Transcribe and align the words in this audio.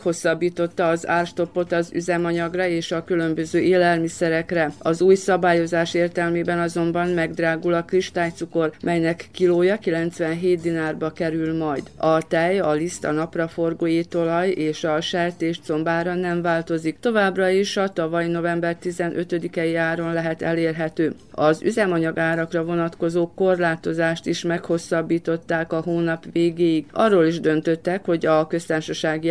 Meghosszabbította 0.00 0.88
az 0.88 1.08
árstoppot 1.08 1.72
az 1.72 1.90
üzemanyagra 1.94 2.66
és 2.66 2.92
a 2.92 3.04
különböző 3.04 3.58
élelmiszerekre. 3.58 4.72
Az 4.78 5.00
új 5.00 5.14
szabályozás 5.14 5.94
értelmében 5.94 6.58
azonban 6.58 7.08
megdrágul 7.08 7.74
a 7.74 7.82
kristálycukor, 7.84 8.72
melynek 8.82 9.28
kilója 9.32 9.76
97 9.76 10.60
dinárba 10.60 11.10
kerül 11.10 11.56
majd. 11.56 11.82
A 11.96 12.26
tej, 12.26 12.58
a 12.58 12.72
liszt, 12.72 13.04
a 13.04 13.10
napraforgó 13.10 13.86
étolaj 13.86 14.48
és 14.48 14.84
a 14.84 15.00
sertés 15.00 15.60
combára 15.66 16.14
nem 16.14 16.42
változik. 16.42 16.98
Továbbra 17.00 17.48
is 17.48 17.76
a 17.76 17.88
tavaly 17.88 18.28
november 18.28 18.76
15-i 18.82 19.74
áron 19.78 20.12
lehet 20.12 20.42
elérhető. 20.42 21.14
Az 21.30 21.62
üzemanyag 21.62 22.18
árakra 22.18 22.64
vonatkozó 22.64 23.30
korlátozást 23.34 24.26
is 24.26 24.42
meghosszabbították 24.42 25.72
a 25.72 25.80
hónap 25.80 26.24
végéig. 26.32 26.86
Arról 26.92 27.24
is 27.24 27.40
döntöttek, 27.40 28.04
hogy 28.04 28.26
a 28.26 28.46
köztársaság 28.46 29.10
gazdasági 29.10 29.30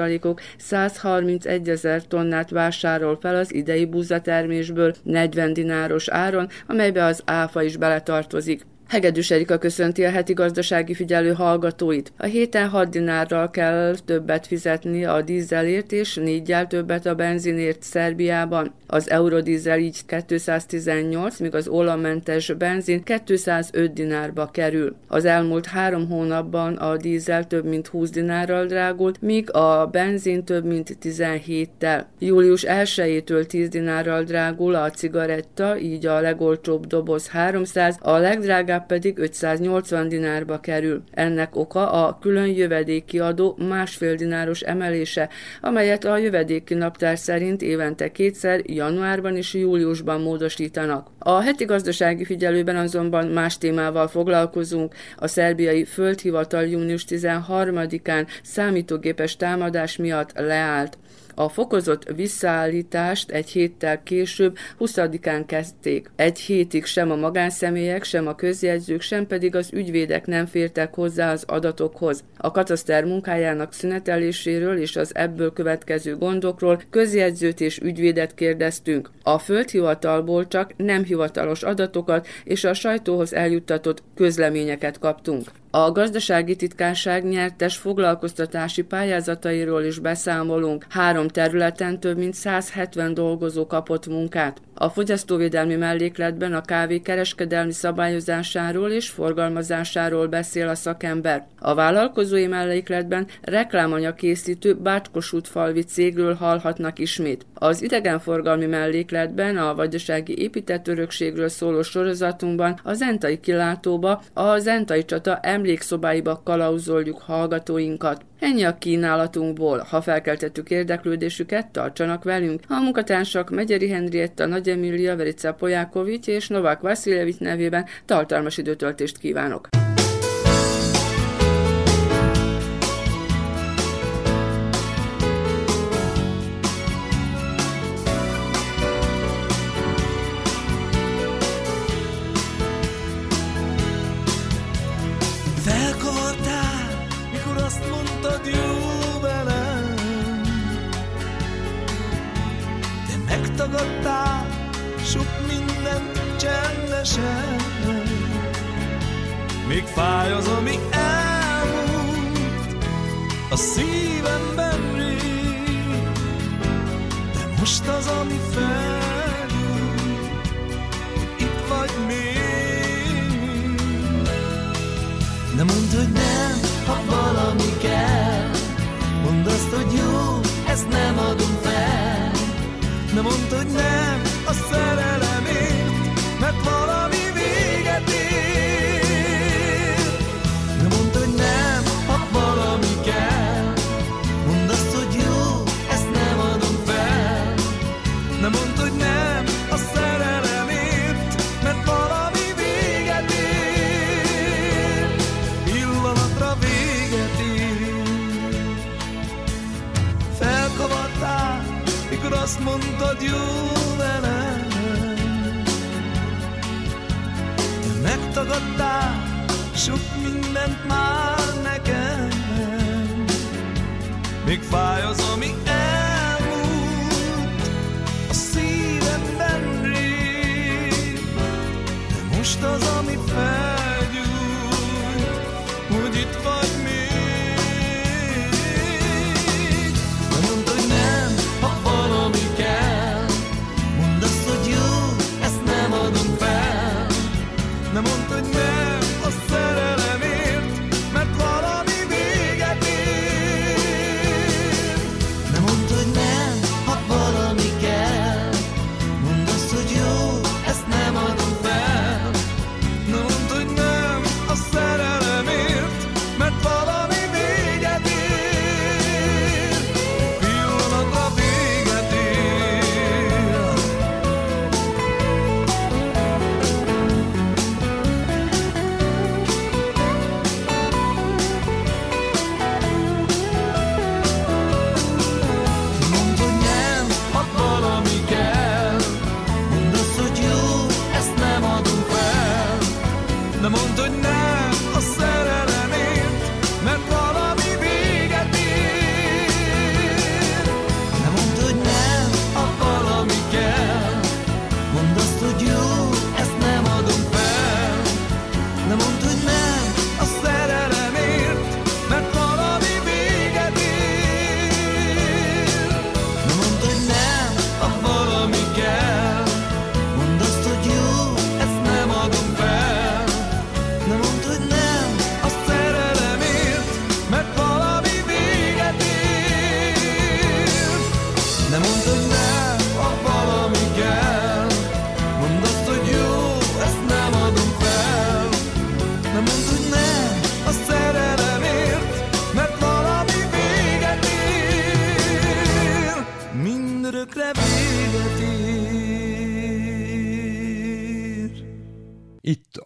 árutartalékok 0.00 0.40
131 0.56 1.68
ezer 1.68 2.06
tonnát 2.06 2.50
vásárol 2.50 3.18
fel 3.20 3.36
az 3.36 3.54
idei 3.54 3.84
búzatermésből 3.84 4.94
40 5.02 5.52
dináros 5.52 6.08
áron, 6.08 6.48
amelybe 6.66 7.04
az 7.04 7.22
áfa 7.24 7.62
is 7.62 7.76
beletartozik. 7.76 8.66
Hegedűs 8.90 9.30
Erika 9.30 9.58
köszönti 9.58 10.04
a 10.04 10.10
heti 10.10 10.32
gazdasági 10.32 10.94
figyelő 10.94 11.32
hallgatóit. 11.32 12.12
A 12.16 12.24
héten 12.26 12.68
6 12.68 12.88
dinárral 12.88 13.50
kell 13.50 13.94
többet 14.04 14.46
fizetni 14.46 15.04
a 15.04 15.22
dízelért 15.22 15.92
és 15.92 16.14
négyel 16.14 16.66
többet 16.66 17.06
a 17.06 17.14
benzinért 17.14 17.82
Szerbiában. 17.82 18.72
Az 18.86 19.10
eurodízel 19.10 19.78
így 19.78 19.98
218, 20.26 21.38
míg 21.38 21.54
az 21.54 21.68
olammentes 21.68 22.52
benzin 22.52 23.02
205 23.26 23.92
dinárba 23.92 24.46
kerül. 24.46 24.96
Az 25.08 25.24
elmúlt 25.24 25.66
három 25.66 26.08
hónapban 26.08 26.74
a 26.74 26.96
dízel 26.96 27.46
több 27.46 27.64
mint 27.64 27.86
20 27.86 28.10
dinárral 28.10 28.66
drágult, 28.66 29.22
míg 29.22 29.52
a 29.52 29.86
benzin 29.86 30.44
több 30.44 30.64
mint 30.64 30.96
17-tel. 31.02 32.02
Július 32.18 32.64
1-től 32.68 33.44
10 33.46 33.68
dinárral 33.68 34.22
drágul 34.22 34.74
a 34.74 34.90
cigaretta, 34.90 35.78
így 35.78 36.06
a 36.06 36.20
legolcsóbb 36.20 36.86
doboz 36.86 37.28
300, 37.28 37.96
a 38.00 38.16
legdrágább 38.16 38.78
legalább 38.80 38.86
pedig 38.86 39.18
580 39.18 40.08
dinárba 40.08 40.60
kerül. 40.60 41.02
Ennek 41.10 41.56
oka 41.56 41.90
a 41.90 42.18
külön 42.20 42.46
jövedéki 42.46 43.18
adó 43.18 43.56
másfél 43.68 44.14
dináros 44.14 44.60
emelése, 44.60 45.28
amelyet 45.60 46.04
a 46.04 46.16
jövedéki 46.16 46.74
naptár 46.74 47.18
szerint 47.18 47.62
évente 47.62 48.12
kétszer, 48.12 48.60
januárban 48.64 49.36
és 49.36 49.54
júliusban 49.54 50.20
módosítanak. 50.20 51.10
A 51.18 51.40
heti 51.40 51.64
gazdasági 51.64 52.24
figyelőben 52.24 52.76
azonban 52.76 53.26
más 53.26 53.58
témával 53.58 54.08
foglalkozunk. 54.08 54.94
A 55.16 55.26
szerbiai 55.26 55.84
földhivatal 55.84 56.66
június 56.66 57.04
13-án 57.08 58.26
számítógépes 58.42 59.36
támadás 59.36 59.96
miatt 59.96 60.32
leállt. 60.34 60.98
A 61.40 61.48
fokozott 61.48 62.10
visszaállítást 62.16 63.30
egy 63.30 63.48
héttel 63.48 64.02
később, 64.02 64.56
20-án 64.80 65.42
kezdték. 65.46 66.10
Egy 66.16 66.38
hétig 66.38 66.84
sem 66.84 67.10
a 67.10 67.16
magánszemélyek, 67.16 68.04
sem 68.04 68.26
a 68.26 68.34
közjegyzők, 68.34 69.00
sem 69.00 69.26
pedig 69.26 69.54
az 69.54 69.70
ügyvédek 69.72 70.26
nem 70.26 70.46
fértek 70.46 70.94
hozzá 70.94 71.32
az 71.32 71.44
adatokhoz. 71.46 72.24
A 72.36 72.50
kataszter 72.50 73.04
munkájának 73.04 73.72
szüneteléséről 73.72 74.78
és 74.78 74.96
az 74.96 75.14
ebből 75.14 75.52
következő 75.52 76.16
gondokról 76.16 76.82
közjegyzőt 76.90 77.60
és 77.60 77.78
ügyvédet 77.78 78.34
kérdeztünk. 78.34 79.10
A 79.22 79.38
földhivatalból 79.38 80.48
csak 80.48 80.72
nem 80.76 81.04
hivatalos 81.04 81.62
adatokat 81.62 82.26
és 82.44 82.64
a 82.64 82.74
sajtóhoz 82.74 83.34
eljuttatott 83.34 84.02
közleményeket 84.14 84.98
kaptunk. 84.98 85.50
A 85.72 85.92
gazdasági 85.92 86.56
titkárság 86.56 87.24
nyertes 87.24 87.76
foglalkoztatási 87.76 88.82
pályázatairól 88.82 89.82
is 89.82 89.98
beszámolunk. 89.98 90.86
Három 90.88 91.28
területen 91.28 92.00
több 92.00 92.18
mint 92.18 92.34
170 92.34 93.14
dolgozó 93.14 93.66
kapott 93.66 94.06
munkát. 94.06 94.60
A 94.82 94.88
fogyasztóvédelmi 94.88 95.76
mellékletben 95.76 96.54
a 96.54 96.60
kávé 96.60 96.98
kereskedelmi 96.98 97.72
szabályozásáról 97.72 98.90
és 98.90 99.08
forgalmazásáról 99.08 100.26
beszél 100.26 100.68
a 100.68 100.74
szakember. 100.74 101.46
A 101.58 101.74
vállalkozói 101.74 102.46
mellékletben 102.46 103.26
reklámanyag 103.42 104.14
készítő 104.14 104.74
Bácskosútfalvi 104.74 105.82
cégről 105.82 106.34
hallhatnak 106.34 106.98
ismét. 106.98 107.46
Az 107.54 107.82
idegenforgalmi 107.82 108.66
mellékletben 108.66 109.56
a 109.56 109.74
vajdasági 109.74 110.38
épített 110.38 110.88
örökségről 110.88 111.48
szóló 111.48 111.82
sorozatunkban 111.82 112.80
a 112.82 112.92
Zentai 112.92 113.40
kilátóba, 113.40 114.22
a 114.32 114.58
Zentai 114.58 115.04
csata 115.04 115.38
emlékszobáiba 115.42 116.42
kalauzoljuk 116.44 117.18
hallgatóinkat. 117.18 118.24
Ennyi 118.38 118.62
a 118.62 118.78
kínálatunkból. 118.78 119.86
Ha 119.88 120.02
felkeltettük 120.02 120.70
érdeklődésüket, 120.70 121.66
tartsanak 121.66 122.24
velünk. 122.24 122.60
A 122.68 122.80
munkatársak 122.80 123.50
Megyeri 123.50 123.88
Henrietta, 123.88 124.46
Nagy 124.46 124.68
Emilia, 124.70 125.16
Verica 125.16 125.52
Pojákovics 125.52 126.26
és 126.26 126.48
Novák 126.48 126.80
Vasiljevics 126.80 127.38
nevében 127.38 127.86
tartalmas 128.04 128.58
időtöltést 128.58 129.18
kívánok. 129.18 129.68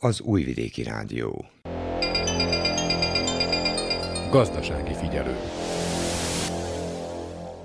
Az 0.05 0.21
Újvidéki 0.21 0.83
Rádió. 0.83 1.45
Gazdasági 4.31 4.95
figyelő. 4.95 5.37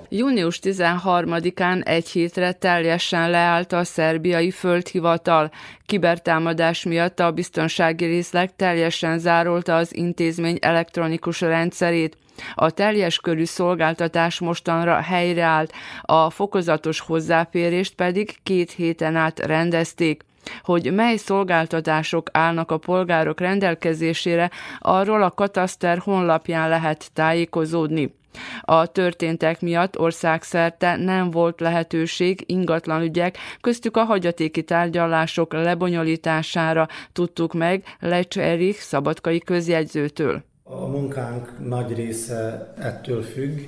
Június 0.08 0.58
13-án 0.62 1.86
egy 1.86 2.08
hétre 2.08 2.52
teljesen 2.52 3.30
leállt 3.30 3.72
a 3.72 3.84
szerbiai 3.84 4.50
földhivatal. 4.50 5.50
Kibertámadás 5.86 6.84
miatt 6.84 7.20
a 7.20 7.32
biztonsági 7.32 8.04
részleg 8.04 8.56
teljesen 8.56 9.18
zárolta 9.18 9.76
az 9.76 9.96
intézmény 9.96 10.58
elektronikus 10.60 11.40
rendszerét. 11.40 12.16
A 12.54 12.70
teljes 12.70 13.18
körű 13.18 13.44
szolgáltatás 13.44 14.38
mostanra 14.38 15.00
helyreállt, 15.00 15.72
a 16.02 16.30
fokozatos 16.30 17.00
hozzáférést 17.00 17.94
pedig 17.94 18.38
két 18.42 18.70
héten 18.70 19.16
át 19.16 19.38
rendezték. 19.38 20.28
Hogy 20.62 20.92
mely 20.92 21.16
szolgáltatások 21.16 22.28
állnak 22.32 22.70
a 22.70 22.78
polgárok 22.78 23.40
rendelkezésére, 23.40 24.50
arról 24.78 25.22
a 25.22 25.30
kataszter 25.30 25.98
honlapján 25.98 26.68
lehet 26.68 27.10
tájékozódni. 27.12 28.18
A 28.60 28.86
történtek 28.86 29.60
miatt 29.60 29.98
országszerte 29.98 30.96
nem 30.96 31.30
volt 31.30 31.60
lehetőség 31.60 32.44
ingatlanügyek, 32.46 33.38
köztük 33.60 33.96
a 33.96 34.04
hagyatéki 34.04 34.62
tárgyalások 34.62 35.52
lebonyolítására 35.52 36.88
tudtuk 37.12 37.54
meg 37.54 37.96
Lecs 38.00 38.38
Erich 38.38 38.78
szabadkai 38.78 39.38
közjegyzőtől. 39.38 40.42
A 40.64 40.86
munkánk 40.86 41.68
nagy 41.68 41.94
része 41.94 42.72
ettől 42.78 43.22
függ, 43.22 43.58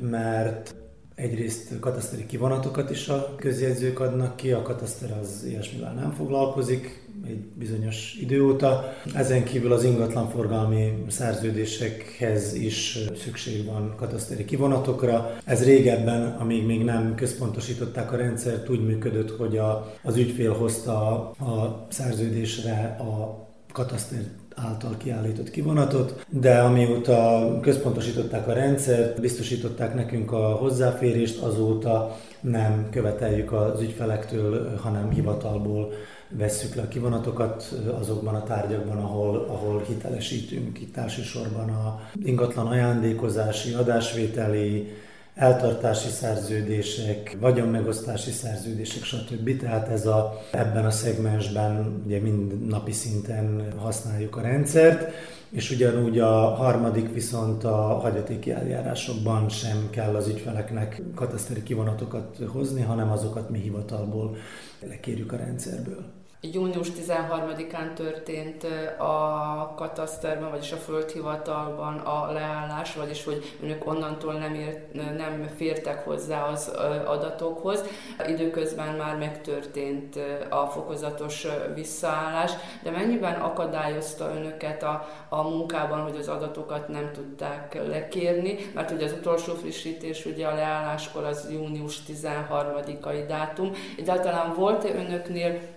mert 0.00 0.74
Egyrészt 1.18 1.78
kataszteri 1.80 2.26
kivonatokat 2.26 2.90
is 2.90 3.08
a 3.08 3.34
közjegyzők 3.36 4.00
adnak 4.00 4.36
ki, 4.36 4.52
a 4.52 4.62
kataszter 4.62 5.18
az 5.20 5.44
ilyesmivel 5.48 5.92
nem 5.92 6.12
foglalkozik 6.12 7.08
egy 7.26 7.38
bizonyos 7.38 8.16
idő 8.20 8.44
óta. 8.44 8.92
Ezen 9.14 9.44
kívül 9.44 9.72
az 9.72 9.84
ingatlanforgalmi 9.84 11.04
szerződésekhez 11.08 12.54
is 12.54 12.98
szükség 13.22 13.64
van 13.64 13.94
kataszteri 13.96 14.44
kivonatokra. 14.44 15.36
Ez 15.44 15.64
régebben, 15.64 16.36
amíg 16.40 16.66
még 16.66 16.84
nem 16.84 17.14
központosították 17.14 18.12
a 18.12 18.16
rendszert, 18.16 18.68
úgy 18.68 18.84
működött, 18.84 19.36
hogy 19.36 19.56
a, 19.56 19.94
az 20.02 20.16
ügyfél 20.16 20.52
hozta 20.52 20.92
a, 20.92 21.44
a 21.44 21.86
szerződésre 21.88 22.96
a 22.98 23.46
kataszter 23.72 24.22
által 24.66 24.96
kiállított 24.96 25.50
kivonatot, 25.50 26.26
de 26.28 26.58
amióta 26.58 27.58
központosították 27.62 28.48
a 28.48 28.52
rendszert, 28.52 29.20
biztosították 29.20 29.94
nekünk 29.94 30.32
a 30.32 30.54
hozzáférést, 30.54 31.42
azóta 31.42 32.16
nem 32.40 32.88
követeljük 32.90 33.52
az 33.52 33.80
ügyfelektől, 33.80 34.76
hanem 34.76 35.10
hivatalból 35.10 35.92
vesszük 36.28 36.74
le 36.74 36.82
a 36.82 36.88
kivonatokat 36.88 37.74
azokban 38.00 38.34
a 38.34 38.42
tárgyakban, 38.42 38.96
ahol, 38.96 39.46
ahol 39.48 39.82
hitelesítünk. 39.86 40.80
Itt 40.80 40.96
elsősorban 40.96 41.68
a 41.68 42.00
ingatlan 42.24 42.66
ajándékozási, 42.66 43.72
adásvételi, 43.72 44.88
eltartási 45.38 46.08
szerződések, 46.08 47.36
vagyonmegosztási 47.40 48.30
szerződések, 48.30 49.02
stb. 49.02 49.60
Tehát 49.60 49.88
ez 49.88 50.06
a, 50.06 50.42
ebben 50.50 50.84
a 50.84 50.90
szegmensben 50.90 52.02
ugye 52.04 52.20
mind 52.20 52.66
napi 52.66 52.92
szinten 52.92 53.72
használjuk 53.76 54.36
a 54.36 54.40
rendszert, 54.40 55.12
és 55.50 55.70
ugyanúgy 55.70 56.18
a 56.18 56.54
harmadik 56.54 57.12
viszont 57.12 57.64
a 57.64 57.76
hagyatéki 57.76 58.50
eljárásokban 58.50 59.48
sem 59.48 59.88
kell 59.90 60.14
az 60.14 60.28
ügyfeleknek 60.28 61.02
kataszteri 61.14 61.62
kivonatokat 61.62 62.38
hozni, 62.46 62.82
hanem 62.82 63.10
azokat 63.10 63.50
mi 63.50 63.58
hivatalból 63.58 64.36
lekérjük 64.88 65.32
a 65.32 65.36
rendszerből 65.36 66.17
június 66.40 66.88
13-án 66.90 67.92
történt 67.94 68.66
a 68.98 69.74
kataszterben, 69.76 70.50
vagyis 70.50 70.72
a 70.72 70.76
földhivatalban 70.76 71.98
a 71.98 72.32
leállás, 72.32 72.94
vagyis 72.94 73.24
hogy 73.24 73.56
önök 73.62 73.86
onnantól 73.86 74.32
nem, 74.32 74.54
ért, 74.54 74.94
nem 74.94 75.48
fértek 75.56 76.04
hozzá 76.04 76.42
az 76.42 76.72
adatokhoz. 77.06 77.84
Időközben 78.28 78.94
már 78.94 79.16
megtörtént 79.16 80.18
a 80.50 80.66
fokozatos 80.66 81.46
visszaállás, 81.74 82.52
de 82.82 82.90
mennyiben 82.90 83.40
akadályozta 83.40 84.30
önöket 84.36 84.82
a, 84.82 85.08
a 85.28 85.42
munkában, 85.42 86.00
hogy 86.02 86.16
az 86.16 86.28
adatokat 86.28 86.88
nem 86.88 87.10
tudták 87.12 87.86
lekérni, 87.86 88.56
mert 88.74 88.90
ugye 88.90 89.04
az 89.04 89.12
utolsó 89.12 89.54
frissítés 89.54 90.24
ugye 90.24 90.46
a 90.46 90.54
leálláskor 90.54 91.24
az 91.24 91.48
június 91.50 91.98
13-ai 92.08 93.24
dátum. 93.28 93.72
Egyáltalán 93.96 94.54
volt-e 94.54 94.94
önöknél 94.94 95.76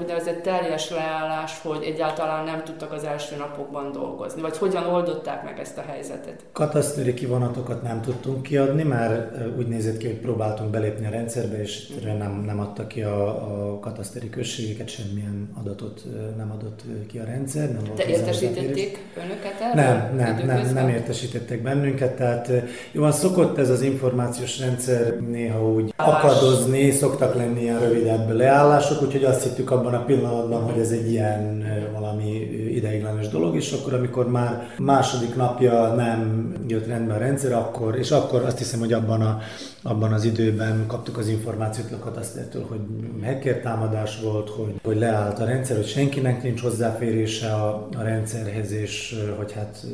úgynevezett 0.00 0.42
teljes 0.42 0.90
leállás, 0.90 1.60
hogy 1.62 1.82
egyáltalán 1.82 2.44
nem 2.44 2.64
tudtak 2.64 2.92
az 2.92 3.04
első 3.04 3.36
napokban 3.36 3.92
dolgozni, 3.92 4.40
vagy 4.40 4.56
hogyan 4.56 4.86
oldották 4.86 5.44
meg 5.44 5.58
ezt 5.58 5.78
a 5.78 5.84
helyzetet? 5.88 6.44
Kataszteri 6.52 7.14
kivonatokat 7.14 7.82
nem 7.82 8.00
tudtunk 8.00 8.42
kiadni, 8.42 8.82
már 8.82 9.30
úgy 9.58 9.66
nézett 9.66 9.96
ki, 9.96 10.06
hogy 10.06 10.16
próbáltunk 10.16 10.70
belépni 10.70 11.06
a 11.06 11.10
rendszerbe, 11.10 11.60
és 11.60 11.88
nem, 12.04 12.42
nem 12.46 12.60
adta 12.60 12.86
ki 12.86 13.02
a, 13.02 13.28
a 13.28 13.78
kataszteri 13.78 14.30
községeket, 14.30 14.88
semmilyen 14.88 15.50
adatot 15.60 16.04
nem 16.36 16.50
adott 16.58 16.82
ki 17.08 17.18
a 17.18 17.24
rendszer. 17.24 17.72
Nem 17.72 17.82
De 17.96 18.06
értesítették 18.06 18.98
önöket 19.16 19.60
erről? 19.60 19.84
Nem, 19.84 20.16
nem, 20.16 20.46
nem, 20.46 20.74
nem 20.74 20.88
értesítettek 20.88 21.62
bennünket, 21.62 22.16
tehát 22.16 22.52
jó, 22.92 23.10
szokott 23.10 23.58
ez 23.58 23.70
az 23.70 23.82
információs 23.82 24.58
rendszer 24.60 25.20
néha 25.20 25.72
úgy 25.72 25.94
akadozni, 25.96 26.90
szoktak 26.90 27.34
lenni 27.34 27.60
ilyen 27.60 27.80
rövidebb 27.80 28.30
leállások, 28.30 29.02
úgyhogy 29.02 29.24
azt 29.24 29.42
hittük, 29.42 29.65
hittük 29.66 29.70
abban 29.70 29.94
a 29.94 30.04
pillanatban, 30.04 30.62
hogy 30.62 30.80
ez 30.80 30.90
egy 30.90 31.10
ilyen 31.10 31.64
valami 31.92 32.30
ideiglenes 32.74 33.28
dolog, 33.28 33.56
és 33.56 33.72
akkor, 33.72 33.94
amikor 33.94 34.30
már 34.30 34.68
második 34.78 35.36
napja 35.36 35.94
nem 35.94 36.52
jött 36.68 36.86
rendbe 36.86 37.14
a 37.14 37.18
rendszer, 37.18 37.52
akkor, 37.52 37.98
és 37.98 38.10
akkor 38.10 38.42
azt 38.42 38.58
hiszem, 38.58 38.78
hogy 38.78 38.92
abban, 38.92 39.20
a, 39.20 39.38
abban 39.82 40.12
az 40.12 40.24
időben 40.24 40.84
kaptuk 40.86 41.18
az 41.18 41.28
információt 41.28 41.92
a 41.92 41.98
katasztertől, 41.98 42.66
hogy 42.68 42.80
hacker 43.24 43.60
támadás 43.60 44.20
volt, 44.20 44.48
hogy, 44.48 44.74
hogy 44.84 44.98
leállt 44.98 45.38
a 45.38 45.44
rendszer, 45.44 45.76
hogy 45.76 45.86
senkinek 45.86 46.42
nincs 46.42 46.60
hozzáférése 46.60 47.48
a, 47.48 47.88
a 47.98 48.02
rendszerhez, 48.02 48.72
és 48.72 49.14
hogy 49.36 49.52
hát 49.52 49.86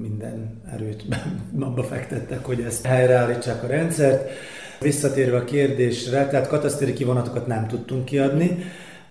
minden 0.00 0.60
erőt 0.72 1.04
abba 1.60 1.82
fektettek, 1.82 2.44
hogy 2.44 2.60
ezt 2.60 2.86
helyreállítsák 2.86 3.62
a 3.62 3.66
rendszert. 3.66 4.30
Visszatérve 4.80 5.36
a 5.36 5.44
kérdésre, 5.44 6.26
tehát 6.26 6.48
kataszteri 6.48 6.92
kivonatokat 6.92 7.46
nem 7.46 7.66
tudtunk 7.66 8.04
kiadni, 8.04 8.58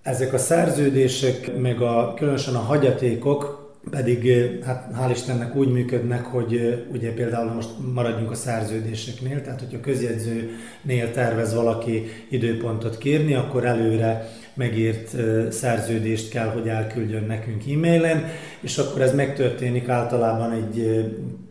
ezek 0.03 0.34
a 0.34 0.38
szerződések, 0.38 1.58
meg 1.58 1.82
a, 1.82 2.13
különösen 2.18 2.56
a 2.56 2.60
hagyatékok 2.60 3.60
pedig 3.89 4.32
hát 4.65 4.91
hál' 5.00 5.12
Istennek 5.12 5.56
úgy 5.56 5.72
működnek, 5.72 6.25
hogy 6.25 6.84
ugye 6.91 7.13
például 7.13 7.53
most 7.53 7.70
maradjunk 7.94 8.32
a 8.32 8.36
szerződéseknél, 8.36 9.41
tehát 9.41 9.60
hogyha 9.60 9.79
közjegyzőnél 9.79 11.12
tervez 11.13 11.53
valaki 11.53 12.06
időpontot 12.29 12.98
kérni, 12.98 13.34
akkor 13.34 13.65
előre 13.65 14.29
megírt 14.53 15.15
szerződést 15.51 16.29
kell, 16.29 16.48
hogy 16.48 16.68
elküldjön 16.68 17.24
nekünk 17.24 17.63
e-mailen, 17.72 18.25
és 18.62 18.77
akkor 18.77 19.01
ez 19.01 19.15
megtörténik 19.15 19.89
általában 19.89 20.51
egy 20.51 21.06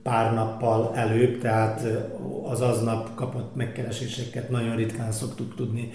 pár 0.08 0.34
nappal 0.34 0.92
előbb, 0.94 1.40
tehát 1.40 1.86
az 2.44 2.60
aznap 2.60 3.14
kapott 3.14 3.54
megkereséseket 3.54 4.50
nagyon 4.50 4.76
ritkán 4.76 5.12
szoktuk 5.12 5.54
tudni 5.54 5.92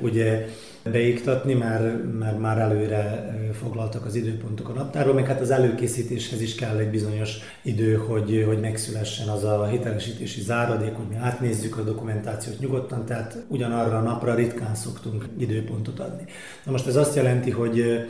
ugye 0.00 0.46
beiktatni, 0.82 1.54
mert, 1.54 2.18
mert 2.18 2.38
már 2.38 2.58
előre 2.58 3.34
foglaltak 3.60 4.04
az 4.04 4.14
időpontok 4.14 4.68
a 4.68 4.72
naptárban, 4.72 5.14
meg 5.14 5.26
hát 5.26 5.40
az 5.40 5.50
előkészítéshez 5.50 6.40
is 6.40 6.54
kell 6.54 6.76
egy 6.76 6.90
bizonyos 6.90 7.38
idő, 7.62 7.94
hogy, 7.94 8.44
hogy 8.46 8.60
megszülessen 8.60 9.28
az 9.28 9.44
a 9.44 9.66
hitelesítési 9.66 10.40
záradék, 10.40 10.94
hogy 10.94 11.06
mi 11.08 11.16
átnézzük 11.16 11.78
a 11.78 11.82
dokumentációt 11.82 12.58
nyugodtan, 12.58 13.04
tehát 13.04 13.44
ugyanarra 13.48 13.98
a 13.98 14.02
napra 14.02 14.34
ritkán 14.34 14.74
szoktunk 14.74 15.28
időpontot 15.38 16.00
adni. 16.00 16.24
Na 16.64 16.70
most 16.70 16.86
ez 16.86 16.96
azt 16.96 17.16
jelenti, 17.16 17.50
hogy 17.50 18.06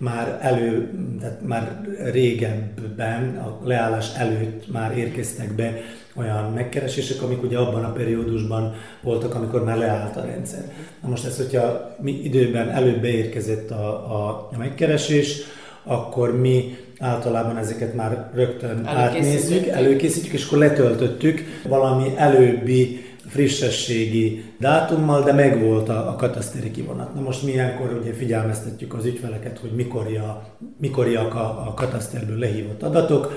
már 0.00 0.38
elő, 0.42 0.90
tehát 1.20 1.40
már 1.46 1.80
régebben, 2.12 3.36
a 3.38 3.66
leállás 3.66 4.14
előtt 4.16 4.72
már 4.72 4.98
érkeztek 4.98 5.52
be 5.54 5.80
olyan 6.14 6.52
megkeresések, 6.52 7.22
amik 7.22 7.42
ugye 7.42 7.58
abban 7.58 7.84
a 7.84 7.92
periódusban 7.92 8.74
voltak, 9.02 9.34
amikor 9.34 9.64
már 9.64 9.76
leállt 9.76 10.16
a 10.16 10.24
rendszer. 10.24 10.64
Na 11.02 11.08
most 11.08 11.24
ez, 11.24 11.36
hogyha 11.36 11.96
mi 12.00 12.12
időben 12.12 12.70
előbb 12.70 13.00
beérkezett 13.00 13.70
a, 13.70 14.14
a, 14.14 14.48
a 14.52 14.58
megkeresés, 14.58 15.38
akkor 15.84 16.40
mi 16.40 16.76
általában 16.98 17.56
ezeket 17.56 17.94
már 17.94 18.30
rögtön 18.34 18.86
átnézzük, 18.86 19.66
előkészítjük, 19.66 20.32
és 20.32 20.46
akkor 20.46 20.58
letöltöttük 20.58 21.60
valami 21.68 22.12
előbbi 22.16 23.04
frissességi 23.30 24.44
dátummal, 24.58 25.22
de 25.22 25.32
megvolt 25.32 25.88
a, 25.88 26.08
a 26.08 26.16
kataszteri 26.16 26.70
kivonat. 26.70 27.14
Na 27.14 27.20
most 27.20 27.42
mi 27.42 27.50
ilyenkor 27.50 27.98
ugye 28.02 28.12
figyelmeztetjük 28.12 28.94
az 28.94 29.04
ügyfeleket, 29.04 29.58
hogy 29.58 29.70
mikorja, 29.70 30.42
mikoriak 30.80 31.34
a, 31.34 31.64
a 31.66 31.74
kataszterből 31.74 32.38
lehívott 32.38 32.82
adatok, 32.82 33.32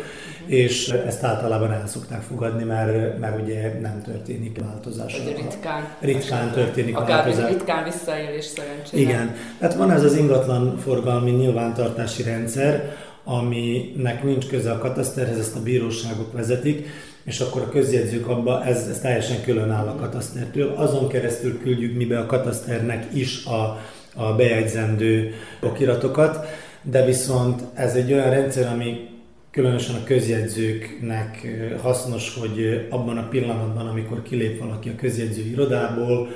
és 0.45 0.89
ezt 0.89 1.23
általában 1.23 1.71
el 1.71 1.87
szokták 1.87 2.21
fogadni, 2.21 2.63
mert, 2.63 3.19
mert 3.19 3.41
ugye 3.41 3.79
nem 3.81 4.01
történik 4.01 4.59
változás. 4.59 5.17
Vagy 5.17 5.35
ritkán. 5.35 5.87
Ritkán 5.99 6.51
történik 6.51 6.97
Akár 6.97 7.23
változás. 7.23 7.49
ritkán 7.49 7.83
visszaélés 7.83 8.45
szerencsére. 8.45 9.01
Igen, 9.01 9.35
tehát 9.59 9.75
van 9.75 9.91
ez 9.91 10.03
az 10.03 10.15
ingatlan 10.15 10.77
forgalmi 10.77 11.31
nyilvántartási 11.31 12.23
rendszer, 12.23 12.95
aminek 13.23 14.23
nincs 14.23 14.47
köze 14.47 14.71
a 14.71 14.77
kataszterhez, 14.77 15.37
ezt 15.37 15.55
a 15.55 15.61
bíróságok 15.63 16.33
vezetik, 16.33 16.87
és 17.23 17.39
akkor 17.39 17.61
a 17.61 17.69
közjegyzők 17.69 18.27
abba, 18.27 18.65
ez, 18.65 18.87
ez 18.87 18.99
teljesen 18.99 19.41
külön 19.43 19.71
áll 19.71 19.87
a 19.87 19.95
katasztertől. 19.95 20.73
Azon 20.75 21.07
keresztül 21.07 21.61
küldjük 21.61 21.95
mi 21.95 22.05
be 22.05 22.19
a 22.19 22.25
kataszternek 22.25 23.07
is 23.13 23.45
a, 23.45 23.79
a 24.15 24.35
bejegyzendő 24.35 25.33
okiratokat, 25.61 26.45
de 26.81 27.05
viszont 27.05 27.61
ez 27.73 27.95
egy 27.95 28.13
olyan 28.13 28.29
rendszer, 28.29 28.71
ami 28.73 29.09
különösen 29.51 29.95
a 29.95 30.03
közjegyzőknek 30.03 31.47
hasznos, 31.81 32.37
hogy 32.39 32.87
abban 32.89 33.17
a 33.17 33.27
pillanatban, 33.27 33.87
amikor 33.87 34.21
kilép 34.21 34.59
valaki 34.59 34.89
a 34.89 34.95
közjegyző 34.95 35.41
irodából, 35.41 36.29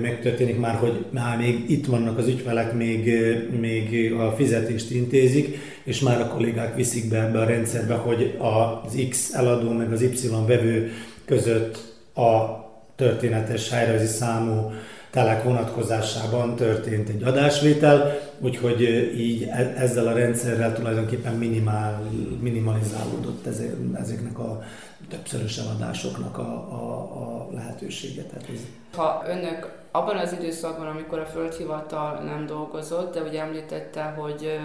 megtörténik 0.00 0.58
már, 0.58 0.74
hogy 0.74 1.04
már 1.10 1.36
még 1.36 1.70
itt 1.70 1.86
vannak 1.86 2.18
az 2.18 2.26
ügyfelek, 2.26 2.72
még, 2.72 3.12
még 3.60 4.12
a 4.12 4.32
fizetést 4.36 4.90
intézik, 4.90 5.58
és 5.84 6.00
már 6.00 6.20
a 6.20 6.28
kollégák 6.28 6.76
viszik 6.76 7.08
be 7.08 7.22
ebbe 7.22 7.40
a 7.40 7.46
rendszerbe, 7.46 7.94
hogy 7.94 8.36
az 8.38 9.06
X 9.08 9.32
eladó 9.32 9.70
meg 9.70 9.92
az 9.92 10.02
Y 10.02 10.28
vevő 10.46 10.92
között 11.24 11.78
a 12.14 12.62
történetes 12.96 13.70
helyrajzi 13.70 14.06
számú 14.06 14.72
telek 15.10 15.42
vonatkozásában 15.42 16.56
történt 16.56 17.08
egy 17.08 17.22
adásvétel, 17.22 18.18
úgyhogy 18.40 18.80
így 19.18 19.42
e- 19.42 19.74
ezzel 19.76 20.06
a 20.06 20.12
rendszerrel 20.12 20.74
tulajdonképpen 20.74 21.34
minimál, 21.34 22.02
minimalizálódott 22.40 23.46
ezeknek 23.94 24.38
a 24.38 24.62
többszörös 25.08 25.58
eladásoknak 25.58 26.38
a, 26.38 26.72
a, 26.72 27.00
a 27.22 27.48
lehetősége. 27.52 28.22
Tehát 28.22 28.48
ez... 28.48 28.60
Ha 28.94 29.24
önök 29.26 29.83
abban 29.96 30.16
az 30.16 30.32
időszakban, 30.32 30.86
amikor 30.86 31.18
a 31.18 31.26
földhivatal 31.26 32.18
nem 32.18 32.46
dolgozott, 32.46 33.14
de 33.14 33.22
ugye 33.22 33.40
említette, 33.40 34.02
hogy 34.02 34.60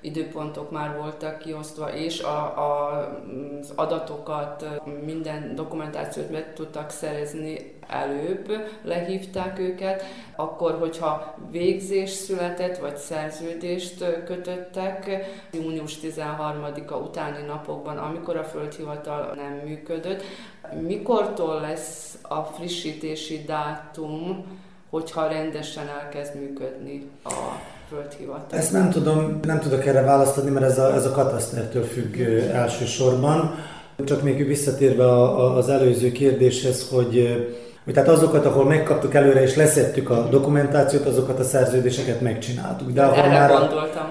időpontok 0.00 0.70
már 0.70 0.96
voltak 0.96 1.38
kiosztva, 1.38 1.92
és 1.92 2.20
a, 2.20 2.58
a, 2.58 2.98
az 3.60 3.72
adatokat, 3.74 4.66
minden 5.04 5.54
dokumentációt 5.54 6.30
meg 6.30 6.54
tudtak 6.54 6.90
szerezni 6.90 7.78
előbb, 7.88 8.52
lehívták 8.82 9.58
őket, 9.58 10.04
akkor, 10.36 10.76
hogyha 10.78 11.34
végzés 11.50 12.10
született, 12.10 12.78
vagy 12.78 12.96
szerződést 12.96 14.24
kötöttek, 14.24 15.24
június 15.52 15.98
13-a 16.02 16.94
utáni 16.94 17.46
napokban, 17.46 17.98
amikor 17.98 18.36
a 18.36 18.44
földhivatal 18.44 19.32
nem 19.34 19.52
működött, 19.52 20.22
mikortól 20.80 21.60
lesz 21.60 22.18
a 22.22 22.42
frissítési 22.42 23.44
dátum, 23.46 24.44
hogyha 24.94 25.28
rendesen 25.28 25.84
elkezd 26.02 26.34
működni 26.34 27.10
a 27.24 27.32
földhivatal? 27.88 28.58
Ezt 28.58 28.72
nem 28.72 28.90
tudom, 28.90 29.40
nem 29.42 29.58
tudok 29.58 29.86
erre 29.86 30.02
választani, 30.02 30.50
mert 30.50 30.66
ez 30.66 30.78
a, 30.78 30.94
ez 30.94 31.06
a 31.06 31.10
katasztertől 31.10 31.82
függ 31.82 32.20
elsősorban. 32.52 33.54
Csak 34.04 34.22
még 34.22 34.46
visszatérve 34.46 35.04
a, 35.04 35.44
a, 35.44 35.56
az 35.56 35.68
előző 35.68 36.12
kérdéshez, 36.12 36.88
hogy 36.88 37.44
hogy 37.84 37.94
tehát 37.94 38.08
azokat, 38.08 38.46
ahol 38.46 38.64
megkaptuk 38.64 39.14
előre 39.14 39.42
és 39.42 39.56
leszettük 39.56 40.10
a 40.10 40.28
dokumentációt, 40.30 41.06
azokat 41.06 41.38
a 41.38 41.44
szerződéseket 41.44 42.20
megcsináltuk. 42.20 42.90
De 42.90 43.02
ahol, 43.02 43.28
már, 43.28 43.50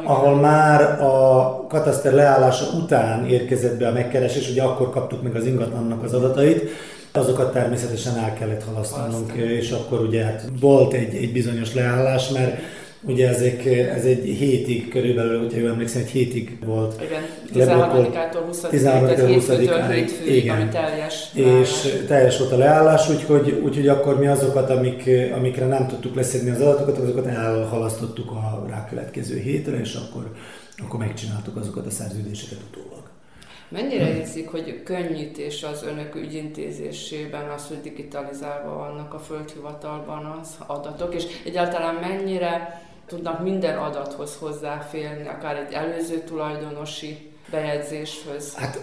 ahol 0.03 0.35
már 0.35 1.01
a 1.01 1.65
kataszter 1.67 2.13
leállása 2.13 2.65
után 2.77 3.25
érkezett 3.25 3.77
be 3.77 3.87
a 3.87 3.91
megkeresés, 3.91 4.49
ugye 4.49 4.63
akkor 4.63 4.89
kaptuk 4.89 5.23
meg 5.23 5.35
az 5.35 5.45
ingatlannak 5.45 6.03
az 6.03 6.13
adatait, 6.13 6.69
azokat 7.17 7.53
természetesen 7.53 8.17
el 8.17 8.33
kellett 8.33 8.63
halasztanunk, 8.63 9.31
és 9.33 9.71
akkor 9.71 9.99
ugye 9.99 10.23
hát 10.23 10.43
volt 10.59 10.93
egy, 10.93 11.15
egy 11.15 11.31
bizonyos 11.31 11.73
leállás, 11.73 12.29
mert 12.29 12.61
Ugye 13.05 13.29
ezek, 13.29 13.65
ez 13.65 14.03
egy 14.05 14.25
hétig 14.25 14.89
körülbelül, 14.89 15.39
hogyha 15.39 15.59
jól 15.59 15.69
emlékszem, 15.69 16.01
egy 16.01 16.09
hétig 16.09 16.57
volt. 16.65 17.01
Igen, 17.01 17.67
13-ától 17.67 18.43
20 18.45 18.59
13 18.69 19.07
tehát 19.07 19.29
hétfőtől 19.29 19.81
hétfőig, 19.81 20.49
ami 20.49 20.67
teljes 20.69 21.29
És 21.33 22.03
teljes 22.07 22.37
volt 22.37 22.51
a 22.51 22.57
leállás, 22.57 23.09
úgyhogy, 23.09 23.61
úgyhogy 23.63 23.87
akkor 23.87 24.19
mi 24.19 24.27
azokat, 24.27 24.69
amik, 24.69 25.09
amikre 25.35 25.65
nem 25.65 25.87
tudtuk 25.87 26.15
leszedni 26.15 26.49
az 26.49 26.61
adatokat, 26.61 26.97
azokat 26.97 27.25
elhalasztottuk 27.25 28.31
a 28.31 28.65
rákövetkező 28.69 29.37
hétre, 29.37 29.79
és 29.79 29.93
akkor, 29.93 30.31
akkor 30.85 30.99
megcsináltuk 30.99 31.55
azokat 31.55 31.85
a 31.85 31.89
szerződéseket 31.89 32.59
utólag. 32.69 32.92
Mennyire 33.73 34.17
érzik, 34.17 34.49
hogy 34.49 34.83
könnyítés 34.83 35.63
az 35.63 35.83
önök 35.83 36.15
ügyintézésében 36.15 37.49
az, 37.49 37.67
hogy 37.67 37.81
digitalizálva 37.81 38.77
vannak 38.77 39.13
a 39.13 39.19
földhivatalban 39.19 40.25
az 40.41 40.55
adatok, 40.67 41.15
és 41.15 41.23
egyáltalán 41.45 41.95
mennyire 41.95 42.81
tudnak 43.05 43.43
minden 43.43 43.77
adathoz 43.77 44.35
hozzáférni, 44.35 45.27
akár 45.27 45.55
egy 45.55 45.73
előző 45.73 46.19
tulajdonosi 46.19 47.31
bejegyzéshöz? 47.51 48.55
Hát 48.55 48.79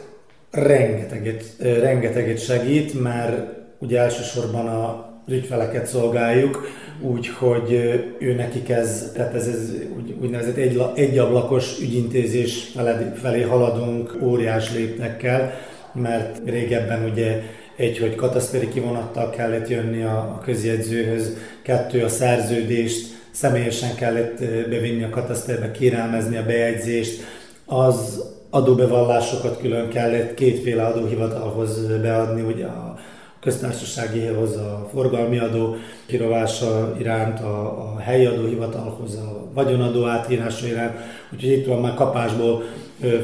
rengeteget, 0.50 1.44
rengeteget 1.58 2.44
segít, 2.44 3.00
mert 3.02 3.58
ugye 3.78 4.00
elsősorban 4.00 4.66
a 4.68 5.09
ügyfeleket 5.30 5.86
szolgáljuk, 5.86 6.68
úgyhogy 7.00 7.72
ő 8.18 8.34
nekik 8.34 8.68
ez, 8.68 9.12
tehát 9.14 9.34
ez, 9.34 9.46
ez 9.46 9.72
úgy, 9.96 10.14
úgynevezett 10.20 10.56
egy, 10.56 10.82
egyablakos 10.94 11.80
ügyintézés 11.80 12.70
felé, 12.74 13.12
felé 13.14 13.42
haladunk 13.42 14.16
óriás 14.22 14.72
léptekkel, 14.72 15.52
mert 15.92 16.40
régebben 16.44 17.10
ugye 17.10 17.42
egy, 17.76 17.98
hogy 17.98 18.14
kataszteri 18.14 18.68
kivonattal 18.68 19.30
kellett 19.30 19.68
jönni 19.68 20.02
a, 20.02 20.16
a 20.18 20.40
közjegyzőhöz, 20.44 21.36
kettő 21.62 22.04
a 22.04 22.08
szerződést, 22.08 23.18
személyesen 23.30 23.94
kellett 23.94 24.38
bevinni 24.68 25.02
a 25.02 25.10
kataszterbe, 25.10 25.70
kérelmezni 25.70 26.36
a 26.36 26.44
bejegyzést, 26.46 27.22
az 27.64 28.24
adóbevallásokat 28.50 29.58
külön 29.58 29.88
kellett 29.88 30.34
kétféle 30.34 30.84
adóhivatalhoz 30.84 31.86
beadni, 31.86 32.42
ugye 32.42 32.64
a 32.64 32.98
köztársaságihoz, 33.40 34.56
a 34.56 34.88
forgalmi 34.92 35.38
adó 35.38 35.76
kirovása 36.06 36.96
iránt, 36.98 37.40
a, 37.40 37.62
a 37.62 37.98
helyi 37.98 38.24
adóhivatalhoz, 38.24 39.14
a 39.14 39.50
vagyonadó 39.54 40.06
átírása 40.06 40.66
iránt. 40.66 40.96
Úgyhogy 41.32 41.50
itt 41.50 41.66
van 41.66 41.80
már 41.80 41.94
kapásból 41.94 42.62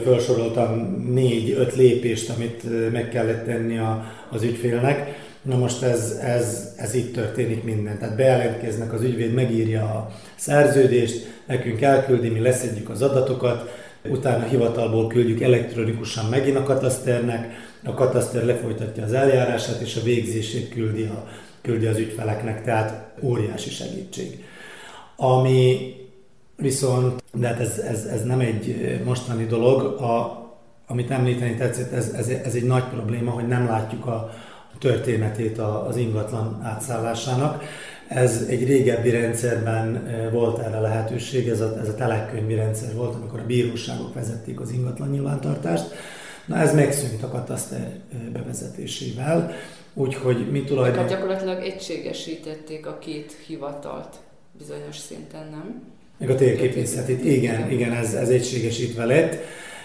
felsoroltam 0.04 1.04
négy-öt 1.12 1.76
lépést, 1.76 2.30
amit 2.30 2.92
meg 2.92 3.08
kellett 3.08 3.44
tenni 3.44 3.78
a, 3.78 4.04
az 4.30 4.42
ügyfélnek. 4.42 5.25
Na 5.42 5.56
most 5.56 5.82
ez, 5.82 6.18
ez, 6.23 6.75
ez 6.76 6.94
itt 6.94 7.12
történik 7.12 7.64
minden. 7.64 7.99
Tehát 7.99 8.16
bejelentkeznek, 8.16 8.92
az 8.92 9.02
ügyvéd 9.02 9.35
megírja 9.35 9.82
a 9.82 10.11
szerződést, 10.37 11.26
nekünk 11.46 11.80
elküldi, 11.80 12.28
mi 12.28 12.40
leszedjük 12.40 12.88
az 12.88 13.02
adatokat, 13.02 13.70
utána 14.08 14.44
hivatalból 14.44 15.06
küldjük 15.06 15.40
elektronikusan 15.40 16.25
megint 16.25 16.56
a 16.56 16.62
kataszternek, 16.62 17.65
a 17.86 17.94
kataszter 17.94 18.44
lefolytatja 18.44 19.04
az 19.04 19.12
eljárását, 19.12 19.80
és 19.80 19.96
a 19.96 20.02
végzését 20.02 20.68
küldi, 20.68 21.02
a, 21.02 21.28
küldi 21.62 21.86
az 21.86 21.98
ügyfeleknek, 21.98 22.64
tehát 22.64 23.14
óriási 23.22 23.70
segítség. 23.70 24.44
Ami 25.16 25.94
viszont, 26.56 27.22
de 27.34 27.46
hát 27.46 27.60
ez, 27.60 27.78
ez, 27.78 28.04
ez 28.04 28.24
nem 28.24 28.40
egy 28.40 29.00
mostani 29.04 29.44
dolog, 29.44 29.82
a, 30.00 30.44
amit 30.86 31.10
említeni 31.10 31.54
tetszett, 31.54 31.92
ez, 31.92 32.12
ez, 32.16 32.28
ez 32.28 32.54
egy 32.54 32.66
nagy 32.66 32.84
probléma, 32.84 33.30
hogy 33.30 33.48
nem 33.48 33.66
látjuk 33.66 34.06
a, 34.06 34.34
történetét 34.78 35.58
az 35.58 35.96
ingatlan 35.96 36.60
átszállásának. 36.62 37.62
Ez 38.08 38.46
egy 38.48 38.66
régebbi 38.66 39.10
rendszerben 39.10 40.08
volt 40.32 40.58
erre 40.58 40.80
lehetőség, 40.80 41.48
ez 41.48 41.60
a, 41.60 41.78
ez 41.80 41.88
a 41.88 41.94
telekkönyvi 41.94 42.54
rendszer 42.54 42.94
volt, 42.94 43.14
amikor 43.14 43.40
a 43.40 43.46
bíróságok 43.46 44.14
vezették 44.14 44.60
az 44.60 44.70
ingatlan 44.70 45.08
nyilvántartást. 45.08 45.94
Na 46.46 46.56
ez 46.56 46.74
megszűnt 46.74 47.22
a 47.22 47.28
kataszter 47.28 47.92
bevezetésével, 48.32 49.52
úgyhogy 49.94 50.50
mi 50.50 50.64
tulajdonképpen... 50.64 51.06
Tehát 51.06 51.10
gyakorlatilag 51.10 51.72
egységesítették 51.72 52.86
a 52.86 52.98
két 52.98 53.36
hivatalt 53.46 54.16
bizonyos 54.58 54.96
szinten, 54.96 55.48
nem? 55.50 55.82
Meg 56.18 56.30
a 56.30 56.34
térképészetét, 56.34 57.24
igen, 57.24 57.70
igen, 57.70 57.92
ez, 57.92 58.14
ez 58.14 58.28
egységesítve 58.28 59.04
lett. 59.04 59.34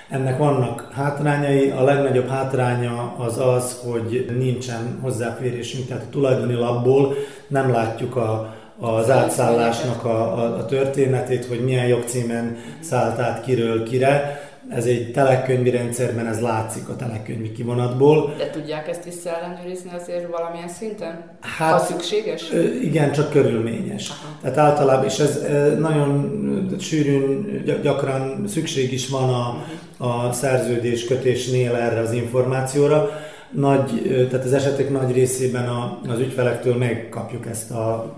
Ennek 0.09 0.37
vannak 0.37 0.89
hátrányai, 0.91 1.69
a 1.69 1.83
legnagyobb 1.83 2.27
hátránya 2.27 3.15
az 3.17 3.37
az, 3.37 3.79
hogy 3.83 4.25
nincsen 4.37 4.99
hozzáférésünk, 5.01 5.87
tehát 5.87 6.03
a 6.03 6.09
tulajdoni 6.09 6.53
labból 6.53 7.15
nem 7.47 7.71
látjuk 7.71 8.15
a, 8.15 8.55
az 8.79 9.09
átszállásnak 9.09 10.05
a, 10.05 10.37
a, 10.37 10.57
a 10.57 10.65
történetét, 10.65 11.45
hogy 11.45 11.63
milyen 11.63 11.87
jogcímen 11.87 12.57
szállt 12.79 13.19
át 13.19 13.43
kiről 13.43 13.83
kire 13.83 14.41
Ez 14.75 14.85
egy 14.85 15.11
telekönyvi 15.11 15.69
rendszerben, 15.69 16.27
ez 16.27 16.41
látszik 16.41 16.89
a 16.89 16.95
telekönyvi 16.95 17.51
kivonatból. 17.51 18.33
De 18.37 18.49
tudják 18.49 18.87
ezt 18.87 19.03
visszaellenőrizni 19.03 19.89
azért 19.99 20.31
valamilyen 20.31 20.69
szinten? 20.69 21.23
Hát, 21.41 21.71
ha 21.71 21.79
szükséges? 21.79 22.51
Igen, 22.81 23.11
csak 23.11 23.29
körülményes. 23.31 24.09
Aha. 24.09 24.37
Tehát 24.41 24.57
általában, 24.57 25.05
és 25.05 25.19
ez 25.19 25.41
nagyon 25.79 26.75
sűrűn, 26.79 27.63
gyakran 27.83 28.43
szükség 28.47 28.93
is 28.93 29.09
van 29.09 29.29
a, 29.29 29.63
a 29.97 30.31
szerződés 30.31 31.05
kötésnél 31.05 31.75
erre 31.75 31.99
az 31.99 32.11
információra 32.11 33.09
nagy, 33.51 34.01
tehát 34.29 34.45
az 34.45 34.53
esetek 34.53 34.89
nagy 34.89 35.11
részében 35.11 35.67
a, 35.67 35.99
az 36.07 36.19
ügyfelektől 36.19 36.75
megkapjuk 36.75 37.45
ezt 37.45 37.71
a, 37.71 38.15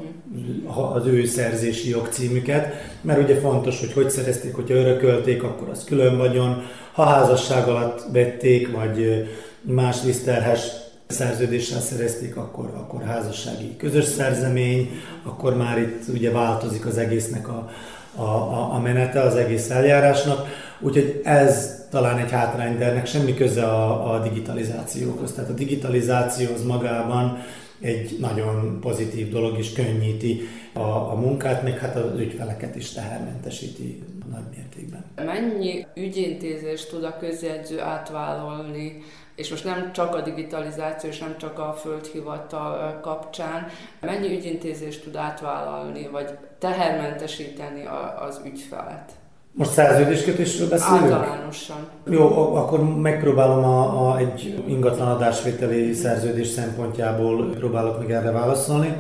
az 0.94 1.06
ő 1.06 1.26
szerzési 1.26 1.90
jogcímüket, 1.90 2.74
mert 3.02 3.24
ugye 3.24 3.36
fontos, 3.36 3.80
hogy 3.80 3.94
hogy 3.94 4.10
szerezték, 4.10 4.56
hogyha 4.56 4.76
örökölték, 4.76 5.44
akkor 5.44 5.70
az 5.70 5.84
külön 5.84 6.18
vagyon, 6.18 6.62
ha 6.94 7.04
házasság 7.04 7.68
alatt 7.68 8.06
vették, 8.12 8.72
vagy 8.72 9.28
más 9.62 10.04
liszterhes 10.04 10.68
szerződéssel 11.08 11.80
szerezték, 11.80 12.36
akkor, 12.38 12.72
akkor 12.76 13.04
házassági 13.04 13.76
közös 13.78 14.06
szerzemény, 14.06 14.90
akkor 15.24 15.58
már 15.58 15.78
itt 15.78 16.08
ugye 16.14 16.32
változik 16.32 16.86
az 16.86 16.98
egésznek 16.98 17.48
a, 17.48 17.70
a, 18.16 18.74
a 18.74 18.80
menete, 18.84 19.22
az 19.22 19.36
egész 19.36 19.70
eljárásnak. 19.70 20.48
Úgyhogy 20.84 21.22
ez 21.24 21.86
talán 21.90 22.18
egy 22.18 22.32
hátrány, 22.32 22.78
de 22.78 22.86
ennek 22.86 23.06
semmi 23.06 23.34
köze 23.34 23.66
a, 23.66 24.14
a 24.14 24.20
digitalizációhoz. 24.20 25.34
Tehát 25.34 25.50
a 25.50 25.54
digitalizáció 25.54 26.54
az 26.54 26.64
magában 26.64 27.38
egy 27.82 28.18
nagyon 28.20 28.78
pozitív 28.82 29.30
dolog, 29.30 29.58
és 29.58 29.74
könnyíti 29.74 30.42
a, 30.74 30.80
a 31.12 31.16
munkát, 31.16 31.64
meg 31.64 31.78
hát 31.78 31.96
az 31.96 32.20
ügyfeleket 32.20 32.76
is 32.76 32.92
tehermentesíti 32.92 34.04
nagy 34.32 34.44
mértékben. 34.56 35.06
Mennyi 35.16 35.86
ügyintézést 35.96 36.90
tud 36.90 37.04
a 37.04 37.18
közjegyző 37.18 37.80
átvállalni, 37.80 39.02
és 39.36 39.50
most 39.50 39.64
nem 39.64 39.92
csak 39.94 40.16
a 40.16 40.22
digitalizáció, 40.22 41.10
és 41.10 41.20
nem 41.20 41.38
csak 41.38 41.60
a 41.60 41.74
földhivatal 41.74 43.00
kapcsán, 43.02 43.68
mennyi 44.02 44.36
ügyintézést 44.36 45.04
tud 45.04 45.16
átvállalni, 45.16 46.08
vagy 46.12 46.30
tehermentesíteni 46.60 47.86
az 48.28 48.42
ügyfelet? 48.46 49.12
Most 49.56 49.72
szerződéskötésről 49.72 50.70
beszélünk? 50.70 51.12
Általánosan. 51.12 51.88
Jó, 52.10 52.56
akkor 52.56 53.00
megpróbálom 53.00 53.64
a, 53.64 54.10
a, 54.10 54.18
egy 54.18 54.64
ingatlan 54.68 55.08
adásvételi 55.08 55.94
szerződés 55.94 56.48
szempontjából 56.48 57.50
próbálok 57.50 58.00
meg 58.00 58.12
erre 58.12 58.32
válaszolni. 58.32 58.96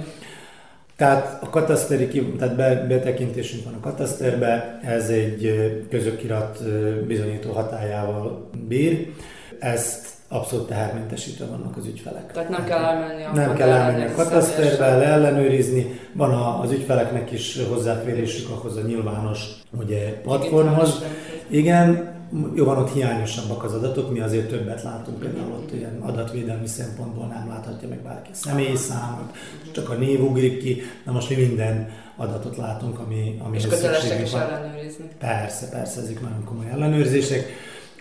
Tehát 0.95 1.43
a 1.43 1.49
kataszteri, 1.49 2.07
tehát 2.37 2.55
be, 2.55 2.85
betekintésünk 2.87 3.63
van 3.63 3.73
a 3.73 3.79
kataszterbe, 3.79 4.79
ez 4.83 5.09
egy 5.09 5.85
közökirat 5.89 6.59
bizonyító 7.07 7.51
hatájával 7.51 8.49
bír. 8.67 9.11
Ezt 9.59 10.07
abszolút 10.33 10.67
tehermentesítve 10.67 11.45
vannak 11.45 11.77
az 11.77 11.85
ügyfelek. 11.85 12.31
Tehát 12.31 12.49
nem 12.49 12.63
kell 12.65 12.83
elmenni 12.83 13.23
a 13.23 13.33
Nem 13.33 13.55
kell 13.55 13.69
elmenni 13.69 14.03
a 14.03 14.15
kataszterbe, 14.15 14.85
ellenőrizni. 14.85 15.99
Van 16.13 16.33
az 16.33 16.71
ügyfeleknek 16.71 17.31
is 17.31 17.59
hozzáférésük 17.69 18.49
ahhoz 18.49 18.77
a 18.77 18.81
nyilvános 18.81 19.49
ugye, 19.71 20.21
platformhoz. 20.21 21.03
Igen, 21.47 22.11
jó, 22.55 22.65
van 22.65 22.77
ott 22.77 22.93
hiányosabbak 22.93 23.63
az 23.63 23.73
adatok, 23.73 24.11
mi 24.11 24.19
azért 24.19 24.47
többet 24.47 24.83
látunk, 24.83 25.19
például 25.19 25.51
ott 25.51 25.73
ilyen 25.73 26.01
adatvédelmi 26.01 26.67
szempontból 26.67 27.25
nem 27.25 27.47
láthatja 27.47 27.87
meg 27.87 28.01
bárki 28.01 28.29
a 28.31 28.35
személyi 28.35 28.75
számot, 28.75 29.35
csak 29.71 29.89
a 29.89 29.93
név 29.93 30.23
ugrik 30.23 30.63
ki, 30.63 30.81
na 31.05 31.11
most 31.11 31.29
mi 31.29 31.35
minden 31.35 31.89
adatot 32.15 32.57
látunk, 32.57 32.99
ami, 32.99 33.39
ami 33.45 33.57
És 33.57 33.67
kötelesek 33.67 34.21
is 34.21 34.33
ellenőrizni. 34.33 35.05
Persze, 35.19 35.69
persze, 35.69 36.01
ezek 36.01 36.21
nagyon 36.21 36.43
komoly 36.43 36.69
ellenőrzések. 36.71 37.45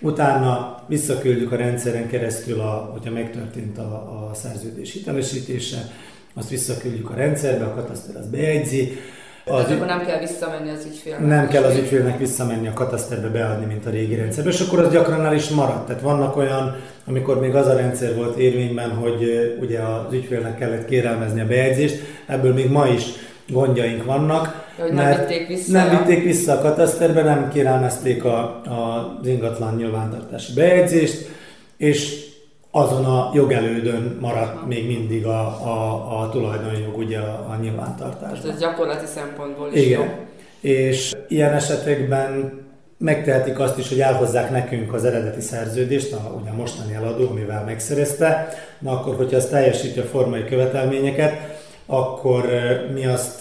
Utána 0.03 0.83
visszaküldjük 0.87 1.53
a 1.53 1.57
rendszeren 1.57 2.09
keresztül, 2.09 2.61
a, 2.61 2.91
hogyha 2.93 3.11
megtörtént 3.11 3.79
a, 3.79 4.29
a 4.31 4.35
szerződés 4.35 4.93
hitelesítése, 4.93 5.79
azt 6.35 6.49
visszaküldjük 6.49 7.11
a 7.11 7.15
rendszerbe, 7.15 7.65
a 7.65 7.75
kataszter 7.75 8.17
az 8.17 8.27
bejegyzi. 8.27 8.99
Az, 9.45 9.71
akkor 9.71 9.87
nem 9.87 10.07
kell 10.07 10.19
visszamenni 10.19 10.71
az 10.71 10.87
ügyfélnek. 10.87 11.27
Nem 11.27 11.49
kell 11.49 11.63
az 11.63 11.77
ügyfélnek 11.77 12.19
visszamenni 12.19 12.69
a 12.69 12.73
kataszterbe 12.73 13.29
beadni, 13.29 13.67
mint 13.67 13.87
a 13.87 13.91
régi 13.91 14.15
rendszerbe, 14.15 14.51
és 14.51 14.61
akkor 14.61 14.79
az 14.79 14.93
gyakran 14.93 15.25
el 15.25 15.35
is 15.35 15.49
maradt. 15.49 15.87
Tehát 15.87 16.03
vannak 16.03 16.37
olyan, 16.37 16.77
amikor 17.07 17.41
még 17.41 17.55
az 17.55 17.67
a 17.67 17.77
rendszer 17.77 18.15
volt 18.15 18.37
érvényben, 18.37 18.91
hogy 18.91 19.23
ugye 19.61 19.81
az 19.81 20.13
ügyfélnek 20.13 20.59
kellett 20.59 20.85
kérelmezni 20.85 21.41
a 21.41 21.47
bejegyzést, 21.47 22.01
ebből 22.27 22.53
még 22.53 22.71
ma 22.71 22.87
is 22.87 23.03
gondjaink 23.49 24.05
vannak. 24.05 24.71
Hogy 24.81 24.93
nem 24.93 25.19
vitték 25.19 25.47
vissza. 25.47 25.73
Nem 25.73 25.97
vitték 25.97 26.25
vissza 26.25 26.53
a 26.53 26.61
kataszterbe, 26.61 27.23
nem 27.23 27.49
kérelmezték 27.49 28.25
a, 28.25 28.39
a, 28.65 29.17
az 29.21 29.27
ingatlan 29.27 29.75
nyilvántartási 29.75 30.53
bejegyzést, 30.53 31.29
és 31.77 32.31
azon 32.71 33.05
a 33.05 33.31
jogelődön 33.35 34.17
maradt 34.21 34.67
még 34.67 34.87
mindig 34.87 35.27
a, 35.27 35.41
a, 35.47 36.21
a 36.21 36.29
tulajdonjog 36.29 36.97
ugye 36.97 37.19
a, 37.19 37.47
a 37.51 37.57
nyilvántartásban. 37.61 38.51
Ez 38.51 38.59
gyakorlati 38.59 39.07
szempontból 39.15 39.71
is 39.73 39.85
Igen. 39.85 40.01
jó. 40.01 40.07
És 40.61 41.13
ilyen 41.29 41.53
esetekben 41.53 42.61
megtehetik 42.99 43.59
azt 43.59 43.79
is, 43.79 43.89
hogy 43.89 44.01
elhozzák 44.01 44.51
nekünk 44.51 44.93
az 44.93 45.05
eredeti 45.05 45.41
szerződést, 45.41 46.13
a, 46.13 46.39
ugye 46.41 46.51
a 46.51 46.55
mostani 46.55 46.95
eladó, 46.95 47.29
amivel 47.29 47.65
megszerezte, 47.65 48.49
na 48.79 48.91
akkor, 48.91 49.15
hogyha 49.15 49.37
az 49.37 49.47
teljesíti 49.47 49.99
a 49.99 50.05
formai 50.05 50.45
követelményeket, 50.45 51.52
akkor 51.93 52.45
mi 52.93 53.07
azt 53.07 53.41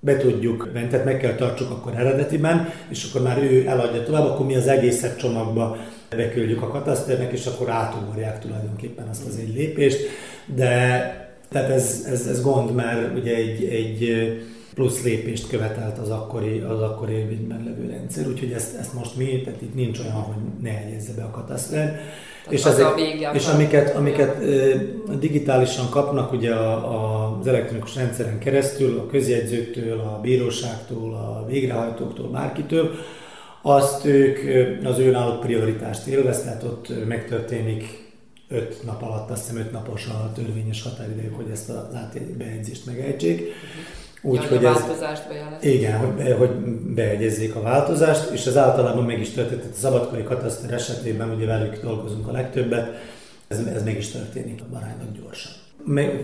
be 0.00 0.16
tudjuk 0.16 0.70
venni, 0.72 0.88
tehát 0.88 1.04
meg 1.04 1.18
kell 1.18 1.34
tartsuk 1.34 1.70
akkor 1.70 1.94
eredetiben, 1.94 2.72
és 2.88 3.08
akkor 3.08 3.22
már 3.22 3.42
ő 3.42 3.66
eladja 3.66 4.02
tovább, 4.02 4.24
akkor 4.24 4.46
mi 4.46 4.56
az 4.56 4.68
egészet 4.68 5.18
csomagba 5.18 5.76
beküldjük 6.16 6.62
a 6.62 6.68
kataszternek, 6.68 7.32
és 7.32 7.46
akkor 7.46 7.70
átugorják 7.70 8.38
tulajdonképpen 8.38 9.08
azt 9.08 9.26
az 9.26 9.36
egy 9.36 9.54
lépést, 9.54 9.98
de 10.54 10.68
tehát 11.50 11.70
ez, 11.70 12.06
ez, 12.10 12.26
ez 12.26 12.42
gond, 12.42 12.74
mert 12.74 13.18
ugye 13.18 13.34
egy, 13.34 13.64
egy 13.64 14.28
plusz 14.74 15.02
lépést 15.02 15.48
követelt 15.48 15.98
az 15.98 16.10
akkori, 16.10 16.58
az 16.58 16.80
akkori 16.80 17.12
érvényben 17.12 17.64
levő 17.64 17.90
rendszer, 17.90 18.28
úgyhogy 18.28 18.52
ezt, 18.52 18.76
ezt 18.78 18.94
most 18.94 19.16
mi, 19.16 19.40
tehát 19.44 19.62
itt 19.62 19.74
nincs 19.74 19.98
olyan, 19.98 20.12
hogy 20.12 20.42
ne 20.62 20.70
jegyezze 20.70 21.12
be 21.16 21.22
a 21.22 21.30
kataszter. 21.30 22.00
És, 22.48 22.64
ezek, 22.64 22.86
a 22.86 22.94
és 23.32 23.46
amiket, 23.46 23.96
amiket 23.96 24.38
digitálisan 25.18 25.90
kapnak 25.90 26.32
ugye 26.32 26.54
a, 26.54 26.72
a, 26.72 27.38
az 27.40 27.46
elektronikus 27.46 27.94
rendszeren 27.94 28.38
keresztül, 28.38 28.98
a 28.98 29.06
közjegyzőktől, 29.06 30.00
a 30.00 30.18
bíróságtól, 30.22 31.14
a 31.14 31.46
végrehajtóktól, 31.46 32.28
bárkitől, 32.28 32.90
azt 33.62 34.04
ők 34.04 34.38
az 34.84 34.98
ő 34.98 35.10
náluk 35.10 35.40
prioritást 35.40 36.06
élvez, 36.06 36.42
tehát 36.42 36.62
ott 36.62 37.06
megtörténik 37.06 38.12
öt 38.48 38.84
nap 38.84 39.02
alatt, 39.02 39.30
azt 39.30 39.46
hiszem 39.46 39.60
öt 39.60 39.72
napos 39.72 40.06
a 40.06 40.32
törvényes 40.34 40.82
határidejük, 40.82 41.36
hogy 41.36 41.50
ezt 41.52 41.68
az 41.68 41.94
átbejegyzést 41.94 42.86
megejtsék. 42.86 43.52
Úgy, 44.22 44.42
ja, 44.42 44.48
hogy 44.48 44.64
a 44.64 44.72
változást 44.72 45.28
bejelezték. 45.28 45.74
Igen, 45.74 45.98
hogy, 45.98 46.08
be, 46.08 46.34
hogy 46.34 46.50
beegyezzék 46.94 47.54
a 47.54 47.60
változást, 47.60 48.30
és 48.30 48.46
ez 48.46 48.56
általában 48.56 49.04
meg 49.04 49.20
is 49.20 49.30
történt. 49.30 49.64
A 49.64 49.76
szabadkori 49.78 50.22
kataszter 50.22 50.72
esetében, 50.72 51.30
ugye 51.30 51.46
velük 51.46 51.82
dolgozunk 51.82 52.28
a 52.28 52.32
legtöbbet, 52.32 52.88
ez, 53.48 53.58
ez 53.74 53.84
meg 53.84 53.96
is 53.96 54.08
történik 54.08 54.62
aránylag 54.72 55.22
gyorsan. 55.22 55.52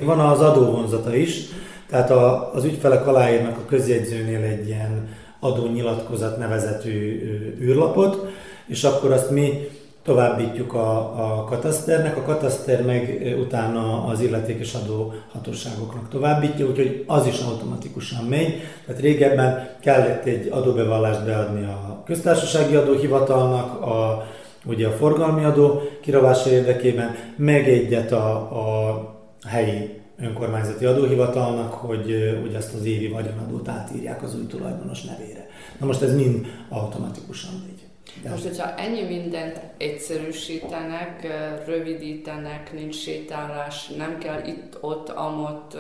Van 0.04 0.20
az 0.20 0.40
adóvonzata 0.40 1.14
is, 1.14 1.44
tehát 1.88 2.10
a, 2.10 2.54
az 2.54 2.64
ügyfelek 2.64 3.06
aláírnak 3.06 3.56
a 3.56 3.64
közjegyzőnél 3.64 4.42
egy 4.42 4.66
ilyen 4.66 5.08
adónyilatkozat 5.40 6.38
nevezetű 6.38 7.20
űrlapot, 7.60 8.26
és 8.66 8.84
akkor 8.84 9.12
azt 9.12 9.30
mi 9.30 9.68
továbbítjuk 10.06 10.74
a, 10.74 10.98
a 10.98 11.44
kataszternek, 11.44 12.16
a 12.16 12.22
kataszter 12.22 12.82
meg 12.82 13.34
utána 13.40 14.04
az 14.04 14.20
illetékes 14.20 14.74
adóhatóságoknak 14.74 16.08
továbbítja, 16.08 16.66
úgyhogy 16.66 17.04
az 17.06 17.26
is 17.26 17.40
automatikusan 17.40 18.24
megy. 18.24 18.60
Tehát 18.86 19.00
régebben 19.00 19.68
kellett 19.80 20.24
egy 20.24 20.48
adóbevallást 20.50 21.24
beadni 21.24 21.64
a 21.64 22.02
köztársasági 22.04 22.74
adóhivatalnak, 22.74 23.82
a, 23.82 24.26
ugye 24.64 24.86
a 24.86 24.90
forgalmi 24.90 25.44
adó 25.44 25.80
kirovása 26.00 26.50
érdekében, 26.50 27.14
meg 27.36 27.68
egyet 27.68 28.12
a, 28.12 28.34
a 28.34 29.16
helyi 29.46 30.00
önkormányzati 30.18 30.84
adóhivatalnak, 30.84 31.72
hogy, 31.72 32.38
hogy 32.42 32.54
ezt 32.54 32.74
az 32.74 32.84
évi 32.84 33.08
vagyonadót 33.08 33.68
átírják 33.68 34.22
az 34.22 34.34
új 34.34 34.46
tulajdonos 34.46 35.02
nevére. 35.02 35.46
Na 35.80 35.86
most 35.86 36.02
ez 36.02 36.14
mind 36.14 36.46
automatikusan 36.68 37.50
megy. 37.66 37.75
Most, 38.24 38.42
hogyha 38.42 38.74
ennyi 38.74 39.02
mindent 39.02 39.60
egyszerűsítenek, 39.76 41.26
rövidítenek, 41.66 42.72
nincs 42.72 42.96
sétálás, 42.96 43.86
nem 43.86 44.18
kell 44.18 44.44
itt-ott, 44.44 45.08
amott 45.08 45.76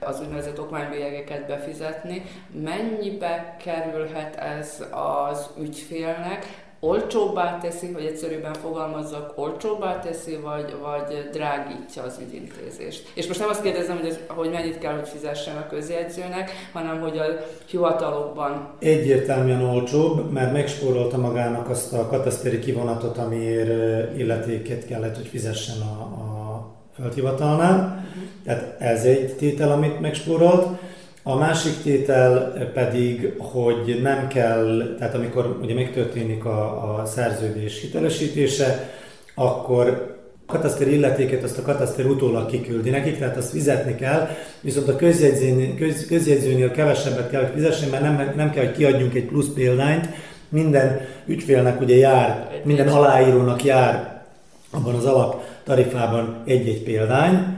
az 0.00 0.20
úgynevezett 0.20 0.60
okmánybélyegeket 0.60 1.46
befizetni, 1.46 2.22
mennyibe 2.62 3.56
kerülhet 3.64 4.36
ez 4.36 4.84
az 4.90 5.50
ügyfélnek, 5.60 6.67
olcsóbbá 6.80 7.58
teszi, 7.58 7.92
hogy 7.92 8.04
egyszerűbben 8.04 8.54
fogalmazzak, 8.54 9.32
olcsóbbá 9.34 9.98
teszi, 9.98 10.36
vagy, 10.36 10.74
vagy 10.82 11.28
drágítja 11.32 12.02
az 12.02 12.18
ügyintézést. 12.26 13.10
És 13.14 13.26
most 13.26 13.40
nem 13.40 13.48
azt 13.48 13.62
kérdezem, 13.62 13.96
hogy, 13.96 14.08
ez, 14.08 14.18
hogy 14.26 14.50
mennyit 14.50 14.78
kell, 14.78 14.94
hogy 14.94 15.08
fizessen 15.08 15.56
a 15.56 15.66
közjegyzőnek, 15.66 16.50
hanem 16.72 17.00
hogy 17.00 17.18
a 17.18 17.24
hivatalokban. 17.66 18.68
Egyértelműen 18.78 19.62
olcsóbb, 19.62 20.32
mert 20.32 20.52
megspórolta 20.52 21.18
magának 21.18 21.68
azt 21.68 21.92
a 21.92 22.06
kataszteri 22.06 22.58
kivonatot, 22.58 23.18
amiért 23.18 24.18
illetéket 24.18 24.86
kellett, 24.86 25.16
hogy 25.16 25.26
fizessen 25.26 25.80
a, 25.80 26.00
a 26.02 26.66
földhivatalnál. 26.94 27.74
Uh-huh. 27.74 28.28
Tehát 28.44 28.80
ez 28.80 29.04
egy 29.04 29.36
tétel, 29.36 29.72
amit 29.72 30.00
megspórolt. 30.00 30.78
A 31.22 31.36
másik 31.36 31.82
tétel 31.82 32.52
pedig, 32.74 33.32
hogy 33.38 34.00
nem 34.02 34.28
kell, 34.28 34.94
tehát 34.98 35.14
amikor 35.14 35.58
ugye 35.62 35.74
megtörténik 35.74 36.44
a, 36.44 36.98
a 37.00 37.06
szerződés 37.06 37.80
hitelesítése, 37.80 38.90
akkor 39.34 40.16
a 40.46 40.52
kataszter 40.52 40.88
illetéket 40.88 41.42
azt 41.42 41.58
a 41.58 41.62
kataszter 41.62 42.06
utólag 42.06 42.50
kiküldi 42.50 42.90
nekik, 42.90 43.18
tehát 43.18 43.36
azt 43.36 43.50
fizetni 43.50 43.94
kell, 43.94 44.28
viszont 44.60 44.88
a 44.88 44.96
közjegyzőnél, 44.96 45.74
köz, 45.74 46.06
közjegyzőnél 46.06 46.70
kevesebbet 46.70 47.30
kell, 47.30 47.42
hogy 47.42 47.52
fizessen, 47.54 47.88
mert 47.88 48.02
nem, 48.02 48.32
nem 48.36 48.50
kell, 48.50 48.64
hogy 48.64 48.76
kiadjunk 48.76 49.14
egy 49.14 49.26
plusz 49.26 49.52
példányt, 49.54 50.08
minden 50.48 51.00
ügyfélnek 51.26 51.80
ugye 51.80 51.96
jár, 51.96 52.60
minden 52.64 52.88
aláírónak 52.88 53.64
jár 53.64 54.22
abban 54.70 54.94
az 54.94 55.04
alap 55.04 55.42
tarifában 55.64 56.42
egy-egy 56.46 56.82
példány, 56.82 57.56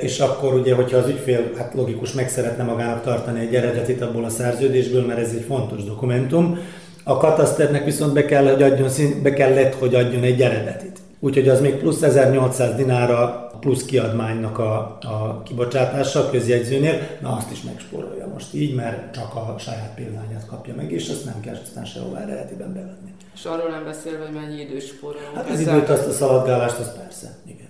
és 0.00 0.18
akkor 0.18 0.54
ugye, 0.54 0.74
hogyha 0.74 0.96
az 0.96 1.08
ügyfél, 1.08 1.50
hát 1.56 1.74
logikus, 1.74 2.12
meg 2.12 2.28
szeretne 2.28 2.64
magának 2.64 3.02
tartani 3.02 3.40
egy 3.40 3.54
eredetit 3.54 4.02
abból 4.02 4.24
a 4.24 4.28
szerződésből, 4.28 5.06
mert 5.06 5.20
ez 5.20 5.32
egy 5.32 5.44
fontos 5.48 5.84
dokumentum, 5.84 6.58
a 7.04 7.16
kataszternek 7.16 7.84
viszont 7.84 8.12
be, 8.12 8.24
kell, 8.24 8.44
hogy 8.44 8.62
adjon, 8.62 8.90
be 9.22 9.32
kellett, 9.32 9.74
hogy 9.74 9.94
adjon 9.94 10.22
egy 10.22 10.42
eredetit. 10.42 10.98
Úgyhogy 11.20 11.48
az 11.48 11.60
még 11.60 11.74
plusz 11.74 12.02
1800 12.02 12.74
dinára 12.74 13.48
plusz 13.60 13.84
kiadmánynak 13.84 14.58
a, 14.58 14.98
a 15.00 15.42
kibocsátása 15.44 16.20
a 16.20 16.30
közjegyzőnél, 16.30 17.00
na 17.20 17.36
azt 17.36 17.50
is 17.50 17.62
megspórolja 17.62 18.26
most 18.32 18.54
így, 18.54 18.74
mert 18.74 19.14
csak 19.14 19.34
a 19.34 19.54
saját 19.58 19.94
példányát 19.94 20.46
kapja 20.46 20.74
meg, 20.74 20.92
és 20.92 21.08
azt 21.08 21.24
nem 21.24 21.40
kell 21.40 21.58
aztán 21.62 21.84
sehová 21.84 22.20
eredetiben 22.20 22.72
beadni. 22.72 23.14
És 23.34 23.44
arról 23.44 23.70
nem 23.70 23.84
beszélve, 23.84 24.24
hogy 24.24 24.34
mennyi 24.34 24.60
idős 24.60 24.84
spórolunk. 24.86 25.34
Hát 25.34 25.50
az 25.50 25.60
időt, 25.60 25.88
azt 25.88 26.06
a 26.06 26.10
szaladgálást, 26.10 26.78
az 26.78 26.92
persze, 26.96 27.36
igen. 27.46 27.67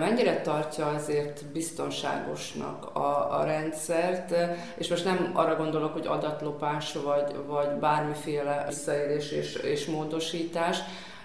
Mennyire 0.00 0.40
tartja 0.40 0.86
azért 0.86 1.44
biztonságosnak 1.44 2.96
a, 2.96 3.38
a 3.38 3.44
rendszert, 3.44 4.34
és 4.74 4.88
most 4.88 5.04
nem 5.04 5.30
arra 5.34 5.56
gondolok, 5.56 5.92
hogy 5.92 6.06
adatlopás 6.06 6.92
vagy, 6.92 7.34
vagy 7.46 7.68
bármiféle 7.68 8.64
visszaélés 8.68 9.30
és, 9.30 9.54
és 9.54 9.86
módosítás, 9.86 10.78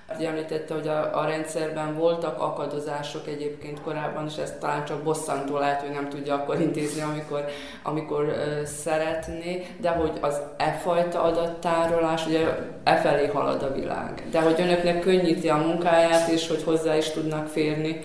említette, 0.08 0.74
hogy 0.74 0.88
a, 0.88 1.20
a 1.20 1.26
rendszerben 1.26 1.96
voltak 1.96 2.42
akadozások 2.42 3.28
egyébként 3.28 3.82
korábban, 3.82 4.26
és 4.28 4.36
ez 4.36 4.54
talán 4.60 4.86
csak 4.86 5.04
bosszantó 5.04 5.58
lehet, 5.58 5.82
hogy 5.82 5.92
nem 5.92 6.10
tudja 6.10 6.34
akkor 6.34 6.62
intézni, 6.62 7.02
amikor, 7.02 7.46
amikor 7.84 8.24
uh, 8.24 8.64
szeretné, 8.64 9.68
de 9.78 9.90
hogy 9.90 10.12
az 10.22 10.42
e 10.58 10.72
fajta 10.72 11.22
adattárolás, 11.22 12.26
ugye 12.28 12.48
e 12.84 12.96
felé 12.96 13.28
halad 13.28 13.64
a 13.64 13.74
világ. 13.74 14.24
De 14.32 14.42
hogy 14.42 14.62
önöknek 14.62 15.00
könnyíti 15.00 15.50
a 15.50 15.58
munkáját, 15.58 16.28
és 16.28 16.48
hogy 16.48 16.64
hozzá 16.64 16.96
is 16.98 17.10
tudnak 17.10 17.48
férni 17.48 18.02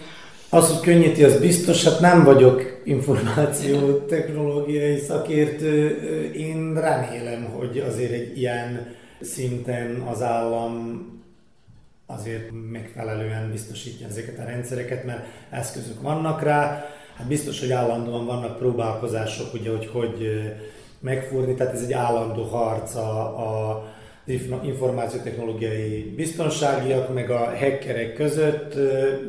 az, 0.51 0.69
hogy 0.69 0.81
könnyíti, 0.81 1.25
az 1.25 1.41
biztos, 1.41 1.85
hát 1.85 2.01
nem 2.01 2.25
vagyok 2.25 2.81
információ 2.85 3.93
technológiai 3.93 4.99
szakértő. 4.99 5.89
Én 6.33 6.75
remélem, 6.75 7.45
hogy 7.45 7.79
azért 7.89 8.13
egy 8.13 8.39
ilyen 8.39 8.95
szinten 9.21 10.01
az 10.01 10.23
állam 10.23 11.09
azért 12.07 12.51
megfelelően 12.71 13.51
biztosítja 13.51 14.07
ezeket 14.07 14.39
a 14.39 14.45
rendszereket, 14.45 15.05
mert 15.05 15.27
eszközök 15.51 16.03
vannak 16.03 16.43
rá. 16.43 16.85
Hát 17.17 17.27
biztos, 17.27 17.61
hogy 17.61 17.73
állandóan 17.73 18.27
vannak 18.27 18.59
próbálkozások, 18.59 19.55
ugye, 19.55 19.71
hogy 19.71 19.87
hogy 19.87 20.43
megfúrni, 21.01 21.55
tehát 21.55 21.75
ez 21.75 21.83
egy 21.83 21.93
állandó 21.93 22.43
harc 22.43 22.95
a, 22.95 23.23
a 23.23 23.85
információtechnológiai 24.65 26.13
biztonságiak, 26.17 27.15
meg 27.15 27.31
a 27.31 27.39
hackerek 27.39 28.15
között, 28.15 28.75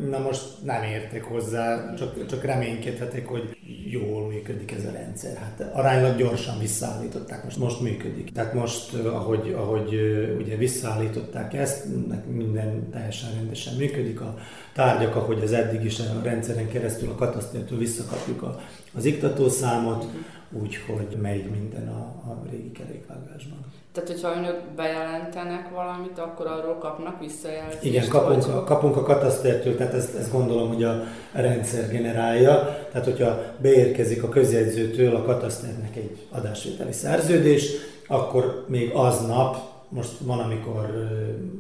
na 0.09 0.19
most 0.19 0.43
nem 0.63 0.83
értek 0.83 1.23
hozzá, 1.23 1.93
csak, 1.93 2.25
csak 2.25 2.43
reménykedhetek, 2.43 3.27
hogy 3.27 3.57
jól 3.89 4.27
működik 4.27 4.71
ez 4.71 4.85
a 4.85 4.91
rendszer. 4.91 5.37
Hát 5.37 5.71
aránylag 5.73 6.17
gyorsan 6.17 6.59
visszaállították, 6.59 7.43
most, 7.43 7.57
most 7.57 7.81
működik. 7.81 8.31
Tehát 8.31 8.53
most, 8.53 8.93
ahogy, 8.93 9.53
ahogy 9.57 9.93
ugye 10.39 10.55
visszaállították 10.55 11.53
ezt, 11.53 11.85
minden 12.27 12.89
teljesen 12.89 13.29
rendesen 13.35 13.75
működik, 13.75 14.21
a 14.21 14.37
tárgyak, 14.73 15.15
ahogy 15.15 15.41
az 15.41 15.53
eddig 15.53 15.83
is 15.83 15.99
a 15.99 16.21
rendszeren 16.23 16.67
keresztül 16.67 17.09
a 17.09 17.15
katasztértől 17.15 17.77
visszakapjuk 17.77 18.41
a, 18.41 18.59
az 18.93 19.05
iktatószámot, 19.05 20.05
úgyhogy 20.51 21.17
megy 21.21 21.49
minden 21.49 21.87
a, 21.87 22.01
a 22.31 22.45
régi 22.51 22.71
kerékvágásban. 22.71 23.65
Tehát, 23.93 24.10
hogyha 24.10 24.36
önök 24.38 24.62
bejelentenek 24.75 25.69
valamit, 25.69 26.19
akkor 26.19 26.47
arról 26.47 26.77
kapnak 26.77 27.19
visszajelzést? 27.19 27.84
Igen, 27.84 28.08
kapunk, 28.08 28.45
vagy? 28.45 28.63
kapunk 28.63 28.97
a 28.97 29.01
katasztertől, 29.01 29.75
tehát 29.75 29.93
ezt, 29.93 30.15
ezt 30.15 30.32
gondolom, 30.32 30.67
hogy 30.67 30.84
a 30.84 31.04
rendszer 31.32 31.89
generálja. 31.89 32.77
Tehát, 32.91 33.06
hogyha 33.06 33.41
beérkezik 33.58 34.23
a 34.23 34.30
közjegyzőtől 34.30 35.15
a 35.15 35.23
kataszternek 35.23 35.95
egy 35.95 36.17
adásvételi 36.32 36.91
szerződés, 36.91 37.71
akkor 38.08 38.65
még 38.67 38.91
aznap, 38.93 39.58
most 39.89 40.12
van, 40.19 40.39
amikor 40.39 41.10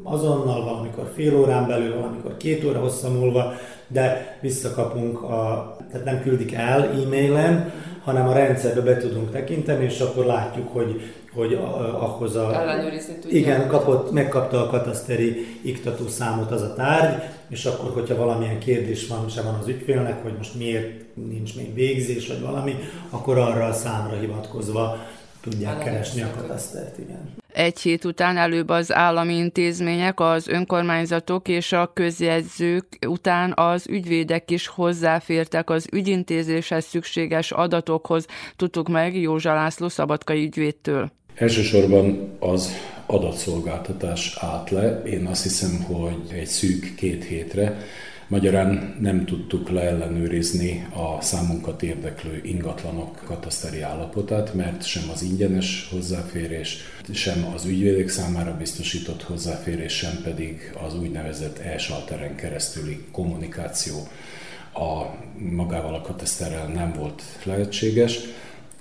azonnal, 0.03 0.63
valamikor 0.63 1.11
fél 1.13 1.35
órán 1.35 1.67
belül, 1.67 1.95
valamikor 1.95 2.37
két 2.37 2.63
óra 2.63 2.79
hossza 2.79 3.09
múlva, 3.09 3.53
de 3.87 4.37
visszakapunk, 4.41 5.21
a, 5.21 5.75
tehát 5.91 6.05
nem 6.05 6.21
küldik 6.21 6.53
el 6.53 6.81
e-mailen, 6.81 7.71
hanem 8.03 8.27
a 8.27 8.33
rendszerbe 8.33 8.81
be 8.81 8.97
tudunk 8.97 9.31
tekinteni, 9.31 9.83
és 9.83 9.99
akkor 9.99 10.25
látjuk, 10.25 10.67
hogy 10.73 11.01
hogy 11.33 11.53
ahhoz 11.99 12.35
a... 12.35 12.53
Ellenőrizni 12.53 13.13
tudja. 13.13 13.37
Igen, 13.37 13.67
kapott, 13.67 14.11
megkapta 14.11 14.63
a 14.63 14.69
kataszteri 14.69 15.57
iktató 15.61 16.07
számot 16.07 16.51
az 16.51 16.61
a 16.61 16.73
tárgy, 16.73 17.23
és 17.49 17.65
akkor, 17.65 17.91
hogyha 17.91 18.15
valamilyen 18.15 18.59
kérdés 18.59 19.07
van, 19.07 19.29
se 19.29 19.41
van 19.41 19.53
az 19.53 19.67
ügyfélnek, 19.67 20.23
hogy 20.23 20.33
most 20.37 20.55
miért 20.55 21.15
nincs 21.15 21.55
még 21.55 21.73
végzés, 21.73 22.27
vagy 22.27 22.41
valami, 22.41 22.75
akkor 23.09 23.37
arra 23.37 23.65
a 23.65 23.73
számra 23.73 24.19
hivatkozva 24.19 24.97
tudják 25.41 25.83
keresni 25.83 26.21
a 26.21 26.31
katasztert, 26.37 26.97
igen. 26.97 27.39
Egy 27.53 27.79
hét 27.79 28.05
után 28.05 28.37
előbb 28.37 28.69
az 28.69 28.93
állami 28.93 29.33
intézmények, 29.33 30.19
az 30.19 30.47
önkormányzatok 30.47 31.47
és 31.47 31.71
a 31.71 31.91
közjegyzők 31.93 32.85
után 33.07 33.53
az 33.55 33.87
ügyvédek 33.89 34.51
is 34.51 34.67
hozzáfértek 34.67 35.69
az 35.69 35.87
ügyintézéshez 35.91 36.85
szükséges 36.85 37.51
adatokhoz, 37.51 38.25
tudtuk 38.55 38.89
meg 38.89 39.21
Józsa 39.21 39.53
László 39.53 39.89
szabadkai 39.89 40.43
ügyvédtől. 40.43 41.11
Elsősorban 41.35 42.29
az 42.39 42.71
adatszolgáltatás 43.05 44.37
állt 44.39 44.69
le. 44.69 45.01
Én 45.03 45.25
azt 45.25 45.43
hiszem, 45.43 45.83
hogy 45.83 46.37
egy 46.37 46.47
szűk 46.47 46.95
két 46.95 47.23
hétre 47.23 47.77
Magyarán 48.31 48.95
nem 48.99 49.25
tudtuk 49.25 49.69
leellenőrizni 49.69 50.87
a 50.93 51.21
számunkat 51.21 51.83
érdeklő 51.83 52.41
ingatlanok 52.43 53.21
kataszteri 53.25 53.81
állapotát, 53.81 54.53
mert 54.53 54.85
sem 54.85 55.09
az 55.13 55.21
ingyenes 55.21 55.87
hozzáférés, 55.91 56.77
sem 57.13 57.45
az 57.53 57.65
ügyvédek 57.65 58.09
számára 58.09 58.57
biztosított 58.57 59.23
hozzáférés, 59.23 59.93
sem 59.93 60.21
pedig 60.23 60.73
az 60.85 60.95
úgynevezett 60.99 61.57
e-salteren 61.57 62.35
keresztüli 62.35 63.05
kommunikáció 63.11 64.07
a 64.73 65.05
magával 65.37 65.93
a 65.95 66.01
kataszterrel 66.01 66.67
nem 66.67 66.93
volt 66.97 67.21
lehetséges 67.43 68.19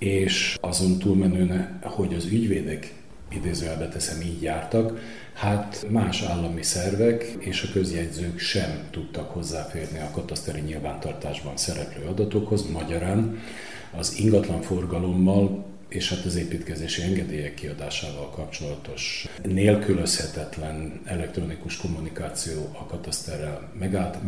és 0.01 0.57
azon 0.61 0.97
túlmenően, 0.97 1.79
hogy 1.81 2.13
az 2.13 2.25
ügyvédek 2.25 2.93
idézőjelbe 3.29 3.87
teszem 3.87 4.21
így 4.21 4.41
jártak, 4.41 4.99
hát 5.33 5.85
más 5.89 6.21
állami 6.21 6.63
szervek 6.63 7.23
és 7.39 7.63
a 7.63 7.71
közjegyzők 7.73 8.39
sem 8.39 8.87
tudtak 8.91 9.31
hozzáférni 9.31 9.99
a 9.99 10.11
kataszteri 10.11 10.59
nyilvántartásban 10.59 11.57
szereplő 11.57 12.05
adatokhoz, 12.05 12.69
magyarán 12.69 13.39
az 13.97 14.17
ingatlan 14.17 14.61
forgalommal 14.61 15.65
és 15.89 16.09
hát 16.09 16.25
az 16.25 16.35
építkezési 16.35 17.01
engedélyek 17.01 17.53
kiadásával 17.53 18.29
kapcsolatos 18.29 19.27
nélkülözhetetlen 19.43 21.01
elektronikus 21.05 21.77
kommunikáció 21.77 22.69
a 22.79 22.85
kataszterrel 22.85 23.69
megállt, 23.79 24.23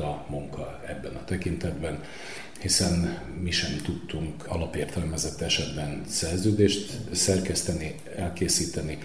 a 0.00 0.24
munka 0.28 0.80
ebben 0.86 1.14
a 1.14 1.24
tekintetben 1.24 2.02
hiszen 2.58 3.18
mi 3.40 3.50
sem 3.50 3.76
tudtunk 3.84 4.46
alapértelmezett 4.46 5.40
esetben 5.40 6.02
szerződést 6.08 6.92
szerkeszteni, 7.12 7.94
elkészíteni, 8.16 8.98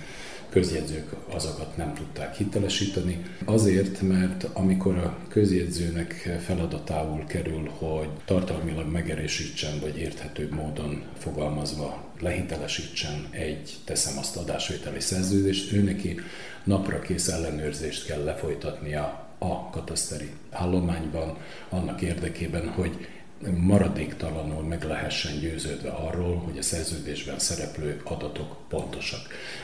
közjegyzők 0.53 1.13
azokat 1.29 1.77
nem 1.77 1.93
tudták 1.93 2.35
hitelesíteni. 2.35 3.25
Azért, 3.45 4.01
mert 4.01 4.43
amikor 4.43 4.97
a 4.97 5.17
közjegyzőnek 5.27 6.37
feladatául 6.45 7.25
kerül, 7.25 7.69
hogy 7.77 8.09
tartalmilag 8.25 8.91
megerősítsen, 8.91 9.79
vagy 9.79 9.97
érthetőbb 9.97 10.51
módon 10.51 11.03
fogalmazva 11.17 12.11
lehitelesítsen 12.19 13.27
egy, 13.31 13.75
teszem 13.85 14.17
azt 14.17 14.35
adásvételi 14.35 14.99
szerződést, 14.99 15.71
ő 15.71 15.81
neki 15.81 16.19
napra 16.63 16.99
kész 16.99 17.27
ellenőrzést 17.27 18.05
kell 18.05 18.23
lefolytatnia 18.23 19.27
a 19.37 19.69
kataszteri 19.69 20.29
állományban, 20.49 21.37
annak 21.69 22.01
érdekében, 22.01 22.69
hogy 22.69 23.07
maradéktalanul 23.51 24.63
meg 24.63 24.83
lehessen 24.83 25.39
győződve 25.39 25.89
arról, 25.89 26.35
hogy 26.35 26.57
a 26.57 26.61
szerződésben 26.61 27.39
szereplő 27.39 28.01
adatok 28.03 28.55
pontosak. 28.69 29.19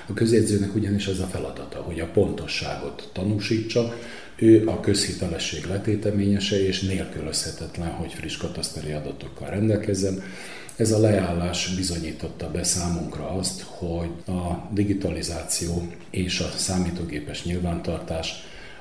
A 0.08 0.14
közjegyzőnek 0.14 0.76
ugyanis 0.76 1.08
az 1.08 1.20
a 1.20 1.26
feladata, 1.26 1.82
hogy 1.82 2.00
a 2.00 2.06
pontosságot 2.06 3.10
tanúsítsa, 3.14 3.94
ő 4.36 4.68
a 4.68 4.80
közhitelesség 4.80 5.66
letéteményese 5.66 6.66
és 6.66 6.82
nélkülözhetetlen, 6.82 7.90
hogy 7.90 8.14
friss 8.14 8.38
kataszteri 8.38 8.92
adatokkal 8.92 9.50
rendelkezzen. 9.50 10.24
Ez 10.76 10.92
a 10.92 11.00
leállás 11.00 11.76
bizonyította 11.76 12.52
be 12.52 12.64
számunkra 12.64 13.30
azt, 13.30 13.62
hogy 13.62 14.10
a 14.28 14.70
digitalizáció 14.72 15.88
és 16.10 16.40
a 16.40 16.50
számítógépes 16.58 17.44
nyilvántartás 17.44 18.34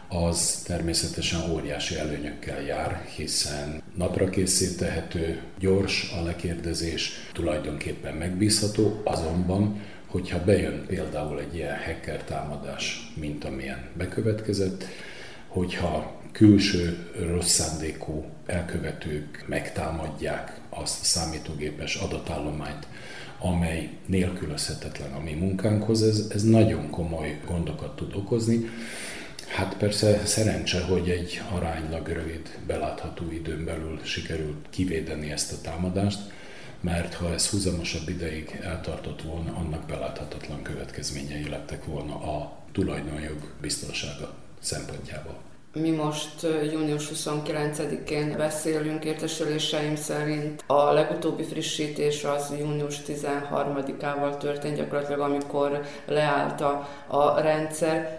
az 0.08 0.62
természetesen 0.66 1.50
óriási 1.50 1.98
előnyökkel 1.98 2.62
jár, 2.62 3.04
hiszen 3.16 3.82
napra 3.94 4.30
tehető, 4.78 5.40
gyors 5.58 6.12
a 6.20 6.22
lekérdezés, 6.22 7.12
tulajdonképpen 7.32 8.14
megbízható, 8.14 9.00
azonban, 9.04 9.80
hogyha 10.06 10.44
bejön 10.44 10.84
például 10.86 11.40
egy 11.40 11.54
ilyen 11.54 11.76
hacker 11.84 12.22
támadás, 12.24 13.12
mint 13.14 13.44
amilyen 13.44 13.88
bekövetkezett, 13.96 14.84
hogyha 15.46 16.20
külső 16.32 17.10
rossz 17.28 17.50
szándékú 17.50 18.24
elkövetők 18.46 19.44
megtámadják 19.46 20.60
azt 20.68 21.00
a 21.00 21.04
számítógépes 21.04 21.94
adatállományt, 21.94 22.86
amely 23.38 23.90
nélkülözhetetlen 24.06 25.12
a 25.12 25.20
mi 25.20 25.32
munkánkhoz, 25.32 26.02
ez, 26.02 26.26
ez 26.34 26.42
nagyon 26.42 26.90
komoly 26.90 27.40
gondokat 27.46 27.96
tud 27.96 28.14
okozni, 28.14 28.68
Hát 29.48 29.76
persze 29.76 30.26
szerencse, 30.26 30.82
hogy 30.84 31.10
egy 31.10 31.42
aránylag 31.54 32.08
rövid, 32.08 32.58
belátható 32.66 33.30
időn 33.30 33.64
belül 33.64 34.00
sikerült 34.02 34.66
kivédeni 34.70 35.30
ezt 35.30 35.52
a 35.52 35.60
támadást, 35.62 36.18
mert 36.80 37.14
ha 37.14 37.32
ez 37.32 37.50
húzamosabb 37.50 38.08
ideig 38.08 38.58
eltartott 38.62 39.22
volna, 39.22 39.56
annak 39.56 39.86
beláthatatlan 39.86 40.62
következményei 40.62 41.48
lettek 41.48 41.84
volna 41.84 42.14
a 42.14 42.52
tulajdonjog 42.72 43.38
biztonsága 43.60 44.34
szempontjából. 44.60 45.36
Mi 45.72 45.90
most 45.90 46.46
június 46.72 47.10
29-én 47.14 48.36
beszélünk, 48.36 49.04
értesüléseim 49.04 49.96
szerint 49.96 50.64
a 50.66 50.92
legutóbbi 50.92 51.42
frissítés 51.42 52.24
az 52.24 52.52
június 52.58 52.96
13-ával 53.06 54.36
történt, 54.36 54.76
gyakorlatilag 54.76 55.20
amikor 55.20 55.80
leállt 56.06 56.60
a, 56.60 56.88
a 57.06 57.40
rendszer 57.40 58.16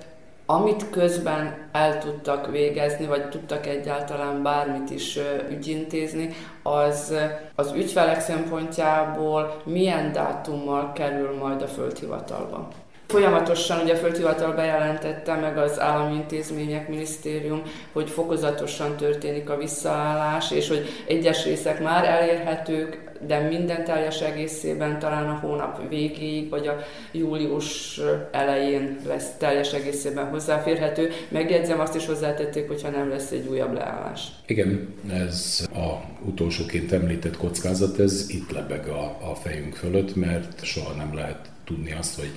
amit 0.52 0.90
közben 0.90 1.70
el 1.72 1.98
tudtak 1.98 2.52
végezni, 2.52 3.06
vagy 3.06 3.30
tudtak 3.30 3.66
egyáltalán 3.66 4.44
bármit 4.44 4.90
is 4.90 5.20
ügyintézni, 5.50 6.30
az 6.64 7.14
az 7.56 7.72
ügyfelek 7.76 8.20
szempontjából 8.20 9.62
milyen 9.66 10.12
dátummal 10.12 10.92
kerül 10.94 11.38
majd 11.38 11.62
a 11.62 11.68
földhivatalba. 11.68 12.68
Folyamatosan 13.08 13.82
ugye 13.82 13.94
a 13.94 13.98
földhivatal 13.98 14.52
bejelentette 14.52 15.36
meg 15.36 15.58
az 15.58 15.80
állami 15.80 16.16
intézmények, 16.16 16.88
minisztérium, 16.88 17.62
hogy 17.94 18.10
fokozatosan 18.10 18.96
történik 18.96 19.50
a 19.50 19.58
visszaállás, 19.58 20.52
és 20.52 20.68
hogy 20.68 20.88
egyes 21.08 21.46
részek 21.46 21.84
már 21.84 22.06
elérhetők, 22.06 23.09
de 23.28 23.40
minden 23.40 23.84
teljes 23.84 24.22
egészében 24.22 25.00
talán 25.00 25.30
a 25.30 25.40
hónap 25.42 25.90
végéig, 25.90 26.50
vagy 26.50 26.68
a 26.68 26.78
július 27.12 28.00
elején 28.32 29.00
lesz 29.08 29.28
teljes 29.38 29.74
egészében 29.74 30.26
hozzáférhető. 30.26 31.10
Megjegyzem, 31.30 31.80
azt 31.80 31.96
is 31.96 32.06
hozzátették, 32.06 32.68
hogyha 32.68 32.90
nem 32.90 33.10
lesz 33.10 33.32
egy 33.32 33.48
újabb 33.48 33.74
leállás. 33.74 34.28
Igen, 34.46 34.94
ez 35.14 35.68
a 35.74 35.88
utolsóként 36.26 36.92
említett 36.92 37.38
kockázat, 37.38 38.00
ez 38.00 38.26
itt 38.30 38.52
lebeg 38.52 38.88
a, 38.88 39.18
a 39.32 39.36
fejünk 39.36 39.76
fölött, 39.76 40.16
mert 40.16 40.64
soha 40.64 40.94
nem 40.94 41.14
lehet 41.14 41.50
tudni 41.66 41.92
azt, 41.92 42.20
hogy 42.20 42.30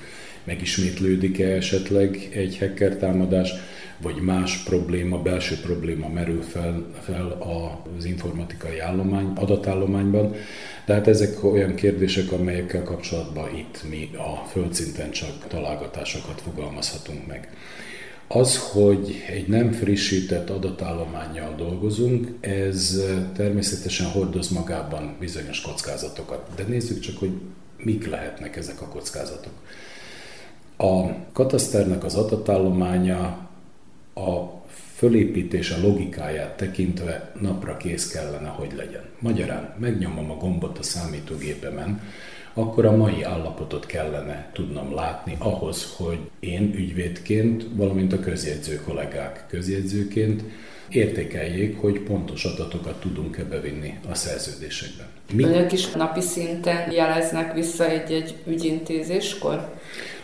megismétlődik-e 0.44 1.48
esetleg 1.48 2.28
egy 2.32 2.58
hacker 2.58 2.96
támadás, 2.96 3.52
vagy 4.02 4.16
más 4.16 4.62
probléma, 4.62 5.22
belső 5.22 5.56
probléma 5.62 6.08
merül 6.08 6.42
fel, 6.42 6.86
fel 7.00 7.38
az 7.98 8.04
informatikai 8.04 8.78
állomány, 8.78 9.32
adatállományban. 9.34 10.34
Tehát 10.84 11.08
ezek 11.08 11.44
olyan 11.44 11.74
kérdések, 11.74 12.32
amelyekkel 12.32 12.82
kapcsolatban 12.82 13.56
itt 13.56 13.82
mi 13.88 14.10
a 14.16 14.46
földszinten 14.46 15.10
csak 15.10 15.46
találgatásokat 15.48 16.40
fogalmazhatunk 16.40 17.26
meg. 17.26 17.48
Az, 18.28 18.58
hogy 18.72 19.22
egy 19.28 19.48
nem 19.48 19.72
frissített 19.72 20.50
adatállományjal 20.50 21.54
dolgozunk, 21.56 22.28
ez 22.40 23.00
természetesen 23.36 24.06
hordoz 24.06 24.48
magában 24.48 25.16
bizonyos 25.20 25.60
kockázatokat. 25.60 26.48
De 26.56 26.62
nézzük 26.62 27.00
csak, 27.00 27.18
hogy 27.18 27.32
mik 27.76 28.10
lehetnek 28.10 28.56
ezek 28.56 28.80
a 28.80 28.88
kockázatok. 28.88 29.52
A 30.76 31.06
kataszternek 31.32 32.04
az 32.04 32.14
adatállománya 32.14 33.48
a 34.14 34.61
fölépítése 35.02 35.76
logikáját 35.78 36.56
tekintve 36.56 37.32
napra 37.40 37.76
kész 37.76 38.08
kellene, 38.08 38.48
hogy 38.48 38.72
legyen. 38.76 39.02
Magyarán 39.18 39.74
megnyomom 39.78 40.30
a 40.30 40.34
gombot 40.34 40.78
a 40.78 40.82
számítógépemen, 40.82 42.00
akkor 42.54 42.84
a 42.84 42.96
mai 42.96 43.22
állapotot 43.22 43.86
kellene 43.86 44.50
tudnom 44.52 44.94
látni 44.94 45.36
ahhoz, 45.38 45.94
hogy 45.96 46.18
én 46.40 46.74
ügyvédként, 46.74 47.66
valamint 47.74 48.12
a 48.12 48.20
közjegyző 48.20 48.80
kollégák 48.86 49.44
közjegyzőként 49.48 50.42
értékeljék, 50.94 51.80
hogy 51.80 52.00
pontos 52.00 52.44
adatokat 52.44 53.00
tudunk-e 53.00 53.44
bevinni 53.44 53.98
a 54.10 54.14
szerződésekben. 54.14 55.06
Mi? 55.32 55.42
Önök 55.44 55.72
is 55.72 55.90
napi 55.90 56.20
szinten 56.20 56.90
jeleznek 56.90 57.54
vissza 57.54 57.88
egy-egy 57.88 58.34
ügyintézéskor? 58.46 59.70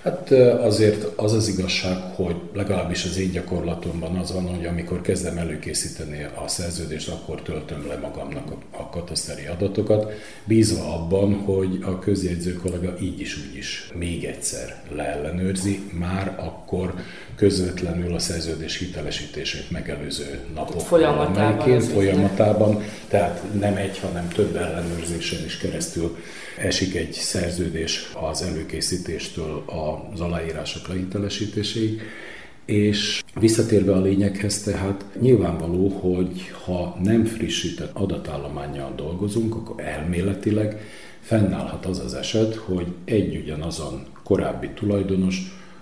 Hát 0.02 0.31
azért 0.61 1.18
az 1.18 1.33
az 1.33 1.48
igazság, 1.48 1.96
hogy 2.14 2.37
legalábbis 2.54 3.04
az 3.04 3.18
én 3.18 3.31
gyakorlatomban 3.31 4.16
az 4.16 4.33
van, 4.33 4.54
hogy 4.54 4.66
amikor 4.66 5.00
kezdem 5.00 5.38
előkészíteni 5.38 6.26
a 6.44 6.48
szerződést, 6.48 7.09
akkor 7.09 7.42
töltöm 7.42 7.87
le 7.87 7.96
magamnak 7.96 8.52
a 8.70 8.88
kataszteri 8.88 9.46
adatokat, 9.46 10.12
bízva 10.44 10.94
abban, 10.94 11.35
hogy 11.35 11.78
a 11.83 11.98
közjegyző 11.98 12.52
kollega 12.52 12.94
így 13.00 13.20
is 13.20 13.37
úgy 13.37 13.57
is 13.57 13.90
még 13.94 14.24
egyszer 14.24 14.83
leellenőrzi, 14.88 15.81
már 15.92 16.35
akkor 16.37 16.94
közvetlenül 17.38 18.14
a 18.14 18.18
szerződés 18.18 18.79
hitelesítését 18.79 19.70
megelőző 19.70 20.40
napok 20.55 20.81
folyamatában, 20.81 21.81
folyamatában, 21.81 22.83
tehát 23.09 23.42
nem 23.61 23.77
egy, 23.77 23.98
hanem 23.98 24.29
több 24.29 24.57
ellenőrzésen 24.57 25.44
is 25.44 25.57
keresztül 25.57 26.16
esik 26.59 26.94
egy 26.94 27.12
szerződés 27.12 28.12
az 28.31 28.42
előkészítéstől 28.42 29.64
az 30.12 30.20
aláírások 30.20 30.88
lehitelesítéséig, 30.88 32.01
és 32.64 33.22
visszatérve 33.40 33.92
a 33.92 34.01
lényeghez, 34.01 34.62
tehát 34.62 35.05
nyilvánvaló, 35.20 35.88
hogy 35.88 36.53
ha 36.64 36.96
nem 37.03 37.24
frissített 37.24 37.96
adatállományjal 37.96 38.92
dolgozunk, 38.96 39.55
akkor 39.55 39.81
elméletileg 39.85 40.81
fennállhat 41.20 41.87
az 41.87 41.98
az 41.98 42.14
eset, 42.14 42.55
hogy 42.55 42.87
egy 43.05 43.37
ugyanazon 43.37 44.07
korábbi 44.22 44.68
tulajdonos 44.68 45.40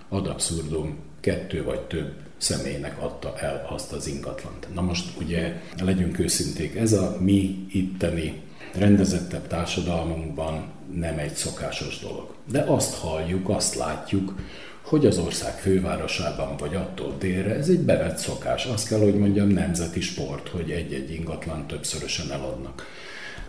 ad 0.09 0.27
abszurdum 0.27 1.05
kettő 1.27 1.63
vagy 1.63 1.81
több 1.81 2.13
személynek 2.37 3.01
adta 3.03 3.33
el 3.37 3.67
azt 3.69 3.91
az 3.91 4.07
ingatlant. 4.07 4.67
Na 4.73 4.81
most 4.81 5.17
ugye 5.19 5.61
legyünk 5.83 6.19
őszinték, 6.19 6.75
ez 6.75 6.93
a 6.93 7.17
mi 7.19 7.65
itteni 7.71 8.41
rendezettebb 8.75 9.47
társadalmunkban 9.47 10.65
nem 10.93 11.17
egy 11.17 11.33
szokásos 11.33 11.99
dolog. 11.99 12.33
De 12.51 12.59
azt 12.59 12.95
halljuk, 12.95 13.49
azt 13.49 13.75
látjuk, 13.75 14.35
hogy 14.81 15.05
az 15.05 15.17
ország 15.17 15.53
fővárosában 15.53 16.57
vagy 16.57 16.75
attól 16.75 17.15
délre, 17.19 17.55
ez 17.55 17.69
egy 17.69 17.79
bevett 17.79 18.17
szokás. 18.17 18.65
Azt 18.65 18.87
kell, 18.87 18.99
hogy 18.99 19.17
mondjam, 19.17 19.47
nemzeti 19.47 20.01
sport, 20.01 20.47
hogy 20.47 20.71
egy-egy 20.71 21.11
ingatlan 21.11 21.67
többszörösen 21.67 22.31
eladnak. 22.31 22.85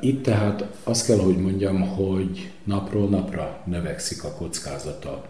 Itt 0.01 0.23
tehát 0.23 0.65
azt 0.85 1.07
kell, 1.07 1.19
hogy 1.19 1.37
mondjam, 1.37 1.81
hogy 1.81 2.51
napról 2.65 3.09
napra 3.09 3.63
növekszik 3.67 4.25
a 4.25 4.31
kockázata 4.33 5.25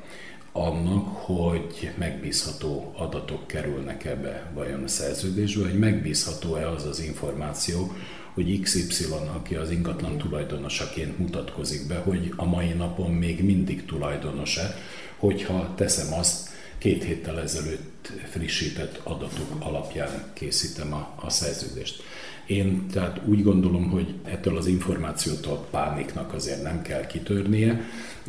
annak, 0.59 1.07
hogy 1.07 1.91
megbízható 1.99 2.93
adatok 2.97 3.47
kerülnek 3.47 4.05
ebbe 4.05 4.51
vajon 4.55 4.83
a 4.83 4.89
szerződésbe, 4.89 5.69
hogy 5.69 5.79
megbízható-e 5.79 6.69
az 6.71 6.85
az 6.85 7.01
információ, 7.01 7.93
hogy 8.35 8.61
XY, 8.61 9.05
aki 9.35 9.55
az 9.55 9.71
ingatlan 9.71 10.19
tulajdonosaként 10.19 11.19
mutatkozik 11.19 11.87
be, 11.87 11.97
hogy 11.97 12.33
a 12.37 12.45
mai 12.45 12.73
napon 12.73 13.11
még 13.11 13.45
mindig 13.45 13.85
tulajdonos-e, 13.85 14.75
hogyha 15.17 15.75
teszem 15.75 16.19
azt, 16.19 16.49
két 16.79 17.05
héttel 17.05 17.41
ezelőtt 17.41 18.13
frissített 18.31 19.01
adatok 19.03 19.55
alapján 19.59 20.25
készítem 20.33 20.93
a, 20.93 21.15
a 21.17 21.31
szerződést. 21.31 22.03
Én 22.47 22.87
tehát 22.93 23.21
úgy 23.25 23.43
gondolom, 23.43 23.91
hogy 23.91 24.15
ettől 24.25 24.57
az 24.57 24.67
információtól 24.67 25.67
pániknak 25.71 26.35
azért 26.35 26.63
nem 26.63 26.83
kell 26.83 27.07
kitörnie. 27.07 27.81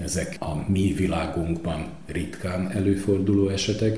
Ezek 0.04 0.36
a 0.40 0.66
mi 0.68 0.94
világunkban 0.94 1.90
ritkán 2.06 2.72
előforduló 2.72 3.50
esetek, 3.50 3.98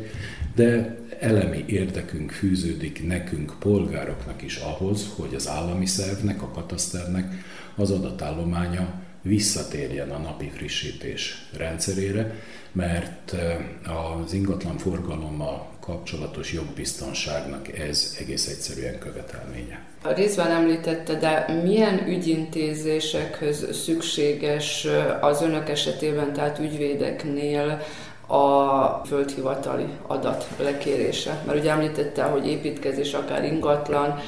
de 0.56 0.98
elemi 1.20 1.64
érdekünk 1.68 2.32
fűződik 2.32 3.08
nekünk, 3.08 3.56
polgároknak 3.60 4.42
is 4.42 4.56
ahhoz, 4.56 5.08
hogy 5.16 5.36
az 5.36 5.48
állami 5.48 5.86
szervnek, 5.86 6.42
a 6.42 6.52
kataszternek 6.52 7.44
az 7.76 7.92
adatállománya 7.92 9.02
visszatérjen 9.22 10.10
a 10.10 10.18
napi 10.18 10.50
frissítés 10.50 11.50
rendszerére, 11.58 12.36
mert 12.72 13.34
eh, 13.34 14.24
az 14.24 14.34
ingatlan 14.34 14.78
forgalommal 14.78 15.71
kapcsolatos 15.82 16.54
jogbiztonságnak 16.54 17.78
ez 17.80 18.16
egész 18.20 18.48
egyszerűen 18.48 19.00
követelménye. 19.00 19.82
A 20.04 20.12
részben 20.12 20.52
említette, 20.52 21.16
de 21.16 21.62
milyen 21.64 22.08
ügyintézésekhez 22.08 23.84
szükséges 23.84 24.88
az 25.22 25.42
önök 25.42 25.70
esetében, 25.70 26.34
tehát 26.34 26.60
ügyvédeknél 26.60 27.82
a 28.28 29.06
földhivatali 29.06 29.86
adat 30.08 30.48
lekérése? 30.58 31.42
Mert 31.46 31.60
ugye 31.60 31.72
említette, 31.72 32.24
hogy 32.24 32.48
építkezés, 32.48 33.14
akár 33.14 33.44
ingatlan, 33.44 34.20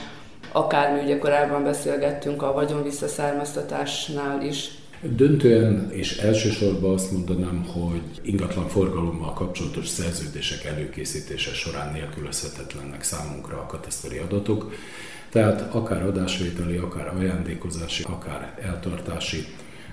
akár 0.51 0.93
mi 0.93 1.03
ugye 1.03 1.17
korábban 1.17 1.63
beszélgettünk 1.63 2.41
a 2.41 2.53
vagyon 2.53 2.83
visszaszármaztatásnál 2.83 4.41
is, 4.41 4.71
Döntően 5.09 5.91
és 5.91 6.17
elsősorban 6.17 6.93
azt 6.93 7.11
mondanám, 7.11 7.63
hogy 7.63 8.01
ingatlan 8.21 8.67
forgalommal 8.67 9.33
kapcsolatos 9.33 9.87
szerződések 9.87 10.63
előkészítése 10.63 11.53
során 11.53 11.93
nélkülözhetetlennek 11.93 13.03
számunkra 13.03 13.57
a 13.57 13.65
kataszteri 13.65 14.17
adatok, 14.17 14.73
tehát 15.29 15.75
akár 15.75 16.03
adásvételi, 16.03 16.77
akár 16.77 17.07
ajándékozási, 17.15 18.03
akár 18.03 18.59
eltartási, 18.61 19.45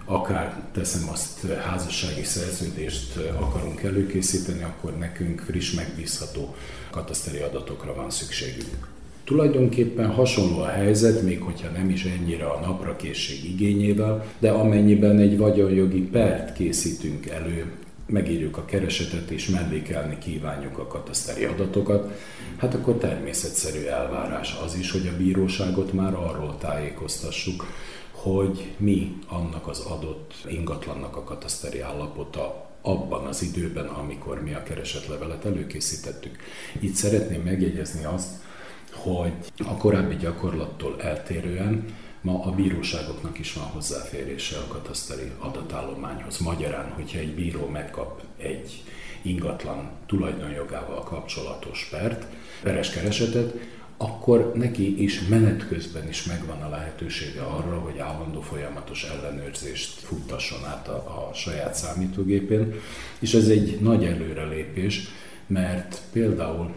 akár 0.04 0.62
teszem 0.72 1.08
azt 1.08 1.46
házassági 1.52 2.24
szerződést 2.24 3.16
akarunk 3.16 3.82
előkészíteni, 3.82 4.62
akkor 4.62 4.98
nekünk 4.98 5.40
friss, 5.40 5.72
megbízható 5.72 6.54
kataszteri 6.90 7.38
adatokra 7.38 7.94
van 7.94 8.10
szükségünk. 8.10 8.88
Tulajdonképpen 9.30 10.10
hasonló 10.10 10.58
a 10.58 10.66
helyzet, 10.66 11.22
még 11.22 11.42
hogyha 11.42 11.68
nem 11.68 11.90
is 11.90 12.04
ennyire 12.04 12.46
a 12.46 12.60
naprakészség 12.60 13.44
igényével, 13.44 14.24
de 14.38 14.50
amennyiben 14.50 15.18
egy 15.18 15.38
vagyonjogi 15.38 16.00
pert 16.00 16.52
készítünk 16.52 17.26
elő, 17.26 17.72
megírjuk 18.06 18.56
a 18.56 18.64
keresetet 18.64 19.30
és 19.30 19.48
mellékelni 19.48 20.18
kívánjuk 20.18 20.78
a 20.78 20.86
kataszteri 20.86 21.44
adatokat, 21.44 22.10
hát 22.56 22.74
akkor 22.74 22.94
természetszerű 22.94 23.84
elvárás 23.84 24.56
az 24.64 24.74
is, 24.74 24.90
hogy 24.90 25.10
a 25.14 25.16
bíróságot 25.16 25.92
már 25.92 26.14
arról 26.14 26.56
tájékoztassuk, 26.58 27.64
hogy 28.10 28.72
mi 28.76 29.16
annak 29.28 29.68
az 29.68 29.78
adott 29.78 30.34
ingatlannak 30.48 31.16
a 31.16 31.24
kataszteri 31.24 31.80
állapota 31.80 32.68
abban 32.82 33.26
az 33.26 33.42
időben, 33.42 33.86
amikor 33.86 34.42
mi 34.42 34.54
a 34.54 34.62
keresetlevelet 34.62 35.44
előkészítettük. 35.44 36.36
Itt 36.80 36.94
szeretném 36.94 37.42
megjegyezni 37.42 38.04
azt, 38.04 38.48
hogy 38.92 39.32
a 39.58 39.76
korábbi 39.76 40.16
gyakorlattól 40.16 40.96
eltérően 41.00 41.84
ma 42.20 42.44
a 42.44 42.50
bíróságoknak 42.50 43.38
is 43.38 43.52
van 43.52 43.64
hozzáférése 43.64 44.56
a 44.58 44.72
kataszteri 44.72 45.30
adatállományhoz. 45.38 46.38
Magyarán, 46.38 46.90
hogyha 46.90 47.18
egy 47.18 47.34
bíró 47.34 47.66
megkap 47.66 48.22
egy 48.36 48.82
ingatlan 49.22 49.90
tulajdonjogával 50.06 51.02
kapcsolatos 51.02 51.88
pert, 51.90 52.26
peres 52.62 52.90
keresetet, 52.90 53.54
akkor 53.96 54.52
neki 54.54 55.02
is 55.02 55.26
menet 55.28 55.68
közben 55.68 56.08
is 56.08 56.24
megvan 56.24 56.62
a 56.62 56.68
lehetősége 56.68 57.42
arra, 57.42 57.78
hogy 57.78 57.98
állandó 57.98 58.40
folyamatos 58.40 59.04
ellenőrzést 59.04 59.98
futtasson 59.98 60.64
át 60.64 60.88
a, 60.88 61.28
a 61.28 61.34
saját 61.34 61.74
számítógépén, 61.74 62.74
és 63.18 63.34
ez 63.34 63.48
egy 63.48 63.78
nagy 63.80 64.04
előrelépés, 64.04 65.08
mert 65.46 66.00
például 66.12 66.74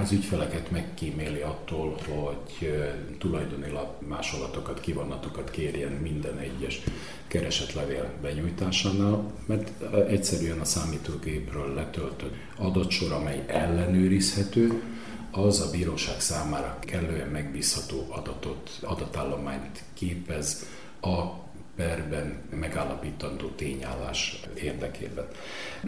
az 0.00 0.12
ügyfeleket 0.12 0.70
megkíméli 0.70 1.40
attól, 1.40 1.98
hogy 2.08 2.72
tulajdoni 3.18 3.72
másolatokat, 4.08 4.80
kivonatokat 4.80 5.50
kérjen 5.50 5.92
minden 5.92 6.38
egyes 6.38 6.80
keresetlevél 7.26 8.10
benyújtásánál, 8.22 9.32
mert 9.46 9.70
egyszerűen 10.08 10.60
a 10.60 10.64
számítógépről 10.64 11.74
letöltött 11.74 12.34
adatsor, 12.56 13.12
amely 13.12 13.44
ellenőrizhető, 13.46 14.82
az 15.30 15.60
a 15.60 15.70
bíróság 15.70 16.20
számára 16.20 16.78
kellően 16.80 17.28
megbízható 17.28 18.06
adatot, 18.08 18.70
adatállományt 18.82 19.82
képez 19.94 20.66
a 21.00 21.44
perben 21.76 22.42
megállapítandó 22.50 23.46
tényállás 23.48 24.40
érdekében. 24.62 25.26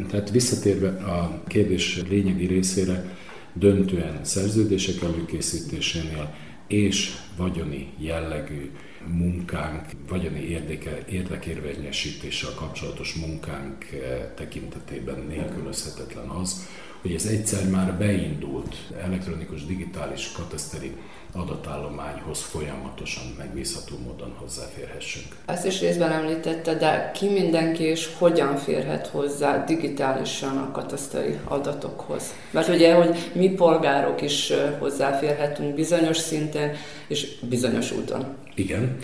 Tehát 0.08 0.30
visszatérve 0.30 0.88
a 0.88 1.42
kérdés 1.46 2.02
lényegi 2.08 2.46
részére, 2.46 3.16
döntően 3.58 4.24
szerződések 4.24 5.02
előkészítésénél 5.02 6.34
és 6.66 7.14
vagyoni 7.36 7.92
jellegű 7.98 8.70
munkánk, 9.06 9.86
vagyoni 10.08 10.40
érdeke, 10.40 10.98
érdekérvényesítéssel 11.10 12.54
kapcsolatos 12.54 13.14
munkánk 13.14 13.84
eh, 13.84 14.26
tekintetében 14.34 15.24
nélkülözhetetlen 15.28 16.28
az, 16.28 16.66
hogy 17.00 17.12
ez 17.12 17.26
egyszer 17.26 17.68
már 17.70 17.98
beindult 17.98 18.76
elektronikus 19.00 19.64
digitális 19.64 20.32
kataszteri 20.32 20.92
adatállományhoz 21.32 22.40
folyamatosan 22.40 23.24
megbízható 23.38 23.94
módon 24.06 24.34
hozzáférhessünk. 24.36 25.26
Ezt 25.46 25.66
is 25.66 25.80
részben 25.80 26.12
említette, 26.12 26.74
de 26.74 27.10
ki 27.14 27.28
mindenki 27.28 27.82
és 27.82 28.08
hogyan 28.18 28.56
férhet 28.56 29.06
hozzá 29.06 29.64
digitálisan 29.64 30.56
a 30.56 30.70
kataszteri 30.70 31.38
adatokhoz? 31.44 32.34
Mert 32.50 32.68
ugye, 32.68 32.94
hogy 32.94 33.30
mi 33.34 33.48
polgárok 33.48 34.22
is 34.22 34.52
hozzáférhetünk 34.78 35.74
bizonyos 35.74 36.16
szinten 36.16 36.72
és 37.06 37.38
bizonyos 37.48 37.92
úton. 37.92 38.26
Igen. 38.54 38.96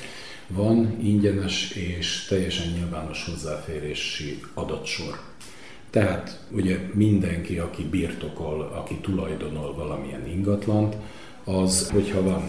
Van 0.49 0.97
ingyenes 1.03 1.71
és 1.71 2.27
teljesen 2.29 2.73
nyilvános 2.73 3.25
hozzáférési 3.25 4.41
adatsor. 4.55 5.21
Tehát 5.91 6.41
ugye 6.51 6.79
mindenki, 6.93 7.59
aki 7.59 7.83
birtokol, 7.83 8.73
aki 8.75 8.95
tulajdonol 8.95 9.75
valamilyen 9.75 10.27
ingatlant, 10.27 10.97
az, 11.45 11.91
hogyha 11.91 12.23
van 12.23 12.49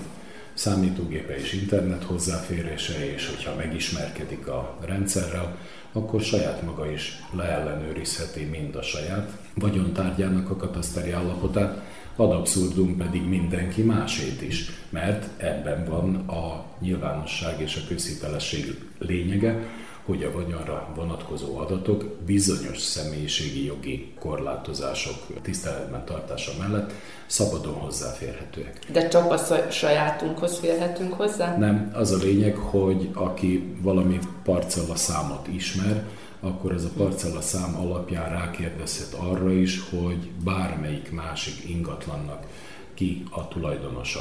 számítógépe 0.54 1.36
és 1.38 1.54
internet 1.54 2.04
hozzáférése, 2.04 3.14
és 3.14 3.30
hogyha 3.30 3.56
megismerkedik 3.56 4.48
a 4.48 4.78
rendszerrel, 4.86 5.58
akkor 5.92 6.22
saját 6.22 6.62
maga 6.62 6.92
is 6.92 7.24
leellenőrizheti 7.32 8.44
mind 8.44 8.76
a 8.76 8.82
saját 8.82 9.32
vagyontárgyának 9.54 10.50
a 10.50 10.56
kataszteri 10.56 11.12
állapotát, 11.12 11.82
ad 12.16 12.32
abszurdum 12.32 12.98
pedig 12.98 13.28
mindenki 13.28 13.82
másét 13.82 14.42
is, 14.42 14.70
mert 14.90 15.42
ebben 15.44 15.86
van 15.86 16.16
a 16.16 16.66
nyilvánosság 16.80 17.62
és 17.62 17.76
a 17.76 17.88
közhitelesség 17.88 18.80
lényege, 18.98 19.66
hogy 20.06 20.24
a 20.24 20.32
vagyonra 20.32 20.88
vonatkozó 20.96 21.58
adatok 21.58 22.04
bizonyos 22.26 22.80
személyiségi 22.80 23.66
jogi 23.66 24.14
korlátozások 24.20 25.16
tiszteletben 25.42 26.06
tartása 26.06 26.52
mellett 26.60 26.92
szabadon 27.26 27.74
hozzáférhetőek. 27.74 28.80
De 28.92 29.08
csak 29.08 29.32
a 29.32 29.38
sajátunkhoz 29.70 30.60
férhetünk 30.60 31.14
hozzá? 31.14 31.58
Nem, 31.58 31.92
az 31.94 32.12
a 32.12 32.18
lényeg, 32.18 32.56
hogy 32.56 33.10
aki 33.14 33.76
valami 33.82 34.20
parcella 34.44 34.96
számot 34.96 35.48
ismer, 35.48 36.04
akkor 36.40 36.72
ez 36.72 36.84
a 36.84 36.90
parcella 36.98 37.42
szám 37.42 37.76
alapján 37.76 38.30
rákérdezhet 38.30 39.14
arra 39.14 39.52
is, 39.52 39.90
hogy 39.90 40.32
bármelyik 40.44 41.12
másik 41.12 41.70
ingatlannak 41.70 42.46
ki 42.94 43.24
a 43.30 43.48
tulajdonosa. 43.48 44.20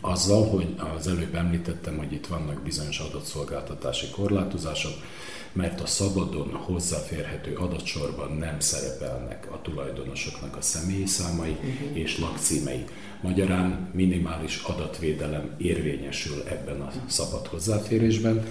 Azzal, 0.00 0.48
hogy 0.48 0.74
az 0.96 1.06
előbb 1.06 1.34
említettem, 1.34 1.96
hogy 1.96 2.12
itt 2.12 2.26
vannak 2.26 2.62
bizonyos 2.62 2.98
adatszolgáltatási 2.98 4.10
korlátozások, 4.10 4.92
mert 5.52 5.80
a 5.80 5.86
szabadon 5.86 6.52
hozzáférhető 6.52 7.54
adatsorban 7.54 8.32
nem 8.36 8.60
szerepelnek 8.60 9.48
a 9.52 9.60
tulajdonosoknak 9.62 10.56
a 10.56 10.60
személyi 10.60 11.06
számai 11.06 11.50
uh-huh. 11.50 11.98
és 11.98 12.18
lakcímei. 12.18 12.84
Magyarán 13.20 13.90
minimális 13.92 14.62
adatvédelem 14.62 15.54
érvényesül 15.58 16.42
ebben 16.48 16.80
a 16.80 16.92
szabad 17.06 17.46
hozzáférésben, 17.46 18.46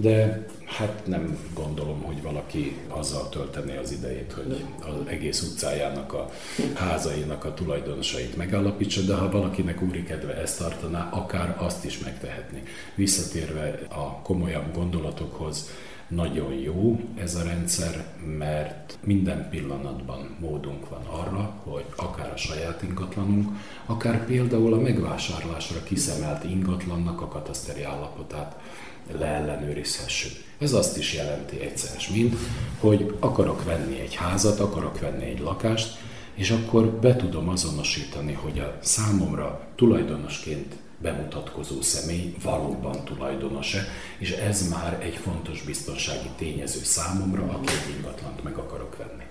de 0.00 0.46
Hát 0.68 1.02
nem 1.06 1.38
gondolom, 1.54 2.02
hogy 2.02 2.22
valaki 2.22 2.76
azzal 2.88 3.28
töltené 3.28 3.76
az 3.76 3.92
idejét, 3.92 4.32
hogy 4.32 4.64
az 4.80 5.06
egész 5.06 5.42
utcájának, 5.42 6.12
a 6.12 6.30
házainak 6.74 7.44
a 7.44 7.54
tulajdonosait 7.54 8.36
megállapítsa, 8.36 9.00
de 9.00 9.14
ha 9.14 9.30
valakinek 9.30 9.82
úri 9.82 10.02
kedve 10.02 10.34
ezt 10.34 10.58
tartaná, 10.58 11.08
akár 11.10 11.56
azt 11.58 11.84
is 11.84 11.98
megtehetni. 11.98 12.62
Visszatérve 12.94 13.78
a 13.88 14.22
komolyabb 14.22 14.74
gondolatokhoz, 14.74 15.70
nagyon 16.08 16.52
jó 16.52 17.00
ez 17.16 17.34
a 17.34 17.42
rendszer, 17.42 18.04
mert 18.38 18.98
minden 19.04 19.48
pillanatban 19.50 20.36
módunk 20.40 20.88
van 20.88 21.04
arra, 21.06 21.52
hogy 21.62 21.84
akár 21.96 22.32
a 22.32 22.36
saját 22.36 22.82
ingatlanunk, 22.82 23.48
akár 23.86 24.26
például 24.26 24.72
a 24.72 24.80
megvásárlásra 24.80 25.82
kiszemelt 25.82 26.44
ingatlannak 26.44 27.20
a 27.20 27.28
kataszteri 27.28 27.82
állapotát 27.82 28.56
leellenőrizhessük. 29.18 30.32
Ez 30.58 30.72
azt 30.72 30.98
is 30.98 31.14
jelenti 31.14 31.60
egyszer, 31.60 31.96
mint, 32.12 32.36
hogy 32.80 33.14
akarok 33.20 33.64
venni 33.64 34.00
egy 34.00 34.14
házat, 34.14 34.60
akarok 34.60 35.00
venni 35.00 35.24
egy 35.24 35.40
lakást, 35.40 35.98
és 36.34 36.50
akkor 36.50 36.86
be 36.86 37.16
tudom 37.16 37.48
azonosítani, 37.48 38.32
hogy 38.32 38.58
a 38.58 38.78
számomra 38.82 39.68
tulajdonosként 39.76 40.74
bemutatkozó 41.02 41.80
személy 41.80 42.34
valóban 42.42 43.04
tulajdonos-e, 43.04 43.84
és 44.18 44.30
ez 44.30 44.68
már 44.68 45.02
egy 45.02 45.16
fontos 45.16 45.62
biztonsági 45.62 46.28
tényező 46.36 46.80
számomra, 46.82 47.42
aki 47.42 47.72
egy 47.72 47.94
ingatlant 47.96 48.42
meg 48.42 48.56
akarok 48.56 48.96
venni. 48.96 49.24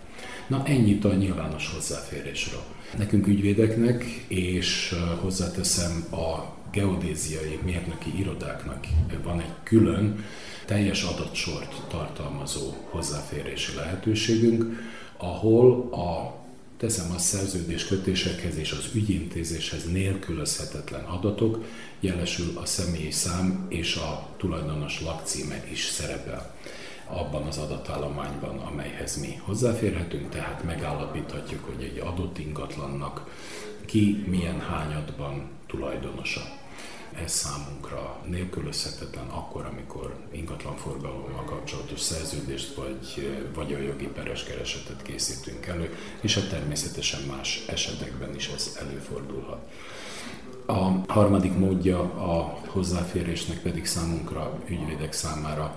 Na 0.47 0.63
ennyit 0.65 1.05
a 1.05 1.13
nyilvános 1.13 1.71
hozzáférésről. 1.73 2.63
Nekünk 2.97 3.28
ügyvédeknek, 3.28 4.03
és 4.28 4.95
hozzáteszem 5.21 6.05
a 6.11 6.57
geodéziai 6.78 7.59
mérnöki 7.63 8.19
irodáknak 8.19 8.86
van 9.23 9.39
egy 9.39 9.53
külön 9.63 10.25
teljes 10.65 11.03
adatsort 11.03 11.88
tartalmazó 11.88 12.73
hozzáférési 12.89 13.75
lehetőségünk, 13.75 14.80
ahol 15.17 15.93
a 15.93 16.36
teszem 16.78 17.11
a 17.15 17.17
szerződés 17.17 17.86
kötésekhez 17.86 18.57
és 18.57 18.71
az 18.71 18.89
ügyintézéshez 18.93 19.91
nélkülözhetetlen 19.91 21.03
adatok, 21.03 21.65
jelesül 21.99 22.57
a 22.57 22.65
személyi 22.65 23.11
szám 23.11 23.65
és 23.69 23.95
a 23.95 24.28
tulajdonos 24.38 25.01
lakcíme 25.01 25.63
is 25.71 25.84
szerepel 25.84 26.55
abban 27.07 27.43
az 27.43 27.57
adatállományban, 27.57 28.57
amelyhez 28.57 29.19
mi 29.19 29.39
hozzáférhetünk, 29.41 30.30
tehát 30.30 30.63
megállapíthatjuk, 30.63 31.65
hogy 31.65 31.84
egy 31.84 31.97
adott 31.97 32.38
ingatlannak 32.38 33.32
ki 33.86 34.23
milyen 34.28 34.59
hányadban 34.59 35.49
tulajdonosa. 35.67 36.57
Ez 37.24 37.32
számunkra 37.32 38.22
nélkülözhetetlen 38.26 39.28
akkor, 39.28 39.65
amikor 39.65 40.15
ingatlanforgalommal 40.32 41.43
kapcsolatos 41.45 41.99
szerződést 41.99 42.76
vagy, 42.76 43.30
vagy 43.53 43.74
a 43.74 43.78
jogi 43.78 44.07
peres 44.07 44.43
keresetet 44.43 45.01
készítünk 45.01 45.65
elő, 45.65 45.95
és 46.22 46.38
a 46.38 46.47
természetesen 46.47 47.22
más 47.22 47.65
esetekben 47.68 48.36
is 48.36 48.47
ez 48.47 48.78
előfordulhat. 48.80 49.70
A 50.65 51.11
harmadik 51.13 51.57
módja 51.57 51.99
a 52.01 52.59
hozzáférésnek 52.68 53.61
pedig 53.61 53.86
számunkra, 53.86 54.59
ügyvédek 54.68 55.13
számára 55.13 55.76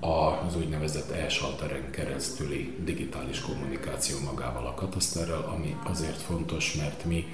az 0.00 0.56
úgynevezett 0.56 1.10
e-salteren 1.10 1.90
keresztüli 1.90 2.76
digitális 2.84 3.40
kommunikáció 3.40 4.18
magával 4.24 4.66
a 4.66 4.74
kataszterrel, 4.74 5.50
ami 5.54 5.76
azért 5.84 6.20
fontos, 6.20 6.74
mert 6.74 7.04
mi 7.04 7.26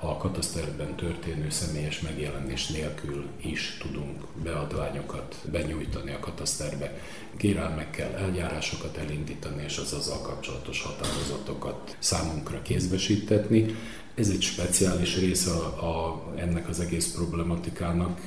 a 0.00 0.16
kataszterben 0.16 0.96
történő 0.96 1.50
személyes 1.50 2.00
megjelenés 2.00 2.66
nélkül 2.66 3.24
is 3.36 3.76
tudunk 3.80 4.24
beadványokat 4.42 5.36
benyújtani 5.50 6.12
a 6.12 6.18
kataszterbe, 6.18 6.98
kérelmekkel 7.36 8.14
eljárásokat 8.14 8.96
elindítani, 8.96 9.62
és 9.62 9.78
az 9.78 9.92
azzal 9.92 10.20
kapcsolatos 10.20 10.82
határozatokat 10.82 11.96
számunkra 11.98 12.62
kézbesítetni. 12.62 13.74
Ez 14.14 14.28
egy 14.28 14.42
speciális 14.42 15.18
része 15.18 15.50
a, 15.50 15.88
a, 15.88 16.24
ennek 16.36 16.68
az 16.68 16.80
egész 16.80 17.12
problematikának, 17.12 18.20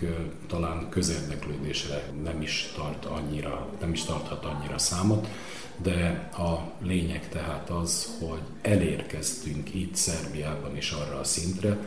talán 0.47 0.89
közérdeklődésre 0.89 2.11
nem 2.23 2.41
is 2.41 2.71
tart 2.75 3.05
annyira, 3.05 3.67
nem 3.79 3.91
is 3.91 4.03
tarthat 4.03 4.45
annyira 4.45 4.77
számot, 4.77 5.27
de 5.77 6.29
a 6.37 6.71
lényeg 6.85 7.29
tehát 7.29 7.69
az, 7.69 8.17
hogy 8.19 8.41
elérkeztünk 8.61 9.73
itt 9.73 9.95
Szerbiában 9.95 10.77
is 10.77 10.91
arra 10.91 11.19
a 11.19 11.23
szintre, 11.23 11.77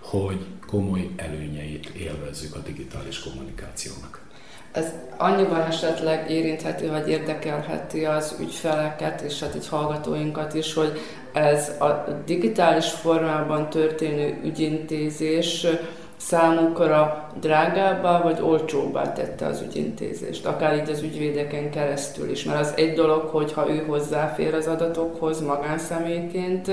hogy 0.00 0.46
komoly 0.66 1.10
előnyeit 1.16 1.86
élvezzük 1.86 2.54
a 2.54 2.58
digitális 2.58 3.20
kommunikációnak. 3.20 4.28
Ez 4.72 4.86
annyiban 5.16 5.60
esetleg 5.60 6.30
érintheti, 6.30 6.86
vagy 6.86 7.08
érdekelheti 7.08 8.04
az 8.04 8.36
ügyfeleket 8.40 9.20
és 9.20 9.40
hát 9.40 9.54
így 9.54 9.68
hallgatóinkat 9.68 10.54
is, 10.54 10.74
hogy 10.74 11.00
ez 11.32 11.68
a 11.80 12.22
digitális 12.24 12.90
formában 12.90 13.70
történő 13.70 14.40
ügyintézés 14.44 15.66
számukra 16.20 17.28
drágábbá 17.40 18.22
vagy 18.22 18.40
olcsóbbá 18.40 19.12
tette 19.12 19.46
az 19.46 19.62
ügyintézést, 19.66 20.46
akár 20.46 20.76
így 20.76 20.90
az 20.90 21.02
ügyvédeken 21.02 21.70
keresztül 21.70 22.30
is. 22.30 22.44
Mert 22.44 22.60
az 22.60 22.72
egy 22.76 22.94
dolog, 22.94 23.22
hogyha 23.22 23.70
ő 23.70 23.84
hozzáfér 23.86 24.54
az 24.54 24.66
adatokhoz 24.66 25.40
magánszemélyként, 25.40 26.70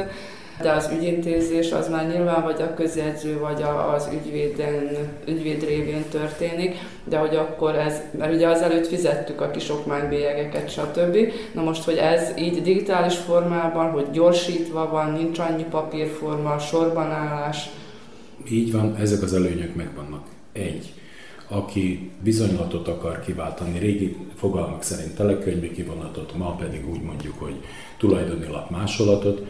de 0.61 0.71
az 0.71 0.89
ügyintézés 0.93 1.71
az 1.71 1.89
már 1.89 2.07
nyilván 2.07 2.43
vagy 2.43 2.61
a 2.61 2.73
közjegyző, 2.73 3.39
vagy 3.39 3.63
az 3.95 4.09
ügyvéden, 4.13 4.89
ügyvéd 5.27 5.63
révén 5.63 6.03
történik, 6.11 6.75
de 7.03 7.17
hogy 7.17 7.35
akkor 7.35 7.75
ez, 7.75 8.01
mert 8.17 8.33
ugye 8.33 8.47
azelőtt 8.47 8.87
fizettük 8.87 9.41
a 9.41 9.51
kis 9.51 9.69
okmánybélyegeket, 9.69 10.69
stb. 10.69 11.17
Na 11.53 11.61
most, 11.63 11.83
hogy 11.83 11.97
ez 11.97 12.31
így 12.37 12.61
digitális 12.61 13.15
formában, 13.15 13.91
hogy 13.91 14.11
gyorsítva 14.11 14.89
van, 14.89 15.11
nincs 15.11 15.39
annyi 15.39 15.63
papírforma, 15.63 16.59
sorbanállás, 16.59 17.69
így 18.51 18.71
van, 18.71 18.95
ezek 18.95 19.21
az 19.21 19.33
előnyök 19.33 19.75
megvannak. 19.75 20.27
Egy, 20.51 20.93
aki 21.47 22.11
bizonylatot 22.23 22.87
akar 22.87 23.19
kiváltani, 23.19 23.79
régi 23.79 24.17
fogalmak 24.35 24.83
szerint 24.83 25.15
telekönyvi 25.15 25.71
kivonatot, 25.71 26.37
ma 26.37 26.55
pedig 26.55 26.89
úgy 26.89 27.01
mondjuk, 27.01 27.39
hogy 27.39 27.55
tulajdoni 27.97 28.47
lap 28.47 28.69
másolatot, 28.69 29.47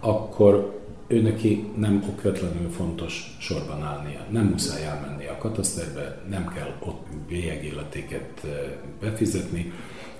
akkor 0.00 0.82
ő 1.06 1.20
neki 1.20 1.64
nem 1.76 2.04
okvetlenül 2.08 2.70
fontos 2.70 3.36
sorban 3.40 3.82
állnia. 3.82 4.26
Nem 4.30 4.46
muszáj 4.46 4.84
elmenni 4.84 5.26
a 5.26 5.38
kataszterbe, 5.38 6.22
nem 6.30 6.52
kell 6.54 6.74
ott 6.80 7.06
bélyegilletéket 7.28 8.46
befizetni, 9.00 9.72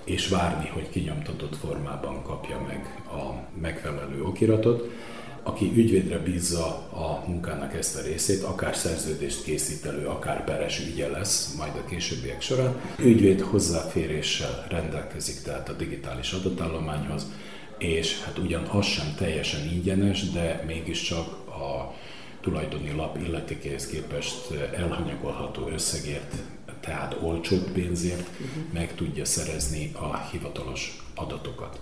és 0.03 0.27
várni, 0.27 0.69
hogy 0.73 0.89
kinyomtatott 0.89 1.55
formában 1.55 2.23
kapja 2.23 2.61
meg 2.67 3.03
a 3.07 3.33
megfelelő 3.61 4.23
okiratot 4.23 4.89
aki 5.47 5.71
ügyvédre 5.75 6.19
bízza 6.19 6.65
a 6.91 7.23
munkának 7.27 7.73
ezt 7.73 7.95
a 7.95 8.01
részét, 8.01 8.43
akár 8.43 8.75
szerződést 8.75 9.43
készít 9.43 9.85
elő, 9.85 10.05
akár 10.05 10.43
peres 10.43 10.79
ügye 10.79 11.07
lesz 11.07 11.53
majd 11.57 11.75
a 11.75 11.85
későbbiek 11.85 12.41
során, 12.41 12.75
ügyvéd 12.99 13.41
hozzáféréssel 13.41 14.65
rendelkezik 14.69 15.41
tehát 15.41 15.69
a 15.69 15.73
digitális 15.73 16.31
adatállományhoz, 16.31 17.25
és 17.77 18.21
hát 18.23 18.37
ugyan 18.37 18.63
az 18.63 18.85
sem 18.85 19.15
teljesen 19.17 19.71
ingyenes, 19.71 20.31
de 20.31 20.63
mégiscsak 20.67 21.27
a 21.47 21.93
tulajdoni 22.41 22.91
lap 22.91 23.17
illetékéhez 23.27 23.87
képest 23.87 24.51
elhanyagolható 24.75 25.67
összegért, 25.67 26.33
tehát 26.79 27.17
olcsóbb 27.21 27.71
pénzért 27.71 28.29
meg 28.73 28.95
tudja 28.95 29.25
szerezni 29.25 29.91
a 29.93 30.17
hivatalos 30.31 31.03
adatokat. 31.15 31.79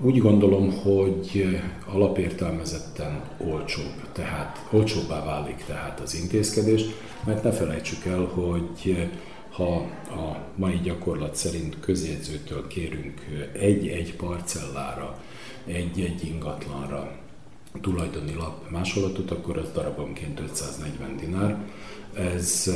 Úgy 0.00 0.18
gondolom, 0.18 0.72
hogy 0.72 1.58
alapértelmezetten 1.86 3.22
olcsóbb, 3.38 4.12
tehát 4.12 4.66
olcsóbbá 4.70 5.24
válik 5.24 5.64
tehát 5.66 6.00
az 6.00 6.14
intézkedés, 6.14 6.82
mert 7.24 7.42
ne 7.42 7.52
felejtsük 7.52 8.04
el, 8.04 8.24
hogy 8.24 9.08
ha 9.50 9.74
a 10.10 10.36
mai 10.56 10.80
gyakorlat 10.82 11.34
szerint 11.34 11.80
közjegyzőtől 11.80 12.66
kérünk 12.66 13.20
egy-egy 13.52 14.16
parcellára, 14.16 15.22
egy-egy 15.66 16.24
ingatlanra 16.24 17.16
tulajdoni 17.80 18.34
lap 18.34 18.70
másolatot, 18.70 19.30
akkor 19.30 19.58
az 19.58 19.70
darabonként 19.72 20.40
540 20.40 21.16
dinár. 21.16 21.64
Ez 22.14 22.70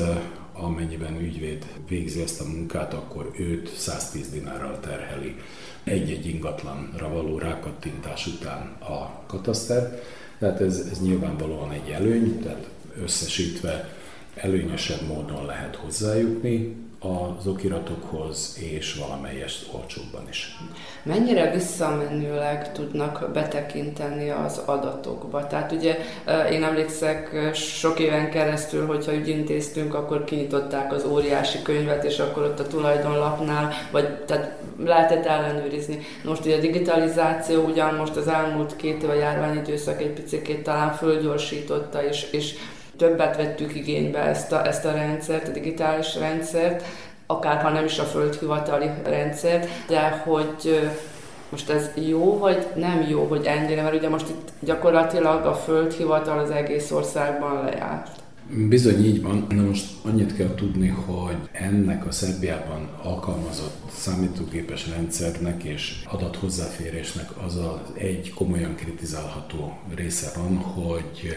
amennyiben 0.61 1.21
ügyvéd 1.21 1.67
végzi 1.89 2.23
ezt 2.23 2.41
a 2.41 2.49
munkát, 2.49 2.95
akkor 2.95 3.31
őt 3.37 3.77
110 3.77 4.31
dinárral 4.31 4.81
terheli 4.81 5.37
egy-egy 5.85 6.27
ingatlanra 6.27 7.09
való 7.09 7.39
rákattintás 7.39 8.27
után 8.27 8.77
a 8.81 9.27
kataszter. 9.27 10.03
Tehát 10.39 10.61
ez, 10.61 10.89
ez 10.91 11.01
nyilvánvalóan 11.01 11.73
egy 11.73 11.89
előny, 11.91 12.41
tehát 12.43 12.69
összesítve 13.03 13.97
előnyösebb 14.35 15.07
módon 15.07 15.47
lehet 15.47 15.77
hozzájutni 15.77 16.77
az 17.01 17.46
okiratokhoz, 17.46 18.57
és 18.61 18.94
valamelyest 18.94 19.68
olcsóbban 19.72 20.28
is. 20.28 20.57
Mennyire 21.03 21.51
visszamenőleg 21.51 22.72
tudnak 22.72 23.30
betekinteni 23.32 24.30
az 24.30 24.61
adatokba? 24.64 25.46
Tehát 25.46 25.72
ugye 25.72 25.99
én 26.51 26.64
emlékszek 26.64 27.51
sok 27.55 27.99
éven 27.99 28.30
keresztül, 28.30 28.86
hogyha 28.86 29.14
ügyintéztünk, 29.14 29.94
akkor 29.94 30.24
kinyitották 30.24 30.92
az 30.92 31.05
óriási 31.05 31.62
könyvet, 31.62 32.05
és 32.05 32.18
akkor 32.18 32.42
ott 32.42 32.61
a 32.61 32.66
tulajdonlapnál, 32.66 33.72
vagy 33.90 34.24
tehát 34.24 34.57
lehetett 34.84 35.26
ellenőrizni. 35.26 35.99
Most 36.24 36.44
ugye 36.44 36.57
a 36.57 36.61
digitalizáció 36.61 37.64
ugyan 37.64 37.94
most 37.94 38.16
az 38.16 38.28
elmúlt 38.28 38.76
két 38.76 39.03
év 39.03 39.09
a 39.11 39.14
járványidőszak 39.14 40.01
egy 40.01 40.11
picit 40.11 40.62
talán 40.62 40.92
fölgyorsította, 40.92 42.05
és, 42.05 42.30
és 42.30 42.55
többet 42.99 43.36
vettük 43.36 43.74
igénybe 43.74 44.18
ezt 44.18 44.53
a, 44.53 44.66
ezt 44.66 44.84
a 44.84 44.92
rendszert, 44.92 45.49
a 45.49 45.53
digitális 45.53 46.16
rendszert, 46.16 46.84
akár 47.26 47.62
ha 47.62 47.70
nem 47.70 47.84
is 47.84 47.99
a 47.99 48.05
földhivatali 48.05 48.90
rendszert, 49.05 49.68
de 49.88 50.09
hogy 50.09 50.90
most 51.51 51.70
ez 51.70 51.90
jó, 51.94 52.38
vagy 52.38 52.66
nem 52.74 53.07
jó, 53.09 53.24
hogy 53.24 53.44
ennyire, 53.44 53.82
mert 53.82 53.94
ugye 53.94 54.09
most 54.09 54.28
itt 54.28 54.49
gyakorlatilag 54.61 55.46
a 55.46 55.55
földhivatal 55.55 56.38
az 56.38 56.51
egész 56.51 56.90
országban 56.90 57.64
lejárt. 57.64 58.11
Bizony 58.68 59.05
így 59.05 59.22
van. 59.22 59.46
Na 59.49 59.62
most 59.62 59.86
annyit 60.03 60.36
kell 60.36 60.55
tudni, 60.55 60.88
hogy 60.88 61.36
ennek 61.53 62.07
a 62.07 62.11
Szerbiában 62.11 62.88
alkalmazott 63.03 63.90
számítógépes 63.90 64.88
rendszernek 64.88 65.64
és 65.64 66.03
adathozzáférésnek 66.11 67.28
az 67.46 67.57
az 67.57 67.92
egy 67.94 68.32
komolyan 68.34 68.74
kritizálható 68.74 69.78
része 69.94 70.30
van, 70.36 70.57
hogy 70.57 71.36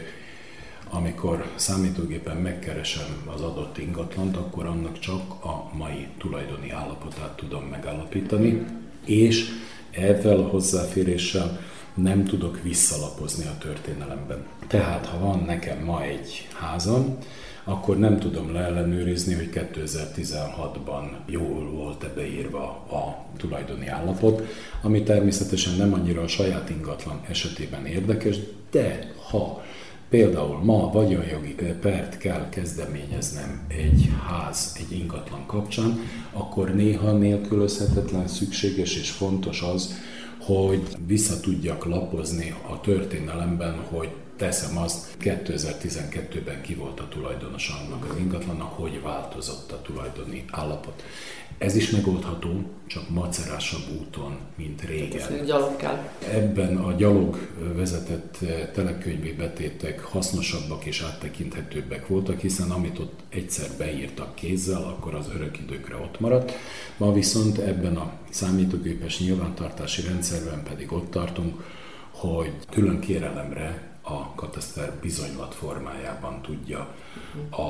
amikor 0.91 1.51
számítógépen 1.55 2.37
megkeresem 2.37 3.29
az 3.35 3.41
adott 3.41 3.77
ingatlant, 3.77 4.37
akkor 4.37 4.65
annak 4.65 4.99
csak 4.99 5.43
a 5.43 5.69
mai 5.77 6.07
tulajdoni 6.17 6.71
állapotát 6.71 7.35
tudom 7.35 7.63
megállapítani, 7.63 8.65
és 9.05 9.49
ezzel 9.91 10.39
a 10.39 10.47
hozzáféréssel 10.47 11.59
nem 11.93 12.25
tudok 12.25 12.61
visszalapozni 12.61 13.45
a 13.45 13.57
történelemben. 13.57 14.45
Tehát, 14.67 15.05
ha 15.05 15.19
van 15.19 15.43
nekem 15.45 15.83
ma 15.83 16.03
egy 16.03 16.47
házam, 16.59 17.17
akkor 17.63 17.97
nem 17.97 18.19
tudom 18.19 18.53
leellenőrizni, 18.53 19.33
hogy 19.33 19.49
2016-ban 19.53 21.03
jól 21.25 21.69
volt-e 21.69 22.07
beírva 22.15 22.63
a 22.69 23.25
tulajdoni 23.37 23.87
állapot, 23.87 24.47
ami 24.81 25.03
természetesen 25.03 25.75
nem 25.77 25.93
annyira 25.93 26.21
a 26.21 26.27
saját 26.27 26.69
ingatlan 26.69 27.21
esetében 27.29 27.85
érdekes, 27.85 28.37
de 28.71 29.11
ha 29.29 29.63
Például 30.11 30.63
ma 30.63 30.89
vagyonjogi 30.91 31.55
pert 31.81 32.17
kell 32.17 32.49
kezdeményeznem 32.49 33.65
egy 33.67 34.09
ház, 34.27 34.75
egy 34.79 34.97
ingatlan 34.97 35.45
kapcsán, 35.45 35.99
akkor 36.33 36.75
néha 36.75 37.11
nélkülözhetetlen, 37.11 38.27
szükséges 38.27 38.95
és 38.95 39.11
fontos 39.11 39.61
az, 39.61 39.93
hogy 40.39 40.81
vissza 41.07 41.39
tudjak 41.39 41.85
lapozni 41.85 42.55
a 42.69 42.81
történelemben, 42.81 43.75
hogy 43.89 44.09
teszem 44.41 44.77
azt, 44.77 45.17
2012-ben 45.19 46.61
ki 46.61 46.73
volt 46.73 46.99
a 46.99 47.07
tulajdonos 47.07 47.69
annak 47.69 48.05
az 48.11 48.17
ingatlannak, 48.17 48.73
hogy 48.73 49.01
változott 49.01 49.71
a 49.71 49.81
tulajdoni 49.81 50.45
állapot. 50.51 51.03
Ez 51.57 51.75
is 51.75 51.89
megoldható, 51.89 52.63
csak 52.87 53.09
macerásabb 53.09 53.81
úton, 53.99 54.37
mint 54.55 54.81
régen. 54.81 55.45
Gyalog 55.45 55.75
kell. 55.75 56.09
Ebben 56.31 56.77
a 56.77 56.93
gyalog 56.93 57.37
vezetett 57.75 58.37
telekönyvi 58.73 59.33
betétek 59.33 59.99
hasznosabbak 59.99 60.85
és 60.85 61.01
áttekinthetőbbek 61.01 62.07
voltak, 62.07 62.39
hiszen 62.39 62.71
amit 62.71 62.99
ott 62.99 63.19
egyszer 63.29 63.69
beírtak 63.77 64.35
kézzel, 64.35 64.83
akkor 64.83 65.15
az 65.15 65.25
örök 65.35 65.59
időkre 65.59 65.95
ott 65.95 66.19
maradt. 66.19 66.51
Ma 66.97 67.13
viszont 67.13 67.57
ebben 67.57 67.97
a 67.97 68.11
számítógépes 68.29 69.19
nyilvántartási 69.19 70.01
rendszerben 70.01 70.63
pedig 70.63 70.91
ott 70.91 71.11
tartunk, 71.11 71.63
hogy 72.11 72.51
külön 72.69 72.99
kérelemre 72.99 73.90
a 74.01 74.35
kataszter 74.35 74.91
bizonylat 75.01 75.53
formájában 75.53 76.41
tudja 76.41 76.87
a, 77.49 77.65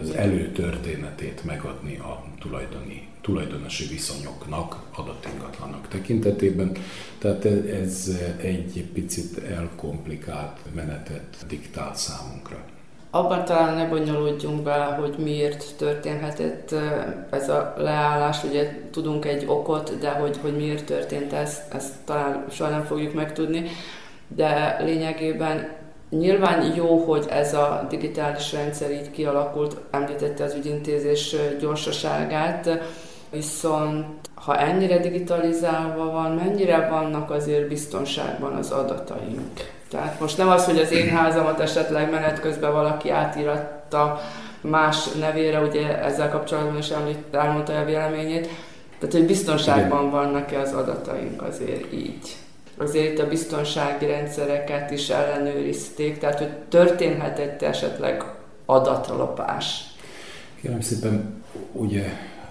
az 0.00 0.10
előtörténetét 0.10 1.44
megadni 1.44 1.96
a 1.96 2.24
tulajdoni, 2.40 3.08
tulajdonosi 3.20 3.86
viszonyoknak, 3.86 4.76
adott 4.94 5.26
ingatlanak 5.32 5.88
tekintetében. 5.88 6.76
Tehát 7.18 7.44
ez 7.84 8.10
egy 8.36 8.84
picit 8.92 9.38
elkomplikált 9.38 10.58
menetet 10.74 11.44
diktál 11.48 11.94
számunkra. 11.94 12.56
Abban 13.12 13.44
talán 13.44 13.74
ne 13.74 13.86
bonyolódjunk 13.86 14.62
bele, 14.62 14.84
hogy 14.84 15.14
miért 15.18 15.76
történhetett 15.76 16.74
ez 17.30 17.48
a 17.48 17.74
leállás. 17.76 18.44
Ugye 18.44 18.88
tudunk 18.90 19.24
egy 19.24 19.44
okot, 19.46 19.98
de 19.98 20.10
hogy, 20.10 20.38
hogy 20.42 20.56
miért 20.56 20.84
történt 20.84 21.32
ez, 21.32 21.58
ezt 21.72 21.94
talán 22.04 22.44
soha 22.50 22.70
nem 22.70 22.84
fogjuk 22.84 23.14
megtudni 23.14 23.70
de 24.36 24.76
lényegében 24.84 25.68
nyilván 26.10 26.74
jó, 26.74 26.96
hogy 26.96 27.26
ez 27.30 27.54
a 27.54 27.86
digitális 27.88 28.52
rendszer 28.52 28.90
így 28.90 29.10
kialakult, 29.10 29.76
említette 29.90 30.44
az 30.44 30.54
ügyintézés 30.54 31.36
gyorsaságát, 31.60 32.80
viszont 33.30 34.06
ha 34.34 34.58
ennyire 34.58 34.98
digitalizálva 34.98 36.10
van, 36.10 36.30
mennyire 36.30 36.88
vannak 36.88 37.30
azért 37.30 37.68
biztonságban 37.68 38.52
az 38.52 38.70
adataink? 38.70 39.50
Tehát 39.90 40.20
most 40.20 40.36
nem 40.36 40.48
az, 40.48 40.64
hogy 40.64 40.78
az 40.78 40.92
én 40.92 41.08
házamat 41.08 41.60
esetleg 41.60 42.10
menet 42.10 42.40
közben 42.40 42.72
valaki 42.72 43.10
átíratta 43.10 44.20
más 44.60 45.12
nevére, 45.12 45.60
ugye 45.60 46.02
ezzel 46.02 46.30
kapcsolatban 46.30 46.78
is 46.78 46.88
említ, 46.88 47.18
elmondta 47.30 47.78
a 47.78 47.84
véleményét, 47.84 48.48
tehát 48.98 49.14
hogy 49.14 49.26
biztonságban 49.26 50.10
vannak-e 50.10 50.60
az 50.60 50.72
adataink 50.72 51.42
azért 51.42 51.92
így? 51.92 52.36
Azért 52.80 53.18
a 53.18 53.28
biztonsági 53.28 54.06
rendszereket 54.06 54.90
is 54.90 55.08
ellenőrizték, 55.08 56.18
tehát 56.18 56.38
hogy 56.38 56.52
történhetett 56.68 57.62
esetleg 57.62 58.24
adatlopás. 58.64 59.82
Kérem 60.60 60.80
szépen, 60.80 61.42
ugye 61.72 62.04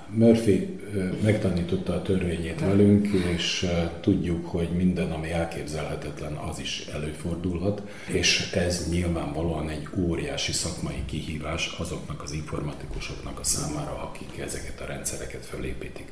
Murphy 0.09 0.79
megtanította 1.23 1.93
a 1.93 2.01
törvényét 2.01 2.59
velünk, 2.59 3.07
és 3.07 3.67
tudjuk, 4.01 4.45
hogy 4.45 4.69
minden, 4.69 5.11
ami 5.11 5.31
elképzelhetetlen, 5.31 6.33
az 6.33 6.59
is 6.59 6.87
előfordulhat, 6.93 7.81
és 8.07 8.51
ez 8.51 8.89
nyilvánvalóan 8.89 9.69
egy 9.69 9.87
óriási 9.97 10.51
szakmai 10.51 11.03
kihívás 11.05 11.75
azoknak 11.77 12.21
az 12.21 12.31
informatikusoknak 12.31 13.39
a 13.39 13.43
számára, 13.43 14.09
akik 14.11 14.39
ezeket 14.39 14.81
a 14.81 14.85
rendszereket 14.85 15.45
felépítik. 15.45 16.11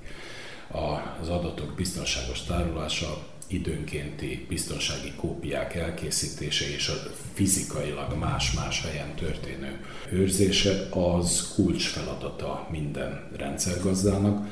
Az 1.22 1.30
adatok 1.30 1.74
biztonságos 1.76 2.44
tárolása 2.44 3.18
időnkénti 3.48 4.46
biztonsági 4.50 5.14
kópiák 5.16 5.76
elkészítése 5.76 6.70
és 6.70 6.88
a 6.88 6.94
fizikailag 7.34 8.18
más-más 8.20 8.82
helyen 8.82 9.16
történő 9.16 9.80
őrzése 10.12 10.88
az 10.90 11.54
kulcsfeladata 11.56 12.68
minden 12.72 13.30
rendszergazdának, 13.38 14.48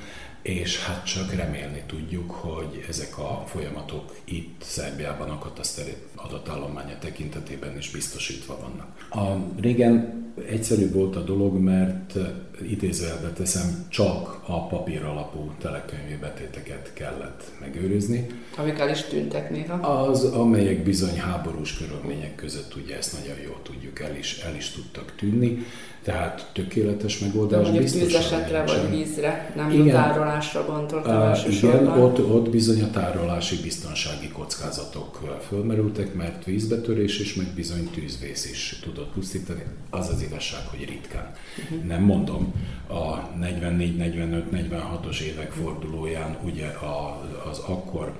és 0.46 0.84
hát 0.84 1.06
csak 1.06 1.34
remélni 1.34 1.84
tudjuk, 1.86 2.32
hogy 2.32 2.86
ezek 2.90 3.18
a 3.18 3.44
folyamatok 3.48 4.16
itt 4.24 4.62
Szerbiában 4.62 5.30
a 5.30 5.38
kataszteri 5.38 5.96
adatállománya 6.16 6.98
tekintetében 7.00 7.78
is 7.78 7.92
biztosítva 7.92 8.58
vannak. 8.62 9.08
A 9.10 9.52
régen 9.62 10.24
egyszerű 10.48 10.92
volt 10.92 11.16
a 11.16 11.24
dolog, 11.24 11.58
mert 11.58 12.14
idézőjelbe 12.62 13.30
teszem, 13.30 13.86
csak 13.90 14.42
a 14.46 14.68
papír 14.68 15.04
alapú 15.04 15.52
telekönyvi 15.60 16.16
betéteket 16.22 16.94
kellett 16.94 17.52
megőrizni. 17.60 18.28
Amik 18.58 18.80
el 18.80 18.90
is 18.90 19.02
tűntek 19.02 19.50
néha. 19.50 19.74
Az, 19.74 20.24
amelyek 20.24 20.84
bizony 20.84 21.20
háborús 21.20 21.78
körülmények 21.78 22.36
között, 22.36 22.76
ugye 22.76 22.98
ezt 22.98 23.14
nagyon 23.20 23.42
jól 23.44 23.60
tudjuk, 23.64 24.00
el 24.00 24.16
is, 24.16 24.38
el 24.38 24.56
is 24.56 24.70
tudtak 24.70 25.16
tűnni. 25.16 25.66
Tehát 26.06 26.50
tökéletes 26.54 27.20
megoldás 27.20 27.62
Mondjuk 27.62 27.84
biztosan 27.84 28.08
tűzesetre 28.08 28.64
vagy 28.64 28.90
vízre, 28.90 29.54
nem 29.56 29.72
igen. 29.72 29.96
tárolásra 29.96 30.66
gondoltam 30.66 31.32
uh, 31.32 31.54
Igen, 31.54 31.88
ott, 31.88 32.20
ott 32.20 32.50
bizony 32.50 32.82
a 32.82 32.90
tárolási 32.90 33.62
biztonsági 33.62 34.30
kockázatok 34.30 35.40
fölmerültek, 35.48 36.14
mert 36.14 36.44
vízbetörés 36.44 37.20
is, 37.20 37.34
meg 37.34 37.46
bizony 37.56 37.90
tűzvész 37.94 38.50
is 38.52 38.80
tudott 38.84 39.12
pusztítani. 39.14 39.64
Az 39.90 40.10
az 40.10 40.22
igazság, 40.22 40.68
hogy 40.68 40.80
ritkán. 40.80 41.32
Uh-huh. 41.64 41.88
Nem 41.88 42.02
mondom, 42.02 42.54
a 42.88 43.30
44-45-46-os 43.42 45.20
évek 45.20 45.52
fordulóján 45.52 46.38
ugye 46.44 46.68
a, 46.68 47.22
az 47.50 47.60
akkor 47.60 48.14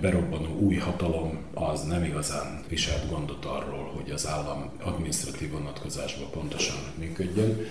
berobbanó 0.00 0.58
új 0.58 0.74
hatalom 0.74 1.38
az 1.54 1.82
nem 1.82 2.04
igazán 2.04 2.64
viselt 2.68 3.10
gondot 3.10 3.44
arról, 3.44 3.92
hogy 3.96 4.10
az 4.10 4.26
állam 4.26 4.70
adminisztratív 4.82 5.50
vonatkozásban 5.50 6.30
pontosan 6.30 6.76
működjön. 6.98 7.66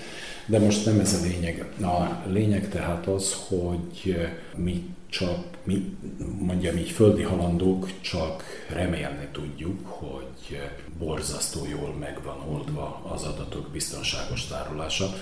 De 0.46 0.60
most 0.60 0.86
nem 0.86 1.00
ez 1.00 1.14
a 1.14 1.26
lényeg. 1.26 1.74
A 1.82 2.28
lényeg 2.28 2.70
tehát 2.70 3.08
az, 3.08 3.36
hogy 3.48 4.18
mi 4.56 4.94
csak, 5.10 5.46
mi 5.64 5.98
mondjam 6.40 6.78
így, 6.78 6.90
földi 6.90 7.22
halandók 7.22 7.90
csak 8.02 8.44
remélni 8.74 9.28
tudjuk, 9.32 9.88
hogy 9.88 10.60
borzasztó 11.00 11.66
jól 11.70 11.94
megvan 12.00 12.38
oldva 12.50 13.02
az 13.14 13.24
adatok 13.24 13.70
biztonságos 13.72 14.46
tárolása. 14.46 15.14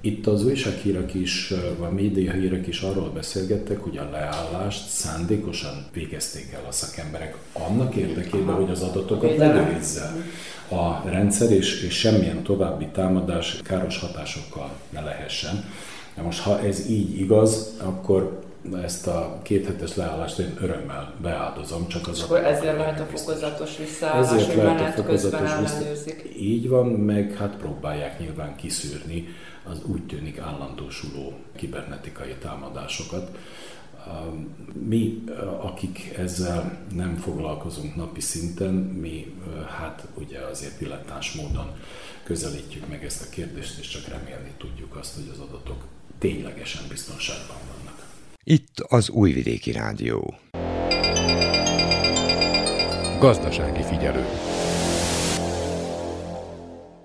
Itt 0.00 0.26
az 0.26 0.44
újsághírek 0.44 1.14
is, 1.14 1.54
vagy 1.78 1.90
médiahírek 1.90 2.66
is 2.66 2.80
arról 2.80 3.10
beszélgettek, 3.10 3.78
hogy 3.78 3.96
a 3.96 4.08
leállást 4.10 4.88
szándékosan 4.88 5.86
végezték 5.92 6.52
el 6.52 6.64
a 6.68 6.72
szakemberek 6.72 7.36
annak 7.52 7.94
érdekében, 7.94 8.54
hogy 8.54 8.70
az 8.70 8.82
adatokat 8.82 9.36
megőrizze 9.36 10.14
a 10.68 11.08
rendszer, 11.08 11.50
és, 11.50 11.82
és 11.82 11.98
semmilyen 11.98 12.42
további 12.42 12.86
támadás 12.86 13.60
káros 13.62 13.98
hatásokkal 13.98 14.70
ne 14.90 15.00
lehessen. 15.00 15.64
Na 16.16 16.22
most, 16.22 16.40
ha 16.40 16.60
ez 16.60 16.88
így 16.88 17.20
igaz, 17.20 17.76
akkor 17.82 18.40
ezt 18.82 19.06
a 19.06 19.40
kéthetes 19.42 19.94
leállást 19.94 20.38
én 20.38 20.56
örömmel 20.60 21.14
beáldozom, 21.22 21.88
csak 21.88 22.08
az 22.08 22.22
akkor 22.22 22.44
ezért 22.44 22.76
lehet 22.76 23.00
a 23.00 23.04
fokozatos 23.04 23.76
visszaállás, 23.76 24.30
ezért 24.32 24.54
hogy 24.54 24.62
lehet 24.62 24.98
a 24.98 25.02
fokozatos 25.02 25.50
vissza... 25.60 26.12
Így 26.36 26.68
van, 26.68 26.86
meg 26.86 27.34
hát 27.36 27.56
próbálják 27.56 28.20
nyilván 28.20 28.56
kiszűrni 28.56 29.28
az 29.70 29.82
úgy 29.84 30.06
tűnik 30.06 30.38
állandósuló 30.38 31.32
kibernetikai 31.56 32.34
támadásokat. 32.40 33.36
Mi, 34.72 35.24
akik 35.60 36.14
ezzel 36.18 36.78
nem 36.94 37.16
foglalkozunk 37.16 37.96
napi 37.96 38.20
szinten, 38.20 38.74
mi 38.74 39.34
hát 39.78 40.06
ugye 40.14 40.38
azért 40.38 40.78
dilettáns 40.78 41.32
módon 41.32 41.70
közelítjük 42.22 42.88
meg 42.88 43.04
ezt 43.04 43.22
a 43.22 43.30
kérdést, 43.30 43.78
és 43.78 43.88
csak 43.88 44.08
remélni 44.08 44.50
tudjuk 44.58 44.96
azt, 44.96 45.14
hogy 45.14 45.30
az 45.32 45.38
adatok 45.38 45.84
ténylegesen 46.18 46.82
biztonságban 46.88 47.56
vannak. 47.66 47.79
Itt 48.50 48.80
az 48.88 49.10
Újvidéki 49.10 49.72
Rádió. 49.72 50.34
Gazdasági 53.18 53.82
figyelő. 53.82 54.24